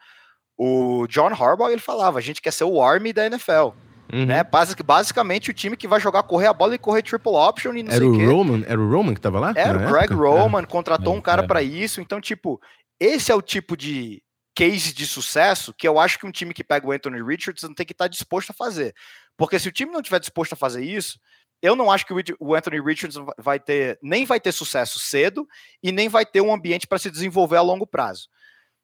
o 0.57 1.07
John 1.07 1.34
Harbaugh 1.34 1.69
ele 1.69 1.82
falava: 1.82 2.19
a 2.19 2.21
gente 2.21 2.41
quer 2.41 2.51
ser 2.51 2.65
o 2.65 2.82
Army 2.82 3.13
da 3.13 3.25
NFL. 3.25 3.73
Uhum. 4.13 4.25
Né? 4.25 4.43
Basic, 4.43 4.84
basicamente 4.84 5.49
o 5.49 5.53
time 5.53 5.77
que 5.77 5.88
vai 5.88 5.99
jogar 5.99 6.23
correr 6.23 6.47
a 6.47 6.53
bola 6.53 6.75
e 6.75 6.77
correr 6.77 7.01
triple 7.01 7.32
option 7.32 7.73
e 7.73 7.84
não 7.84 7.91
era 7.91 7.99
sei 7.99 8.07
o 8.09 8.17
quê. 8.17 8.25
Roman, 8.25 8.63
era 8.67 8.79
o 8.79 8.89
Roman 8.89 9.13
que 9.13 9.21
tava 9.21 9.39
lá? 9.39 9.53
Era 9.55 9.77
o 9.77 9.91
Greg 9.91 10.11
época? 10.11 10.15
Roman, 10.15 10.65
contratou 10.65 11.15
é, 11.15 11.17
um 11.17 11.21
cara 11.21 11.43
é. 11.43 11.47
para 11.47 11.63
isso. 11.63 12.01
Então, 12.01 12.19
tipo, 12.19 12.59
esse 12.99 13.32
é 13.32 13.36
o 13.36 13.41
tipo 13.41 13.77
de 13.77 14.21
case 14.53 14.93
de 14.93 15.07
sucesso 15.07 15.73
que 15.73 15.88
eu 15.88 15.97
acho 15.97 16.19
que 16.19 16.25
um 16.25 16.32
time 16.32 16.53
que 16.53 16.63
pega 16.63 16.86
o 16.86 16.91
Anthony 16.91 17.23
Richardson 17.23 17.73
tem 17.73 17.86
que 17.86 17.93
estar 17.93 18.05
tá 18.05 18.09
disposto 18.09 18.49
a 18.49 18.53
fazer. 18.53 18.93
Porque 19.38 19.57
se 19.57 19.69
o 19.69 19.71
time 19.71 19.91
não 19.91 20.01
estiver 20.01 20.19
disposto 20.19 20.53
a 20.53 20.57
fazer 20.57 20.84
isso, 20.84 21.17
eu 21.62 21.76
não 21.76 21.91
acho 21.91 22.05
que 22.05 22.14
o 22.39 22.55
Anthony 22.55 22.82
Richardson 22.82 23.28
vai 23.38 23.59
ter, 23.59 23.99
nem 24.01 24.26
vai 24.26 24.39
ter 24.39 24.51
sucesso 24.51 24.99
cedo 24.99 25.47
e 25.82 25.91
nem 25.91 26.09
vai 26.09 26.26
ter 26.26 26.41
um 26.41 26.53
ambiente 26.53 26.88
para 26.88 26.97
se 26.97 27.12
desenvolver 27.12 27.57
a 27.57 27.62
longo 27.62 27.86
prazo. 27.86 28.28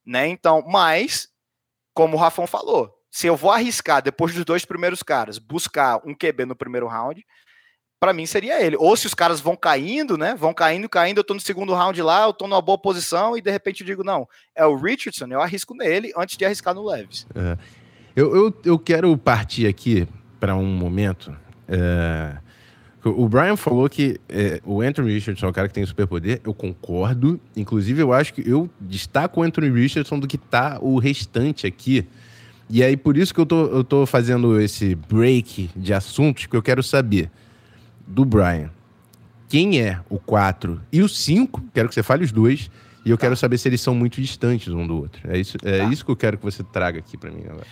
Né? 0.05 0.28
Então, 0.28 0.63
mas, 0.67 1.28
como 1.93 2.15
o 2.15 2.19
Rafão 2.19 2.45
falou, 2.45 2.93
se 3.09 3.28
eu 3.28 3.36
vou 3.36 3.51
arriscar, 3.51 4.01
depois 4.01 4.34
dos 4.34 4.45
dois 4.45 4.63
primeiros 4.63 5.01
caras, 5.01 5.39
buscar 5.39 5.99
um 6.05 6.13
QB 6.13 6.45
no 6.45 6.55
primeiro 6.55 6.88
round, 6.88 7.25
para 7.99 8.13
mim 8.13 8.25
seria 8.25 8.61
ele. 8.63 8.75
Ou 8.78 8.95
se 8.95 9.07
os 9.07 9.13
caras 9.13 9.41
vão 9.41 9.55
caindo, 9.55 10.17
né? 10.17 10.36
Vão 10.36 10.53
caindo, 10.53 10.88
caindo, 10.88 11.17
eu 11.17 11.23
tô 11.23 11.34
no 11.34 11.39
segundo 11.39 11.73
round 11.73 11.99
lá, 12.01 12.25
eu 12.25 12.34
tô 12.34 12.47
numa 12.47 12.61
boa 12.61 12.78
posição 12.78 13.36
e 13.36 13.41
de 13.41 13.49
repente 13.49 13.82
eu 13.82 13.88
digo, 13.88 14.03
não, 14.03 14.28
é 14.55 14.65
o 14.65 14.75
Richardson, 14.75 15.25
eu 15.32 15.41
arrisco 15.41 15.73
nele 15.73 16.13
antes 16.15 16.38
de 16.38 16.45
arriscar 16.45 16.75
no 16.75 16.86
Leves. 16.86 17.25
É. 17.34 17.57
Eu, 18.15 18.36
eu, 18.36 18.61
eu 18.65 18.80
quero 18.80 19.15
partir 19.17 19.67
aqui 19.67 20.07
para 20.39 20.55
um 20.55 20.65
momento. 20.65 21.36
É... 21.67 22.38
O 23.16 23.30
Brian 23.30 23.55
falou 23.55 23.89
que 23.89 24.20
é, 24.28 24.62
o 24.66 24.82
Anthony 24.82 25.14
Richardson 25.14 25.45
é 25.45 25.49
o 25.49 25.53
cara 25.53 25.68
que 25.68 25.74
tem 25.74 25.86
superpoder. 25.86 26.41
Eu 26.43 26.53
concordo. 26.53 27.39
Inclusive, 27.55 28.01
eu 28.01 28.14
acho 28.14 28.34
que 28.34 28.47
eu 28.47 28.70
destaco 28.80 29.39
o 29.39 29.43
Anthony 29.43 29.70
Richardson 29.70 30.20
do 30.20 30.28
que 30.28 30.38
tá 30.38 30.80
o 30.82 30.97
restante 30.97 31.68
aqui 31.68 32.08
e 32.70 32.84
aí, 32.84 32.97
por 32.97 33.16
isso 33.16 33.34
que 33.34 33.39
eu 33.39 33.45
tô, 33.45 33.66
eu 33.68 33.84
tô 33.84 34.05
fazendo 34.05 34.60
esse 34.60 34.93
break 34.93 35.70
de 35.76 35.93
assuntos, 35.93 36.47
que 36.47 36.55
eu 36.55 36.62
quero 36.62 36.84
saber 36.84 37.32
do 38.05 38.26
Brian. 38.26 38.70
Quem 39.47 39.80
é 39.80 40.01
o 40.10 40.20
4 40.20 40.82
e 40.91 41.01
o 41.01 41.08
5? 41.08 41.64
Quero 41.74 41.88
que 41.88 41.95
você 41.95 42.03
fale 42.03 42.26
os 42.26 42.32
dois. 42.32 42.70
E 43.05 43.10
eu 43.10 43.18
tá. 43.18 43.22
quero 43.22 43.38
saber 43.38 43.58
se 43.58 43.70
eles 43.70 43.80
são 43.80 43.95
muito 43.95 44.22
distantes 44.22 44.68
um 44.74 44.86
do 44.86 44.97
outro. 44.97 45.22
É 45.32 45.39
isso, 45.39 45.58
é 45.64 45.78
tá. 45.78 45.84
isso 45.86 46.03
que 46.03 46.12
eu 46.12 46.16
quero 46.16 46.38
que 46.38 46.43
você 46.43 46.62
traga 46.62 46.99
aqui 46.99 47.18
para 47.18 47.32
mim 47.32 47.43
agora. 47.45 47.66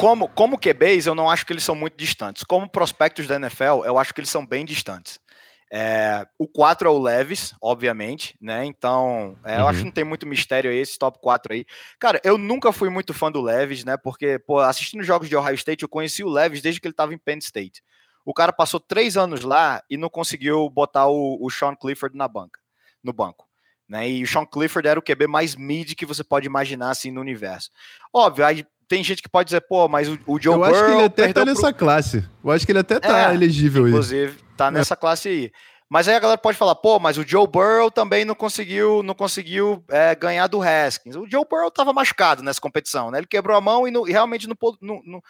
Como, 0.00 0.28
como 0.28 0.58
QBs, 0.58 1.06
eu 1.06 1.14
não 1.14 1.28
acho 1.28 1.44
que 1.44 1.52
eles 1.52 1.62
são 1.62 1.74
muito 1.74 1.94
distantes. 1.94 2.42
Como 2.42 2.66
prospectos 2.66 3.26
da 3.26 3.36
NFL, 3.36 3.84
eu 3.84 3.98
acho 3.98 4.14
que 4.14 4.20
eles 4.20 4.30
são 4.30 4.46
bem 4.46 4.64
distantes. 4.64 5.20
É, 5.70 6.26
o 6.38 6.48
4 6.48 6.88
é 6.88 6.90
o 6.90 6.98
Leves, 6.98 7.54
obviamente, 7.60 8.34
né? 8.40 8.64
Então, 8.64 9.36
é, 9.44 9.56
uhum. 9.56 9.60
eu 9.60 9.68
acho 9.68 9.76
que 9.76 9.82
uhum. 9.82 9.84
não 9.88 9.92
tem 9.92 10.02
muito 10.02 10.26
mistério 10.26 10.70
aí, 10.70 10.78
esse 10.78 10.98
top 10.98 11.18
4 11.20 11.52
aí. 11.52 11.66
Cara, 11.98 12.18
eu 12.24 12.38
nunca 12.38 12.72
fui 12.72 12.88
muito 12.88 13.12
fã 13.12 13.30
do 13.30 13.42
Leves, 13.42 13.84
né? 13.84 13.98
Porque, 13.98 14.38
pô, 14.38 14.58
assistindo 14.58 15.04
jogos 15.04 15.28
de 15.28 15.36
Ohio 15.36 15.54
State, 15.54 15.82
eu 15.82 15.88
conheci 15.88 16.24
o 16.24 16.30
Leves 16.30 16.62
desde 16.62 16.80
que 16.80 16.86
ele 16.86 16.94
estava 16.94 17.12
em 17.12 17.18
Penn 17.18 17.38
State. 17.38 17.82
O 18.24 18.32
cara 18.32 18.54
passou 18.54 18.80
três 18.80 19.18
anos 19.18 19.42
lá 19.42 19.82
e 19.88 19.98
não 19.98 20.08
conseguiu 20.08 20.68
botar 20.70 21.08
o, 21.08 21.38
o 21.44 21.50
Sean 21.50 21.76
Clifford 21.76 22.16
na 22.16 22.26
banca, 22.26 22.58
no 23.04 23.12
banco. 23.12 23.46
Né? 23.86 24.08
E 24.08 24.22
o 24.22 24.26
Sean 24.26 24.46
Clifford 24.46 24.88
era 24.88 24.98
o 24.98 25.02
QB 25.02 25.26
mais 25.26 25.54
mid 25.54 25.94
que 25.94 26.06
você 26.06 26.24
pode 26.24 26.46
imaginar 26.46 26.90
assim 26.90 27.10
no 27.10 27.20
universo. 27.20 27.70
Óbvio, 28.12 28.46
aí 28.46 28.64
tem 28.90 29.04
gente 29.04 29.22
que 29.22 29.28
pode 29.28 29.46
dizer, 29.46 29.60
pô, 29.60 29.86
mas 29.86 30.08
o, 30.08 30.18
o 30.26 30.42
Joe 30.42 30.54
Eu 30.54 30.58
Burrow 30.58 30.74
acho 30.74 30.84
que 30.84 30.90
ele 30.90 31.04
até 31.04 31.32
tá 31.32 31.44
nessa 31.44 31.68
pro... 31.68 31.74
classe. 31.74 32.24
Eu 32.44 32.50
acho 32.50 32.66
que 32.66 32.72
ele 32.72 32.80
até 32.80 32.98
tá 32.98 33.30
é, 33.30 33.34
elegível 33.36 33.86
inclusive, 33.86 34.16
aí. 34.16 34.24
Inclusive, 34.24 34.56
tá 34.56 34.66
é. 34.66 34.70
nessa 34.72 34.96
classe 34.96 35.28
aí. 35.28 35.52
Mas 35.88 36.08
aí 36.08 36.16
a 36.16 36.18
galera 36.18 36.38
pode 36.38 36.58
falar, 36.58 36.74
pô, 36.74 36.98
mas 36.98 37.16
o 37.16 37.22
Joe 37.26 37.46
Burrow 37.46 37.88
também 37.88 38.24
não 38.24 38.34
conseguiu, 38.34 39.00
não 39.04 39.14
conseguiu 39.14 39.84
é, 39.88 40.12
ganhar 40.16 40.48
do 40.48 40.60
Haskins. 40.60 41.14
O 41.14 41.24
Joe 41.30 41.44
Burrow 41.48 41.68
estava 41.68 41.92
machucado 41.92 42.42
nessa 42.42 42.60
competição, 42.60 43.12
né? 43.12 43.18
Ele 43.18 43.28
quebrou 43.28 43.56
a 43.56 43.60
mão 43.60 43.86
e, 43.86 43.92
não, 43.92 44.08
e 44.08 44.10
realmente 44.10 44.48
não, 44.48 44.56
não, 44.80 45.00
não, 45.04 45.22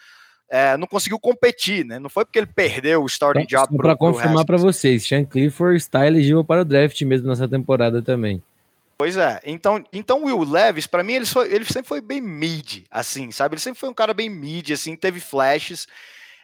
é, 0.49 0.75
não, 0.75 0.87
conseguiu 0.87 1.19
competir, 1.19 1.85
né? 1.85 1.99
Não 1.99 2.09
foi 2.09 2.25
porque 2.25 2.39
ele 2.39 2.47
perdeu 2.47 3.03
o 3.03 3.05
starting 3.05 3.43
então, 3.43 3.63
job 3.63 3.77
para 3.77 3.95
confirmar 3.95 4.43
para 4.43 4.57
vocês, 4.57 5.07
Sean 5.07 5.23
Clifford 5.23 5.77
está 5.77 6.07
elegível 6.07 6.43
para 6.43 6.61
o 6.61 6.65
draft 6.65 6.99
mesmo 7.03 7.27
nessa 7.27 7.47
temporada 7.47 8.01
também. 8.01 8.41
Pois 9.01 9.17
é. 9.17 9.41
Então, 9.43 9.83
então 9.91 10.21
o 10.21 10.25
Will 10.25 10.43
Levis, 10.43 10.85
para 10.85 11.03
mim, 11.03 11.13
ele, 11.13 11.25
ele 11.49 11.65
sempre 11.65 11.87
foi 11.87 11.99
bem 11.99 12.21
mid, 12.21 12.83
assim, 12.91 13.31
sabe? 13.31 13.55
Ele 13.55 13.59
sempre 13.59 13.79
foi 13.79 13.89
um 13.89 13.95
cara 13.95 14.13
bem 14.13 14.29
mid, 14.29 14.69
assim, 14.69 14.95
teve 14.95 15.19
flashes. 15.19 15.87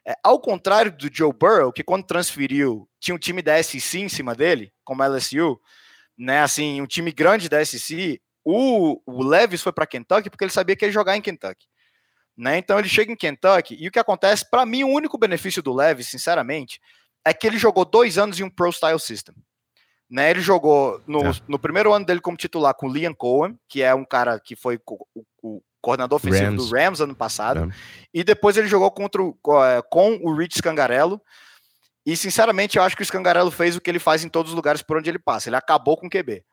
É, 0.04 0.16
ao 0.24 0.42
contrário 0.42 0.92
do 0.92 1.08
Joe 1.14 1.32
Burrow, 1.32 1.72
que 1.72 1.84
quando 1.84 2.08
transferiu, 2.08 2.90
tinha 3.00 3.14
um 3.14 3.20
time 3.20 3.44
da 3.44 3.62
SEC 3.62 4.00
em 4.00 4.10
cima 4.10 4.34
dele, 4.34 4.74
como 4.84 5.04
LSU, 5.04 5.62
né, 6.18 6.42
assim, 6.42 6.82
um 6.82 6.88
time 6.88 7.12
grande 7.12 7.48
da 7.48 7.64
SEC, 7.64 8.20
o, 8.44 9.00
o 9.06 9.24
Levis 9.24 9.62
foi 9.62 9.72
para 9.72 9.86
Kentucky 9.86 10.28
porque 10.28 10.44
ele 10.44 10.52
sabia 10.52 10.76
que 10.76 10.84
ia 10.84 10.92
jogar 10.92 11.16
em 11.16 11.22
Kentucky. 11.22 11.68
Né? 12.36 12.58
Então 12.58 12.80
ele 12.80 12.90
chega 12.90 13.12
em 13.12 13.16
Kentucky 13.16 13.78
e 13.80 13.88
o 13.88 13.92
que 13.92 14.00
acontece, 14.00 14.50
para 14.50 14.66
mim, 14.66 14.84
o 14.84 14.90
único 14.90 15.16
benefício 15.16 15.62
do 15.62 15.76
Levis, 15.76 16.08
sinceramente, 16.08 16.82
é 17.24 17.36
que 17.36 17.46
ele 17.46 17.60
jogou 17.60 17.86
dois 17.86 18.18
anos 18.18 18.40
em 18.40 18.44
um 18.44 18.50
Pro 18.50 18.72
Style 18.72 19.00
System. 19.00 19.36
Né, 20.10 20.30
ele 20.32 20.40
jogou 20.40 21.02
no, 21.06 21.26
é. 21.26 21.32
no 21.50 21.60
primeiro 21.60 21.92
ano 21.92 22.06
dele 22.06 22.22
como 22.22 22.38
titular 22.38 22.74
com 22.74 22.88
o 22.88 22.92
Liam 22.92 23.14
Cohen, 23.14 23.60
que 23.68 23.84
é 23.84 23.94
um 23.94 24.06
cara 24.06 24.40
que 24.40 24.56
foi 24.56 24.80
o, 24.88 25.26
o, 25.44 25.62
coordenador 25.82 26.18
ofensivo 26.18 26.46
Rams. 26.46 26.70
do 26.70 26.76
Rams 26.76 27.02
ano 27.02 27.16
passado. 27.16 27.72
É. 27.72 27.76
E 28.14 28.24
depois 28.24 28.58
ele 28.58 28.68
jogou 28.68 28.92
contra 28.92 29.22
o, 29.22 29.36
é, 29.64 29.82
com 29.82 30.20
o 30.22 30.36
Rich 30.36 30.58
Scangarello. 30.58 31.22
E, 32.06 32.16
sinceramente, 32.16 32.78
eu 32.78 32.84
acho 32.84 32.96
que 32.96 33.02
o 33.02 33.06
Scangarello 33.06 33.52
fez 33.52 33.76
o 33.76 33.82
que 33.82 33.90
ele 33.90 34.00
faz 34.00 34.24
em 34.24 34.30
todos 34.30 34.52
os 34.52 34.56
lugares 34.56 34.82
por 34.82 34.98
onde 34.98 35.10
ele 35.10 35.20
passa. 35.20 35.50
Ele 35.50 35.58
acabou 35.58 35.98
com 35.98 36.08
o 36.08 36.10
QB. 36.10 36.44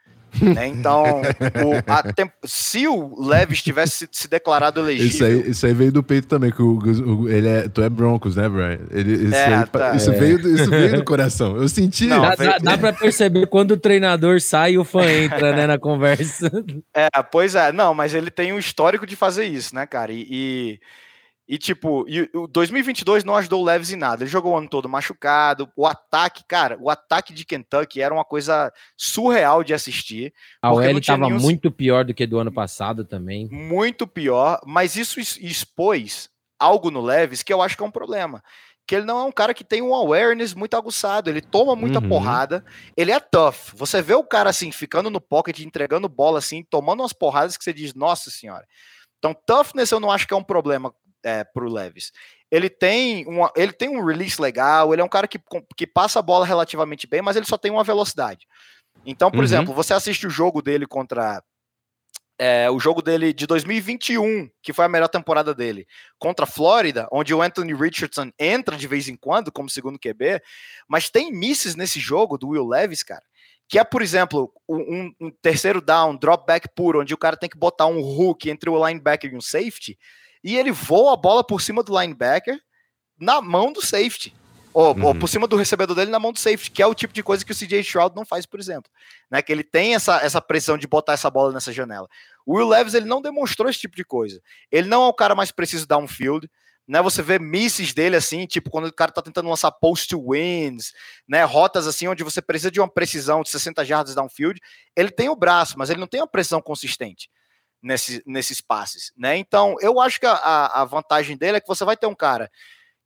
Né? 0.41 0.69
Então, 0.69 1.23
o, 1.23 2.13
temp... 2.15 2.31
se 2.45 2.87
o 2.89 3.21
Leves 3.27 3.63
tivesse 3.63 4.09
se 4.11 4.29
declarado 4.29 4.81
elegível. 4.81 5.09
Isso 5.09 5.25
aí, 5.25 5.51
isso 5.51 5.67
aí 5.67 5.75
veio 5.75 5.93
do 5.93 6.03
peito 6.03 6.27
também, 6.29 6.51
que 6.51 6.63
o, 6.63 6.79
o, 6.79 7.29
ele 7.29 7.49
é, 7.49 7.69
tu 7.69 7.83
é 7.83 7.89
Broncos, 7.89 8.37
né, 8.37 8.49
Brian? 8.49 8.81
Ele, 8.91 9.27
isso, 9.27 9.35
é, 9.35 9.55
aí, 9.55 9.67
tá, 9.67 9.95
isso, 9.95 10.11
é. 10.11 10.15
veio, 10.19 10.55
isso 10.55 10.71
veio 10.71 10.97
do 10.97 11.05
coração. 11.05 11.57
Eu 11.57 11.69
senti. 11.69 12.07
Não, 12.07 12.23
dá, 12.23 12.35
dá, 12.35 12.59
dá 12.59 12.79
pra 12.79 12.93
perceber 12.93 13.47
quando 13.47 13.73
o 13.73 13.77
treinador 13.77 14.41
sai 14.41 14.73
e 14.73 14.79
o 14.79 14.85
fã 14.85 15.05
entra, 15.05 15.55
né, 15.55 15.67
na 15.67 15.79
conversa. 15.79 16.51
É, 16.95 17.09
pois 17.31 17.55
é, 17.55 17.73
não, 17.73 17.95
mas 17.95 18.15
ele 18.15 18.31
tem 18.31 18.53
um 18.53 18.59
histórico 18.59 19.07
de 19.07 19.17
fazer 19.17 19.45
isso, 19.45 19.75
né, 19.75 19.87
cara? 19.87 20.13
e... 20.13 20.27
e 20.31 20.81
e 21.47 21.59
tipo, 21.59 22.07
e 22.09 22.31
o 22.35 22.47
2022 22.47 23.23
não 23.23 23.37
ajudou 23.37 23.61
o 23.61 23.65
Leves 23.65 23.91
em 23.91 23.97
nada. 23.97 24.23
Ele 24.25 24.31
jogou 24.31 24.55
o 24.55 24.57
ano 24.57 24.69
todo 24.69 24.89
machucado. 24.89 25.69
O 25.77 25.87
ataque, 25.87 26.43
cara, 26.49 26.79
o 26.81 26.89
ataque 26.89 27.35
de 27.35 27.45
Kentucky 27.45 28.01
era 28.01 28.15
uma 28.15 28.25
coisa 28.25 28.73
surreal 28.97 29.63
de 29.63 29.75
assistir. 29.75 30.33
A 30.63 30.73
OL 30.73 30.99
estava 30.99 31.27
nenhum... 31.27 31.39
muito 31.39 31.71
pior 31.71 32.05
do 32.05 32.15
que 32.15 32.27
do 32.27 32.39
ano 32.39 32.51
passado 32.51 33.05
também. 33.05 33.47
Muito 33.51 34.07
pior, 34.07 34.59
mas 34.65 34.97
isso 34.97 35.21
expôs 35.21 36.31
algo 36.59 36.91
no 36.91 37.03
Leves 37.03 37.43
que 37.43 37.53
eu 37.53 37.61
acho 37.61 37.77
que 37.77 37.83
é 37.83 37.87
um 37.87 37.91
problema. 37.91 38.43
que 38.87 38.95
ele 38.95 39.05
não 39.05 39.19
é 39.19 39.25
um 39.25 39.33
cara 39.33 39.53
que 39.53 39.65
tem 39.65 39.83
um 39.83 39.95
awareness 39.95 40.55
muito 40.55 40.77
aguçado, 40.77 41.29
ele 41.29 41.41
toma 41.41 41.75
muita 41.77 42.01
uhum. 42.01 42.09
porrada, 42.09 42.65
ele 42.97 43.13
é 43.13 43.21
tough. 43.21 43.73
Você 43.75 44.01
vê 44.01 44.15
o 44.15 44.25
cara 44.25 44.51
assim, 44.51 44.71
ficando 44.71 45.11
no 45.11 45.21
pocket, 45.21 45.61
entregando 45.61 46.09
bola 46.09 46.39
assim, 46.39 46.63
tomando 46.63 47.01
umas 47.01 47.13
porradas 47.13 47.57
que 47.57 47.65
você 47.65 47.73
diz, 47.73 47.95
nossa 47.95 48.31
senhora. 48.31 48.67
Então, 49.19 49.35
toughness 49.47 49.91
eu 49.91 50.01
não 50.01 50.11
acho 50.11 50.27
que 50.27 50.35
é 50.35 50.37
um 50.37 50.45
problema 50.45 50.95
é, 51.25 51.43
pro 51.43 51.73
Levis. 51.73 52.13
Ele 52.51 52.71
tem, 52.71 53.27
uma, 53.27 53.51
ele 53.57 53.73
tem 53.73 53.89
um 53.89 54.05
release 54.05 54.41
legal, 54.41 54.93
ele 54.93 55.03
é 55.03 55.05
um 55.05 55.09
cara 55.09 55.27
que, 55.27 55.41
que 55.77 55.87
passa 55.87 56.19
a 56.21 56.23
bola 56.23 56.47
relativamente 56.47 57.07
bem, 57.07 57.23
mas 57.23 57.37
ele 57.37 57.47
só 57.47 57.59
tem 57.59 57.71
uma 57.71 57.83
velocidade. 57.83 58.47
Então, 59.05 59.31
por 59.31 59.39
uhum. 59.39 59.45
exemplo, 59.45 59.75
você 59.75 59.93
assiste 59.93 60.27
o 60.27 60.31
jogo 60.31 60.63
dele 60.63 60.87
contra 60.87 61.43
é, 62.39 62.69
o 62.71 62.79
jogo 62.79 63.01
dele 63.01 63.33
de 63.33 63.47
2021, 63.47 64.49
que 64.63 64.73
foi 64.73 64.85
a 64.85 64.89
melhor 64.89 65.09
temporada 65.09 65.55
dele, 65.55 65.87
contra 66.19 66.45
a 66.45 66.49
Flórida, 66.49 67.09
onde 67.13 67.33
o 67.33 67.41
Anthony 67.41 67.75
Richardson 67.75 68.31
entra 68.39 68.77
de 68.77 68.89
vez 68.89 69.09
em 69.09 69.17
quando 69.17 69.53
como 69.53 69.71
segundo 69.71 69.99
QB, 69.99 70.43
mas 70.89 71.11
tem 71.11 71.33
misses 71.33 71.77
nesse 71.77 72.01
jogo 72.01 72.37
do 72.37 72.49
Will 72.49 72.67
Levis, 72.67 73.03
cara, 73.03 73.23
que 73.69 73.79
é, 73.79 73.85
por 73.85 74.03
exemplo, 74.03 74.53
um, 74.69 75.13
um 75.21 75.31
terceiro 75.31 75.81
down, 75.81 76.17
drop 76.17 76.47
back 76.47 76.69
puro, 76.75 77.01
onde 77.01 77.15
o 77.15 77.19
cara 77.19 77.37
tem 77.37 77.49
que 77.49 77.59
botar 77.59 77.87
um 77.87 78.01
hook 78.01 78.51
entre 78.51 78.69
o 78.69 78.87
linebacker 78.87 79.33
e 79.33 79.37
um 79.37 79.41
safety, 79.41 79.99
e 80.45 80.59
ele 80.59 80.71
voa 80.71 81.15
a 81.15 81.17
bola 81.17 81.43
por 81.43 81.63
cima 81.63 81.83
do 81.83 81.99
linebacker 81.99 82.61
na 83.19 83.41
mão 83.41 83.73
do 83.73 83.81
safety. 83.81 84.35
Ou, 84.75 84.95
uhum. 84.95 85.05
ou, 85.07 85.15
por 85.15 85.29
cima 85.29 85.47
do 85.47 85.57
recebedor 85.57 85.95
dele 85.95 86.11
na 86.11 86.19
mão 86.19 86.33
do 86.33 86.39
safety, 86.39 86.71
que 86.71 86.83
é 86.83 86.87
o 86.87 86.95
tipo 86.95 87.15
de 87.15 87.23
coisa 87.23 87.45
que 87.45 87.53
o 87.53 87.55
CJ 87.55 87.81
Stroud 87.81 88.15
não 88.15 88.27
faz, 88.27 88.45
por 88.45 88.59
exemplo. 88.59 88.91
Né? 89.31 89.41
Que 89.41 89.53
ele 89.53 89.63
tem 89.63 89.95
essa, 89.95 90.17
essa 90.17 90.41
pressão 90.43 90.77
de 90.77 90.89
botar 90.89 91.13
essa 91.13 91.31
bola 91.31 91.53
nessa 91.53 91.73
janela. 91.73 92.09
O 92.45 92.57
Will 92.57 92.69
Levis 92.69 92.93
ele 92.93 93.07
não 93.07 93.23
demonstrou 93.23 93.71
esse 93.71 93.79
tipo 93.79 93.97
de 93.97 94.05
coisa. 94.05 94.43
Ele 94.71 94.89
não 94.89 95.05
é 95.05 95.07
o 95.07 95.15
cara 95.15 95.35
mais 95.35 95.51
preciso 95.51 95.87
downfield. 95.87 96.51
Né, 96.87 97.01
você 97.01 97.23
vê 97.23 97.39
misses 97.39 97.95
dele 97.95 98.15
assim, 98.15 98.45
tipo 98.45 98.69
quando 98.69 98.89
o 98.89 98.93
cara 98.93 99.11
tá 99.11 99.23
tentando 99.23 99.49
lançar 99.49 99.73
post 99.73 100.07
to 100.07 100.23
wins, 100.33 100.93
né, 101.27 101.43
rotas 101.43 101.87
assim 101.87 102.07
onde 102.09 102.23
você 102.23 102.43
precisa 102.43 102.71
de 102.71 102.79
uma 102.79 102.87
precisão 102.87 103.43
de 103.43 103.49
60 103.49 103.83
jardas 103.87 104.15
downfield, 104.15 104.61
ele 104.95 105.11
tem 105.11 105.31
o 105.31 105.35
braço, 105.35 105.79
mas 105.79 105.89
ele 105.89 105.99
não 105.99 106.07
tem 106.07 106.21
uma 106.21 106.29
precisão 106.29 106.61
consistente 106.61 107.31
nesse, 107.85 108.23
nesses 108.27 108.61
passes, 108.61 109.13
né? 109.17 109.37
Então, 109.37 109.77
eu 109.81 110.01
acho 110.01 110.19
que 110.19 110.27
a, 110.27 110.67
a 110.81 110.85
vantagem 110.87 111.37
dele 111.37 111.59
é 111.59 111.61
que 111.61 111.69
você 111.69 111.85
vai 111.85 111.97
ter 111.97 112.07
um 112.07 112.15
cara 112.15 112.51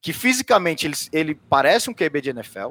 que 0.01 0.13
fisicamente 0.13 0.87
ele, 0.87 0.97
ele 1.13 1.35
parece 1.35 1.91
um 1.91 1.95
QB 1.95 2.21
de 2.21 2.31
NFL, 2.31 2.71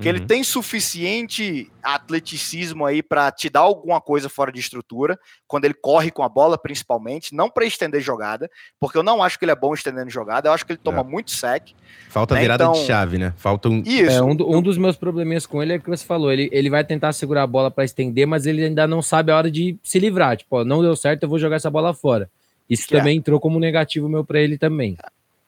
que 0.00 0.08
uhum. 0.08 0.14
ele 0.14 0.26
tem 0.26 0.44
suficiente 0.44 1.70
atleticismo 1.82 2.86
aí 2.86 3.02
para 3.02 3.32
te 3.32 3.50
dar 3.50 3.60
alguma 3.60 4.00
coisa 4.00 4.28
fora 4.28 4.52
de 4.52 4.60
estrutura, 4.60 5.18
quando 5.46 5.64
ele 5.64 5.74
corre 5.74 6.10
com 6.10 6.22
a 6.22 6.28
bola, 6.28 6.56
principalmente, 6.56 7.34
não 7.34 7.50
para 7.50 7.64
estender 7.64 8.00
jogada, 8.00 8.48
porque 8.78 8.96
eu 8.96 9.02
não 9.02 9.22
acho 9.22 9.38
que 9.38 9.44
ele 9.44 9.52
é 9.52 9.56
bom 9.56 9.74
estendendo 9.74 10.08
jogada, 10.08 10.48
eu 10.48 10.52
acho 10.52 10.64
que 10.64 10.72
ele 10.72 10.80
toma 10.82 11.00
é. 11.00 11.04
muito 11.04 11.32
sec. 11.32 11.70
Falta 12.08 12.34
né? 12.34 12.42
virada 12.42 12.64
então... 12.64 12.74
de 12.74 12.86
chave, 12.86 13.18
né? 13.18 13.34
Falta 13.36 13.68
um. 13.68 13.82
Isso. 13.84 14.10
É, 14.10 14.22
um, 14.22 14.30
um, 14.30 14.62
dos 14.62 14.78
meus 14.78 14.96
probleminhas 14.96 15.46
com 15.46 15.60
ele 15.60 15.72
é 15.72 15.78
que 15.78 15.90
você 15.90 16.04
falou, 16.04 16.30
ele, 16.30 16.48
ele 16.52 16.70
vai 16.70 16.84
tentar 16.84 17.12
segurar 17.12 17.42
a 17.42 17.46
bola 17.46 17.70
para 17.70 17.84
estender, 17.84 18.26
mas 18.26 18.46
ele 18.46 18.64
ainda 18.64 18.86
não 18.86 19.02
sabe 19.02 19.32
a 19.32 19.36
hora 19.36 19.50
de 19.50 19.76
se 19.82 19.98
livrar. 19.98 20.36
Tipo, 20.36 20.58
ó, 20.58 20.64
não 20.64 20.80
deu 20.80 20.94
certo, 20.94 21.24
eu 21.24 21.28
vou 21.28 21.38
jogar 21.38 21.56
essa 21.56 21.70
bola 21.70 21.92
fora. 21.92 22.30
Isso 22.70 22.86
que 22.86 22.96
também 22.96 23.14
é. 23.14 23.18
entrou 23.18 23.40
como 23.40 23.58
negativo 23.58 24.08
meu 24.08 24.24
para 24.24 24.40
ele 24.40 24.58
também. 24.58 24.96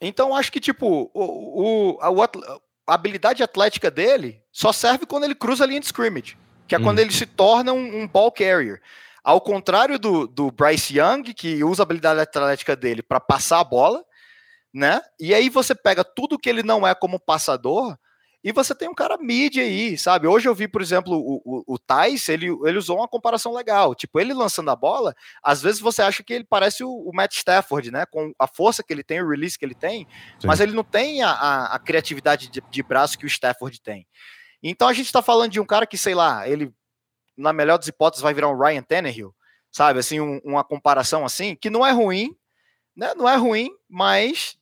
Então 0.00 0.34
acho 0.34 0.50
que, 0.50 0.58
tipo, 0.58 1.10
o, 1.12 1.94
o, 1.94 1.98
a, 2.00 2.10
a, 2.90 2.94
habilidade 2.94 3.42
atlética 3.42 3.90
dele 3.90 4.42
só 4.52 4.72
serve 4.72 5.06
quando 5.06 5.24
ele 5.24 5.34
cruza 5.34 5.64
a 5.64 5.66
linha 5.66 5.80
de 5.80 5.86
scrimmage, 5.86 6.36
que 6.66 6.74
é 6.74 6.78
hum. 6.78 6.82
quando 6.82 6.98
ele 6.98 7.12
se 7.12 7.26
torna 7.26 7.72
um, 7.72 8.02
um, 8.02 8.08
ball 8.08 8.32
carrier. 8.32 8.80
Ao 9.22 9.40
contrário 9.40 9.98
do, 9.98 10.26
do 10.26 10.50
Bryce 10.50 10.98
Young, 10.98 11.22
que 11.34 11.62
usa 11.62 11.82
a 11.82 11.84
habilidade 11.84 12.20
atlética 12.20 12.74
dele 12.74 13.02
para 13.02 13.20
passar 13.20 13.60
a 13.60 13.64
bola, 13.64 14.02
né? 14.72 15.00
E 15.18 15.34
aí 15.34 15.48
você 15.48 15.74
pega 15.74 16.02
tudo 16.02 16.38
que 16.38 16.48
ele 16.48 16.62
não 16.62 16.86
é 16.86 16.94
como 16.94 17.20
passador 17.20 17.96
e 18.42 18.52
você 18.52 18.74
tem 18.74 18.88
um 18.88 18.94
cara 18.94 19.18
mid 19.18 19.58
aí, 19.58 19.98
sabe? 19.98 20.26
Hoje 20.26 20.48
eu 20.48 20.54
vi, 20.54 20.66
por 20.66 20.80
exemplo, 20.80 21.12
o, 21.14 21.42
o, 21.44 21.74
o 21.74 21.78
Thais, 21.78 22.26
ele, 22.30 22.46
ele 22.46 22.78
usou 22.78 22.96
uma 22.96 23.08
comparação 23.08 23.52
legal. 23.52 23.94
Tipo, 23.94 24.18
ele 24.18 24.32
lançando 24.32 24.70
a 24.70 24.76
bola, 24.76 25.14
às 25.42 25.60
vezes 25.60 25.78
você 25.78 26.00
acha 26.00 26.22
que 26.22 26.32
ele 26.32 26.44
parece 26.44 26.82
o, 26.82 26.90
o 26.90 27.14
Matt 27.14 27.36
Stafford, 27.36 27.90
né? 27.90 28.06
Com 28.06 28.32
a 28.38 28.46
força 28.46 28.82
que 28.82 28.92
ele 28.92 29.04
tem, 29.04 29.20
o 29.20 29.28
release 29.28 29.58
que 29.58 29.64
ele 29.64 29.74
tem, 29.74 30.06
Sim. 30.38 30.46
mas 30.46 30.58
ele 30.58 30.72
não 30.72 30.82
tem 30.82 31.22
a, 31.22 31.30
a, 31.30 31.74
a 31.74 31.78
criatividade 31.78 32.48
de, 32.48 32.62
de, 32.70 32.82
braço 32.82 33.18
que 33.18 33.26
o 33.26 33.28
Stafford 33.28 33.78
tem. 33.82 34.06
Então 34.62 34.88
a 34.88 34.94
gente 34.94 35.12
tá 35.12 35.20
falando 35.20 35.52
de 35.52 35.60
um 35.60 35.66
cara 35.66 35.86
que, 35.86 35.98
sei 35.98 36.14
lá, 36.14 36.48
ele, 36.48 36.72
na 37.36 37.52
melhor 37.52 37.76
das 37.76 37.88
hipóteses, 37.88 38.22
vai 38.22 38.32
virar 38.32 38.48
um 38.48 38.58
Ryan 38.58 38.82
Tannehill, 38.82 39.34
sabe? 39.70 39.98
Assim, 39.98 40.18
um, 40.18 40.40
uma 40.42 40.64
comparação 40.64 41.26
assim, 41.26 41.54
que 41.54 41.68
não 41.68 41.86
é 41.86 41.92
ruim, 41.92 42.34
né? 42.96 43.12
Não 43.14 43.28
é 43.28 43.36
ruim, 43.36 43.70
mas 43.86 44.56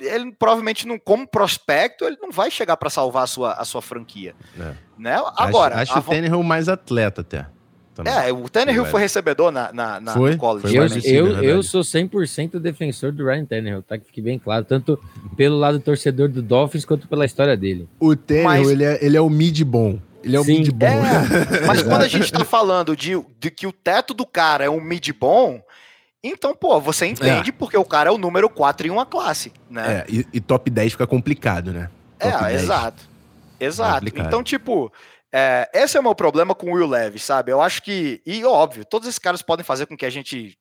ele 0.00 0.32
provavelmente 0.32 0.86
não, 0.86 0.98
como 0.98 1.26
prospecto, 1.26 2.04
ele 2.04 2.16
não 2.20 2.30
vai 2.30 2.50
chegar 2.50 2.76
para 2.76 2.90
salvar 2.90 3.24
a 3.24 3.26
sua, 3.26 3.52
a 3.52 3.64
sua 3.64 3.82
franquia. 3.82 4.34
É. 4.58 4.72
Né? 4.98 5.22
Agora, 5.36 5.76
acho, 5.76 5.92
acho 5.92 6.08
o 6.08 6.10
Tannehill 6.10 6.42
mais 6.42 6.68
atleta 6.68 7.20
até. 7.20 7.46
Também. 7.94 8.12
É, 8.12 8.32
o 8.32 8.48
Tannehill 8.48 8.84
foi 8.86 9.00
recebedor 9.00 9.50
na, 9.50 9.72
na, 9.72 10.00
na 10.00 10.12
foi? 10.14 10.36
college. 10.36 10.68
Foi 10.68 11.10
eu, 11.10 11.26
eu, 11.26 11.42
eu 11.42 11.62
sou 11.62 11.82
100% 11.82 12.58
defensor 12.58 13.12
do 13.12 13.26
Ryan 13.26 13.44
Tannehill, 13.44 13.82
tá? 13.82 13.98
Que 13.98 14.06
fique 14.06 14.22
bem 14.22 14.38
claro, 14.38 14.64
tanto 14.64 14.98
pelo 15.36 15.58
lado 15.58 15.80
torcedor 15.80 16.28
do 16.28 16.40
Dolphins 16.40 16.84
quanto 16.84 17.08
pela 17.08 17.26
história 17.26 17.56
dele. 17.56 17.88
O 17.98 18.14
Tannehill, 18.14 18.44
Mas... 18.44 18.70
ele, 18.70 18.84
é, 18.84 19.04
ele 19.04 19.16
é 19.16 19.20
o 19.20 19.28
mid 19.28 19.62
bom. 19.64 19.98
Ele 20.22 20.36
é 20.36 20.40
o 20.40 20.44
mid 20.44 20.70
bom. 20.70 20.86
É, 20.86 21.66
mas 21.66 21.82
quando 21.84 22.02
a 22.02 22.08
gente 22.08 22.30
tá 22.30 22.44
falando 22.44 22.94
de, 22.94 23.20
de 23.38 23.50
que 23.50 23.66
o 23.66 23.72
teto 23.72 24.14
do 24.14 24.26
cara 24.26 24.64
é 24.64 24.70
um 24.70 24.80
mid 24.80 25.08
bom, 25.18 25.60
então, 26.22 26.54
pô, 26.54 26.78
você 26.80 27.06
entende 27.06 27.50
é. 27.50 27.52
porque 27.52 27.76
o 27.76 27.84
cara 27.84 28.10
é 28.10 28.12
o 28.12 28.18
número 28.18 28.48
4 28.48 28.86
em 28.86 28.90
uma 28.90 29.06
classe, 29.06 29.52
né? 29.70 29.98
É, 29.98 30.06
e, 30.08 30.26
e 30.34 30.40
top 30.40 30.70
10 30.70 30.92
fica 30.92 31.06
complicado, 31.06 31.72
né? 31.72 31.88
Top 32.18 32.44
é, 32.44 32.48
10. 32.48 32.62
exato. 32.62 33.10
Exato. 33.58 34.06
É 34.06 34.20
então, 34.20 34.42
tipo, 34.42 34.92
é, 35.32 35.68
esse 35.72 35.96
é 35.96 36.00
o 36.00 36.02
meu 36.02 36.14
problema 36.14 36.54
com 36.54 36.70
o 36.70 36.74
Will 36.74 36.86
Levis, 36.86 37.22
sabe? 37.22 37.52
Eu 37.52 37.60
acho 37.60 37.82
que, 37.82 38.20
e 38.26 38.44
óbvio, 38.44 38.84
todos 38.84 39.08
esses 39.08 39.18
caras 39.18 39.42
podem 39.42 39.64
fazer 39.64 39.86
com 39.86 39.96
que 39.96 40.06
a 40.06 40.10
gente 40.10 40.58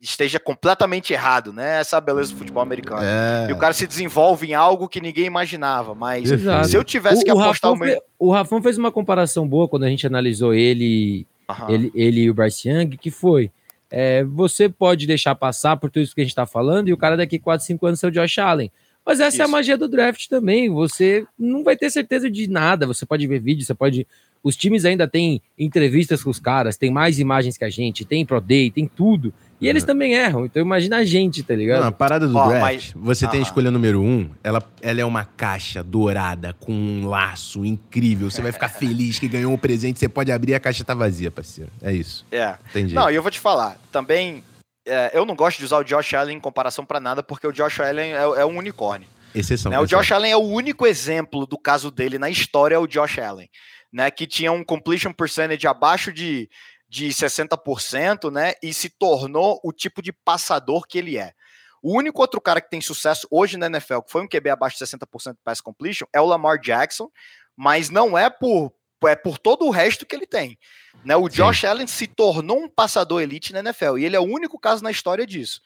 esteja 0.00 0.38
completamente 0.38 1.12
errado, 1.12 1.52
né? 1.52 1.80
Essa 1.80 1.96
é 1.96 1.98
a 1.98 2.00
beleza 2.00 2.32
do 2.32 2.38
futebol 2.38 2.62
americano. 2.62 3.02
É. 3.02 3.48
E 3.48 3.52
o 3.52 3.58
cara 3.58 3.72
se 3.72 3.86
desenvolve 3.86 4.48
em 4.48 4.54
algo 4.54 4.88
que 4.88 5.00
ninguém 5.00 5.24
imaginava, 5.24 5.94
mas 5.94 6.30
Exato. 6.30 6.68
se 6.68 6.76
eu 6.76 6.84
tivesse 6.84 7.22
o, 7.22 7.24
que 7.24 7.30
apostar 7.30 7.70
o, 7.70 7.74
Rafão 7.74 7.76
meu... 7.76 8.02
o 8.18 8.30
Rafão 8.30 8.62
fez 8.62 8.76
uma 8.76 8.92
comparação 8.92 9.48
boa 9.48 9.68
quando 9.68 9.84
a 9.84 9.88
gente 9.88 10.06
analisou 10.06 10.52
ele, 10.52 11.26
ele, 11.68 11.90
ele 11.94 12.20
e 12.22 12.30
o 12.30 12.34
Bryce 12.34 12.68
Young, 12.68 12.96
que 12.98 13.10
foi 13.10 13.50
é, 13.90 14.22
você 14.24 14.68
pode 14.68 15.06
deixar 15.06 15.34
passar 15.34 15.76
por 15.76 15.90
tudo 15.90 16.04
isso 16.04 16.14
que 16.14 16.20
a 16.20 16.24
gente 16.24 16.32
está 16.32 16.46
falando 16.46 16.88
e 16.88 16.92
o 16.92 16.96
cara 16.96 17.16
daqui 17.16 17.38
4, 17.38 17.66
5 17.66 17.86
anos 17.86 18.00
ser 18.00 18.06
o 18.06 18.10
Josh 18.10 18.38
Allen. 18.38 18.70
Mas 19.04 19.18
essa 19.18 19.28
isso. 19.28 19.42
é 19.42 19.44
a 19.44 19.48
magia 19.48 19.76
do 19.76 19.88
draft 19.88 20.28
também. 20.28 20.70
Você 20.70 21.26
não 21.38 21.64
vai 21.64 21.76
ter 21.76 21.90
certeza 21.90 22.30
de 22.30 22.48
nada. 22.48 22.86
Você 22.86 23.04
pode 23.04 23.26
ver 23.26 23.40
vídeo, 23.40 23.64
você 23.64 23.74
pode. 23.74 24.06
Os 24.42 24.56
times 24.56 24.84
ainda 24.84 25.08
têm 25.08 25.42
entrevistas 25.58 26.22
com 26.22 26.30
os 26.30 26.38
caras, 26.38 26.76
tem 26.76 26.90
mais 26.90 27.18
imagens 27.18 27.58
que 27.58 27.64
a 27.64 27.68
gente, 27.68 28.04
tem 28.04 28.24
Pro 28.24 28.40
Day, 28.40 28.70
tem 28.70 28.86
tudo. 28.86 29.34
E 29.60 29.68
eles 29.68 29.84
também 29.84 30.14
erram, 30.14 30.46
então 30.46 30.62
imagina 30.62 30.96
a 30.98 31.04
gente, 31.04 31.42
tá 31.42 31.54
ligado? 31.54 31.80
Não, 31.80 31.88
a 31.88 31.92
parada 31.92 32.26
do 32.26 32.34
oh, 32.34 32.48
draft, 32.48 32.62
mas... 32.62 32.92
você 32.96 33.28
tem 33.28 33.40
a 33.40 33.42
escolha 33.42 33.70
número 33.70 34.00
um, 34.00 34.30
ela, 34.42 34.62
ela 34.80 35.00
é 35.02 35.04
uma 35.04 35.24
caixa 35.24 35.84
dourada 35.84 36.54
com 36.54 36.72
um 36.72 37.06
laço 37.06 37.62
incrível. 37.64 38.30
Você 38.30 38.40
vai 38.40 38.52
ficar 38.52 38.70
feliz 38.70 39.18
que 39.18 39.28
ganhou 39.28 39.52
um 39.52 39.58
presente, 39.58 39.98
você 39.98 40.08
pode 40.08 40.32
abrir 40.32 40.52
e 40.52 40.54
a 40.54 40.60
caixa 40.60 40.82
tá 40.82 40.94
vazia, 40.94 41.30
parceiro. 41.30 41.70
É 41.82 41.92
isso. 41.92 42.24
É. 42.32 42.56
Entendi. 42.70 42.94
Não, 42.94 43.10
e 43.10 43.14
eu 43.14 43.20
vou 43.20 43.30
te 43.30 43.38
falar, 43.38 43.76
também, 43.92 44.42
é, 44.86 45.10
eu 45.12 45.26
não 45.26 45.36
gosto 45.36 45.58
de 45.58 45.64
usar 45.66 45.78
o 45.78 45.84
Josh 45.84 46.14
Allen 46.14 46.38
em 46.38 46.40
comparação 46.40 46.86
para 46.86 46.98
nada, 46.98 47.22
porque 47.22 47.46
o 47.46 47.52
Josh 47.52 47.80
Allen 47.80 48.14
é, 48.14 48.22
é 48.22 48.46
um 48.46 48.56
unicórnio. 48.56 49.08
Exceção. 49.34 49.70
Né? 49.70 49.78
O 49.78 49.86
Josh 49.86 50.10
Allen 50.10 50.32
é 50.32 50.36
o 50.36 50.40
único 50.40 50.86
exemplo 50.86 51.46
do 51.46 51.58
caso 51.58 51.90
dele 51.90 52.18
na 52.18 52.30
história, 52.30 52.76
é 52.76 52.78
o 52.78 52.86
Josh 52.86 53.18
Allen. 53.18 53.48
Né, 53.92 54.08
que 54.08 54.24
tinha 54.24 54.52
um 54.52 54.62
completion 54.62 55.12
percentage 55.12 55.66
abaixo 55.66 56.12
de 56.12 56.48
de 56.90 57.08
60%, 57.08 58.32
né? 58.32 58.54
E 58.60 58.74
se 58.74 58.90
tornou 58.90 59.60
o 59.62 59.72
tipo 59.72 60.02
de 60.02 60.12
passador 60.12 60.84
que 60.88 60.98
ele 60.98 61.16
é. 61.16 61.32
O 61.80 61.96
único 61.96 62.20
outro 62.20 62.40
cara 62.40 62.60
que 62.60 62.68
tem 62.68 62.80
sucesso 62.80 63.28
hoje 63.30 63.56
na 63.56 63.66
NFL, 63.66 64.00
que 64.00 64.10
foi 64.10 64.22
um 64.22 64.28
QB 64.28 64.50
abaixo 64.50 64.76
de 64.76 64.84
60% 64.84 65.34
de 65.34 65.38
pass 65.44 65.60
completion, 65.60 66.06
é 66.12 66.20
o 66.20 66.26
Lamar 66.26 66.58
Jackson, 66.58 67.08
mas 67.56 67.90
não 67.90 68.18
é 68.18 68.28
por 68.28 68.72
é 69.04 69.16
por 69.16 69.38
todo 69.38 69.64
o 69.64 69.70
resto 69.70 70.04
que 70.04 70.14
ele 70.14 70.26
tem. 70.26 70.58
Né? 71.02 71.16
O 71.16 71.26
Josh 71.26 71.60
Sim. 71.60 71.68
Allen 71.68 71.86
se 71.86 72.06
tornou 72.06 72.62
um 72.62 72.68
passador 72.68 73.22
elite 73.22 73.50
na 73.50 73.60
NFL 73.60 73.96
e 73.96 74.04
ele 74.04 74.14
é 74.14 74.20
o 74.20 74.24
único 74.24 74.58
caso 74.58 74.82
na 74.82 74.90
história 74.90 75.26
disso. 75.26 75.62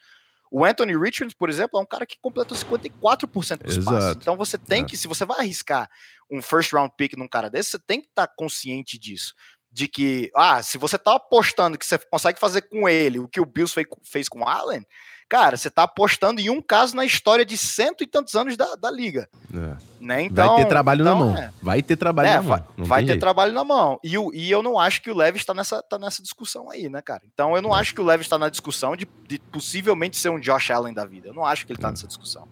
O 0.49 0.63
Anthony 0.63 0.97
Richards, 0.97 1.33
por 1.33 1.49
exemplo, 1.49 1.77
é 1.77 1.81
um 1.81 1.85
cara 1.85 2.05
que 2.05 2.17
completou 2.21 2.57
54% 2.57 3.63
dos 3.63 3.77
Exato. 3.77 3.97
passes. 3.97 4.15
Então 4.15 4.37
você 4.37 4.57
tem 4.57 4.83
é. 4.83 4.85
que, 4.85 4.95
se 4.95 5.05
você 5.05 5.25
vai 5.25 5.39
arriscar 5.39 5.89
um 6.31 6.41
first 6.41 6.71
round 6.71 6.93
pick 6.95 7.17
num 7.17 7.27
cara 7.27 7.49
desse, 7.49 7.71
você 7.71 7.79
tem 7.79 7.99
que 7.99 8.07
estar 8.07 8.27
tá 8.27 8.33
consciente 8.37 8.97
disso 8.97 9.33
de 9.75 9.89
que, 9.89 10.31
ah, 10.33 10.63
se 10.63 10.77
você 10.77 10.97
tá 10.97 11.15
apostando 11.15 11.77
que 11.77 11.85
você 11.85 11.97
consegue 11.97 12.39
fazer 12.39 12.61
com 12.61 12.87
ele 12.87 13.19
o 13.19 13.27
que 13.27 13.41
o 13.41 13.45
Bills 13.45 13.73
fez, 13.73 13.85
fez 14.05 14.29
com 14.29 14.39
o 14.39 14.47
Allen, 14.47 14.87
cara, 15.27 15.57
você 15.57 15.69
tá 15.69 15.83
apostando 15.83 16.39
em 16.39 16.49
um 16.49 16.61
caso 16.61 16.95
na 16.95 17.03
história 17.03 17.45
de 17.45 17.57
cento 17.57 18.01
e 18.01 18.07
tantos 18.07 18.35
anos 18.35 18.55
da, 18.55 18.75
da 18.75 18.89
liga. 18.89 19.27
É. 19.53 19.75
Né? 19.99 20.21
Então, 20.21 20.55
vai 20.55 20.63
ter 20.63 20.69
trabalho 20.69 21.01
então, 21.01 21.19
na 21.19 21.25
mão. 21.25 21.37
É. 21.37 21.51
Vai 21.61 21.83
ter 21.83 21.97
trabalho 21.97 22.29
é, 22.29 22.35
na 22.35 22.41
mão. 22.41 22.49
Vai, 22.77 22.87
vai 22.87 23.01
ter 23.01 23.07
jeito. 23.07 23.19
trabalho 23.19 23.51
na 23.51 23.65
mão. 23.65 23.99
E, 24.01 24.15
e 24.33 24.49
eu 24.49 24.63
não 24.63 24.79
acho 24.79 25.01
que 25.01 25.11
o 25.11 25.17
Leves 25.17 25.41
está 25.41 25.53
nessa, 25.53 25.83
tá 25.83 25.99
nessa 25.99 26.23
discussão 26.23 26.71
aí, 26.71 26.87
né, 26.87 27.01
cara? 27.01 27.23
Então 27.33 27.53
eu 27.53 27.61
não 27.61 27.73
acho 27.73 27.93
que 27.93 27.99
o 27.99 28.05
Leves 28.05 28.27
está 28.27 28.37
na 28.37 28.47
discussão 28.47 28.95
de, 28.95 29.05
de, 29.27 29.39
possivelmente 29.39 30.15
ser 30.15 30.29
um 30.29 30.39
Josh 30.39 30.71
Allen 30.71 30.93
da 30.93 31.03
vida. 31.03 31.27
Eu 31.27 31.33
não 31.33 31.43
acho 31.43 31.65
que 31.65 31.73
ele 31.73 31.79
está 31.79 31.89
nessa 31.89 32.07
discussão. 32.07 32.47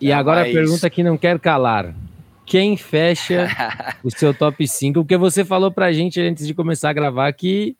E 0.00 0.12
é, 0.12 0.14
agora 0.14 0.42
mas... 0.42 0.50
a 0.50 0.52
pergunta 0.52 0.88
que 0.88 1.02
não 1.02 1.18
quer 1.18 1.36
calar. 1.40 1.92
Quem 2.46 2.76
fecha 2.76 3.48
o 4.02 4.10
seu 4.10 4.34
top 4.34 4.66
5? 4.66 5.00
Porque 5.00 5.16
você 5.16 5.44
falou 5.44 5.70
pra 5.70 5.92
gente 5.92 6.20
antes 6.20 6.46
de 6.46 6.54
começar 6.54 6.90
a 6.90 6.92
gravar 6.92 7.32
que 7.32 7.76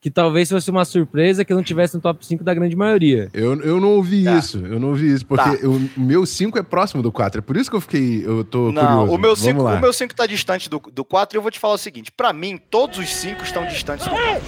que 0.00 0.10
talvez 0.10 0.48
fosse 0.48 0.70
uma 0.70 0.86
surpresa 0.86 1.44
que 1.44 1.52
não 1.52 1.62
tivesse 1.62 1.94
no 1.94 2.00
top 2.00 2.24
5 2.24 2.42
da 2.42 2.54
grande 2.54 2.74
maioria. 2.74 3.28
Eu, 3.34 3.60
eu 3.60 3.78
não 3.78 3.96
ouvi 3.96 4.24
tá. 4.24 4.38
isso, 4.38 4.56
eu 4.64 4.80
não 4.80 4.88
ouvi 4.88 5.12
isso, 5.12 5.26
porque 5.26 5.58
tá. 5.58 5.68
o 5.68 5.78
meu 5.94 6.24
5 6.24 6.58
é 6.58 6.62
próximo 6.62 7.02
do 7.02 7.12
4, 7.12 7.40
é 7.40 7.42
por 7.42 7.54
isso 7.54 7.68
que 7.68 7.76
eu 7.76 7.82
fiquei, 7.82 8.24
eu 8.24 8.42
tô 8.42 8.72
não, 8.72 8.82
curioso. 8.82 9.12
O 9.12 9.18
meu 9.18 9.36
5 9.36 9.62
o 9.62 9.80
meu 9.80 9.92
5 9.92 10.14
tá 10.14 10.24
distante 10.24 10.70
do, 10.70 10.78
do 10.90 11.04
4 11.04 11.36
e 11.36 11.38
eu 11.38 11.42
vou 11.42 11.50
te 11.50 11.58
falar 11.58 11.74
o 11.74 11.78
seguinte, 11.78 12.10
para 12.10 12.32
mim, 12.32 12.58
todos 12.70 12.98
os 12.98 13.14
5 13.14 13.42
estão 13.42 13.66
distantes 13.66 14.06
do 14.06 14.12
4. 14.12 14.40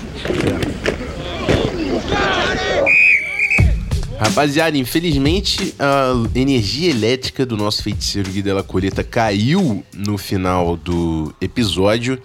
Rapaziada, 4.23 4.79
infelizmente 4.79 5.75
a 5.81 6.13
energia 6.39 6.91
elétrica 6.91 7.45
do 7.45 7.57
nosso 7.57 7.83
feiticeiro 7.83 8.31
Gui 8.31 8.41
Della 8.41 8.63
Coleta 8.63 9.03
caiu 9.03 9.85
no 9.93 10.17
final 10.17 10.77
do 10.77 11.35
episódio. 11.41 12.21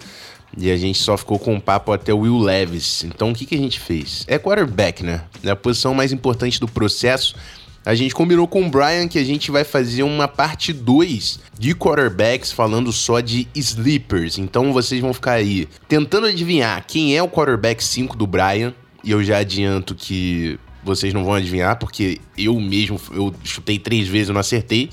E 0.56 0.70
a 0.70 0.76
gente 0.76 0.96
só 1.00 1.16
ficou 1.16 1.40
com 1.40 1.54
um 1.54 1.60
papo 1.60 1.92
até 1.92 2.14
o 2.14 2.18
Will 2.20 2.38
Levis. 2.38 3.02
Então 3.02 3.32
o 3.32 3.34
que, 3.34 3.44
que 3.44 3.56
a 3.56 3.58
gente 3.58 3.80
fez? 3.80 4.24
É 4.28 4.38
quarterback, 4.38 5.02
né? 5.02 5.24
É 5.42 5.50
a 5.50 5.56
posição 5.56 5.92
mais 5.92 6.12
importante 6.12 6.60
do 6.60 6.68
processo. 6.68 7.34
A 7.84 7.96
gente 7.96 8.14
combinou 8.14 8.46
com 8.46 8.64
o 8.64 8.70
Brian 8.70 9.08
que 9.08 9.18
a 9.18 9.24
gente 9.24 9.50
vai 9.50 9.64
fazer 9.64 10.04
uma 10.04 10.28
parte 10.28 10.72
2 10.72 11.40
de 11.58 11.74
quarterbacks 11.74 12.52
falando 12.52 12.92
só 12.92 13.18
de 13.18 13.48
sleepers. 13.56 14.38
Então 14.38 14.72
vocês 14.72 15.00
vão 15.00 15.12
ficar 15.12 15.32
aí 15.32 15.68
tentando 15.88 16.28
adivinhar 16.28 16.84
quem 16.86 17.16
é 17.16 17.22
o 17.22 17.28
quarterback 17.28 17.82
5 17.82 18.16
do 18.16 18.26
Brian. 18.26 18.72
E 19.02 19.10
eu 19.10 19.22
já 19.24 19.38
adianto 19.38 19.96
que 19.96 20.60
vocês 20.82 21.12
não 21.12 21.24
vão 21.24 21.34
adivinhar, 21.34 21.78
porque 21.78 22.20
eu 22.36 22.58
mesmo 22.60 23.00
eu 23.12 23.34
chutei 23.44 23.78
três 23.78 24.08
vezes 24.08 24.28
e 24.28 24.32
não 24.32 24.40
acertei. 24.40 24.90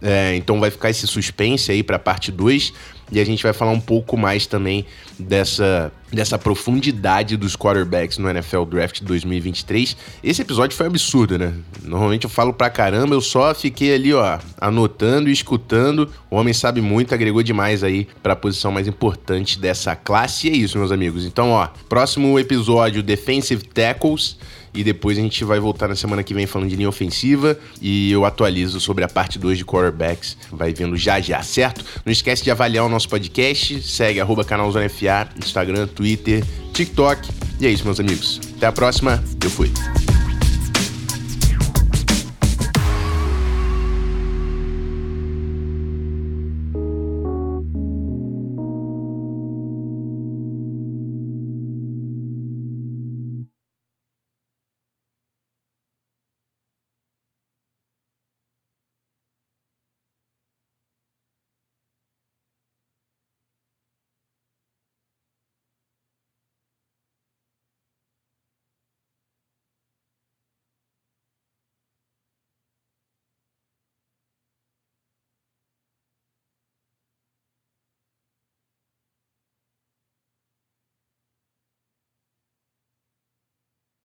É, 0.00 0.36
então 0.36 0.60
vai 0.60 0.70
ficar 0.70 0.90
esse 0.90 1.06
suspense 1.06 1.72
aí 1.72 1.82
para 1.82 1.98
parte 1.98 2.30
2 2.30 2.72
e 3.10 3.18
a 3.18 3.24
gente 3.24 3.42
vai 3.42 3.52
falar 3.52 3.72
um 3.72 3.80
pouco 3.80 4.16
mais 4.16 4.46
também 4.46 4.84
dessa, 5.18 5.90
dessa 6.12 6.38
profundidade 6.38 7.36
dos 7.36 7.56
quarterbacks 7.56 8.18
no 8.18 8.28
NFL 8.28 8.64
Draft 8.64 9.02
2023. 9.02 9.96
Esse 10.22 10.42
episódio 10.42 10.76
foi 10.76 10.86
absurdo, 10.86 11.38
né? 11.38 11.54
Normalmente 11.82 12.24
eu 12.24 12.30
falo 12.30 12.52
pra 12.52 12.68
caramba, 12.68 13.14
eu 13.14 13.20
só 13.20 13.54
fiquei 13.54 13.94
ali, 13.94 14.12
ó, 14.12 14.38
anotando 14.60 15.28
e 15.30 15.32
escutando. 15.32 16.10
O 16.30 16.36
homem 16.36 16.52
sabe 16.52 16.80
muito, 16.80 17.14
agregou 17.14 17.42
demais 17.42 17.82
aí 17.82 18.06
para 18.22 18.34
a 18.34 18.36
posição 18.36 18.70
mais 18.70 18.86
importante 18.86 19.58
dessa 19.58 19.96
classe. 19.96 20.48
E 20.48 20.50
é 20.50 20.56
isso, 20.56 20.78
meus 20.78 20.92
amigos. 20.92 21.24
Então, 21.24 21.50
ó, 21.50 21.68
próximo 21.88 22.38
episódio 22.38 23.02
Defensive 23.02 23.64
Tackles. 23.64 24.36
E 24.74 24.84
depois 24.84 25.18
a 25.18 25.20
gente 25.20 25.44
vai 25.44 25.58
voltar 25.58 25.88
na 25.88 25.96
semana 25.96 26.22
que 26.22 26.34
vem 26.34 26.46
falando 26.46 26.68
de 26.68 26.76
linha 26.76 26.88
ofensiva. 26.88 27.58
E 27.80 28.10
eu 28.12 28.24
atualizo 28.24 28.80
sobre 28.80 29.04
a 29.04 29.08
parte 29.08 29.38
2 29.38 29.58
de 29.58 29.64
quarterbacks. 29.64 30.36
Vai 30.50 30.72
vendo 30.72 30.96
já 30.96 31.20
já, 31.20 31.42
certo? 31.42 31.84
Não 32.04 32.12
esquece 32.12 32.42
de 32.42 32.50
avaliar 32.50 32.84
o 32.84 32.88
nosso 32.88 33.08
podcast. 33.08 33.82
Segue 33.82 34.20
arroba 34.20 34.44
canal 34.44 34.70
Zona 34.70 34.88
FA, 34.88 35.28
Instagram, 35.36 35.86
Twitter, 35.86 36.44
TikTok. 36.72 37.28
E 37.60 37.66
é 37.66 37.70
isso, 37.70 37.84
meus 37.84 37.98
amigos. 37.98 38.40
Até 38.56 38.66
a 38.66 38.72
próxima. 38.72 39.22
Eu 39.42 39.50
fui. 39.50 39.72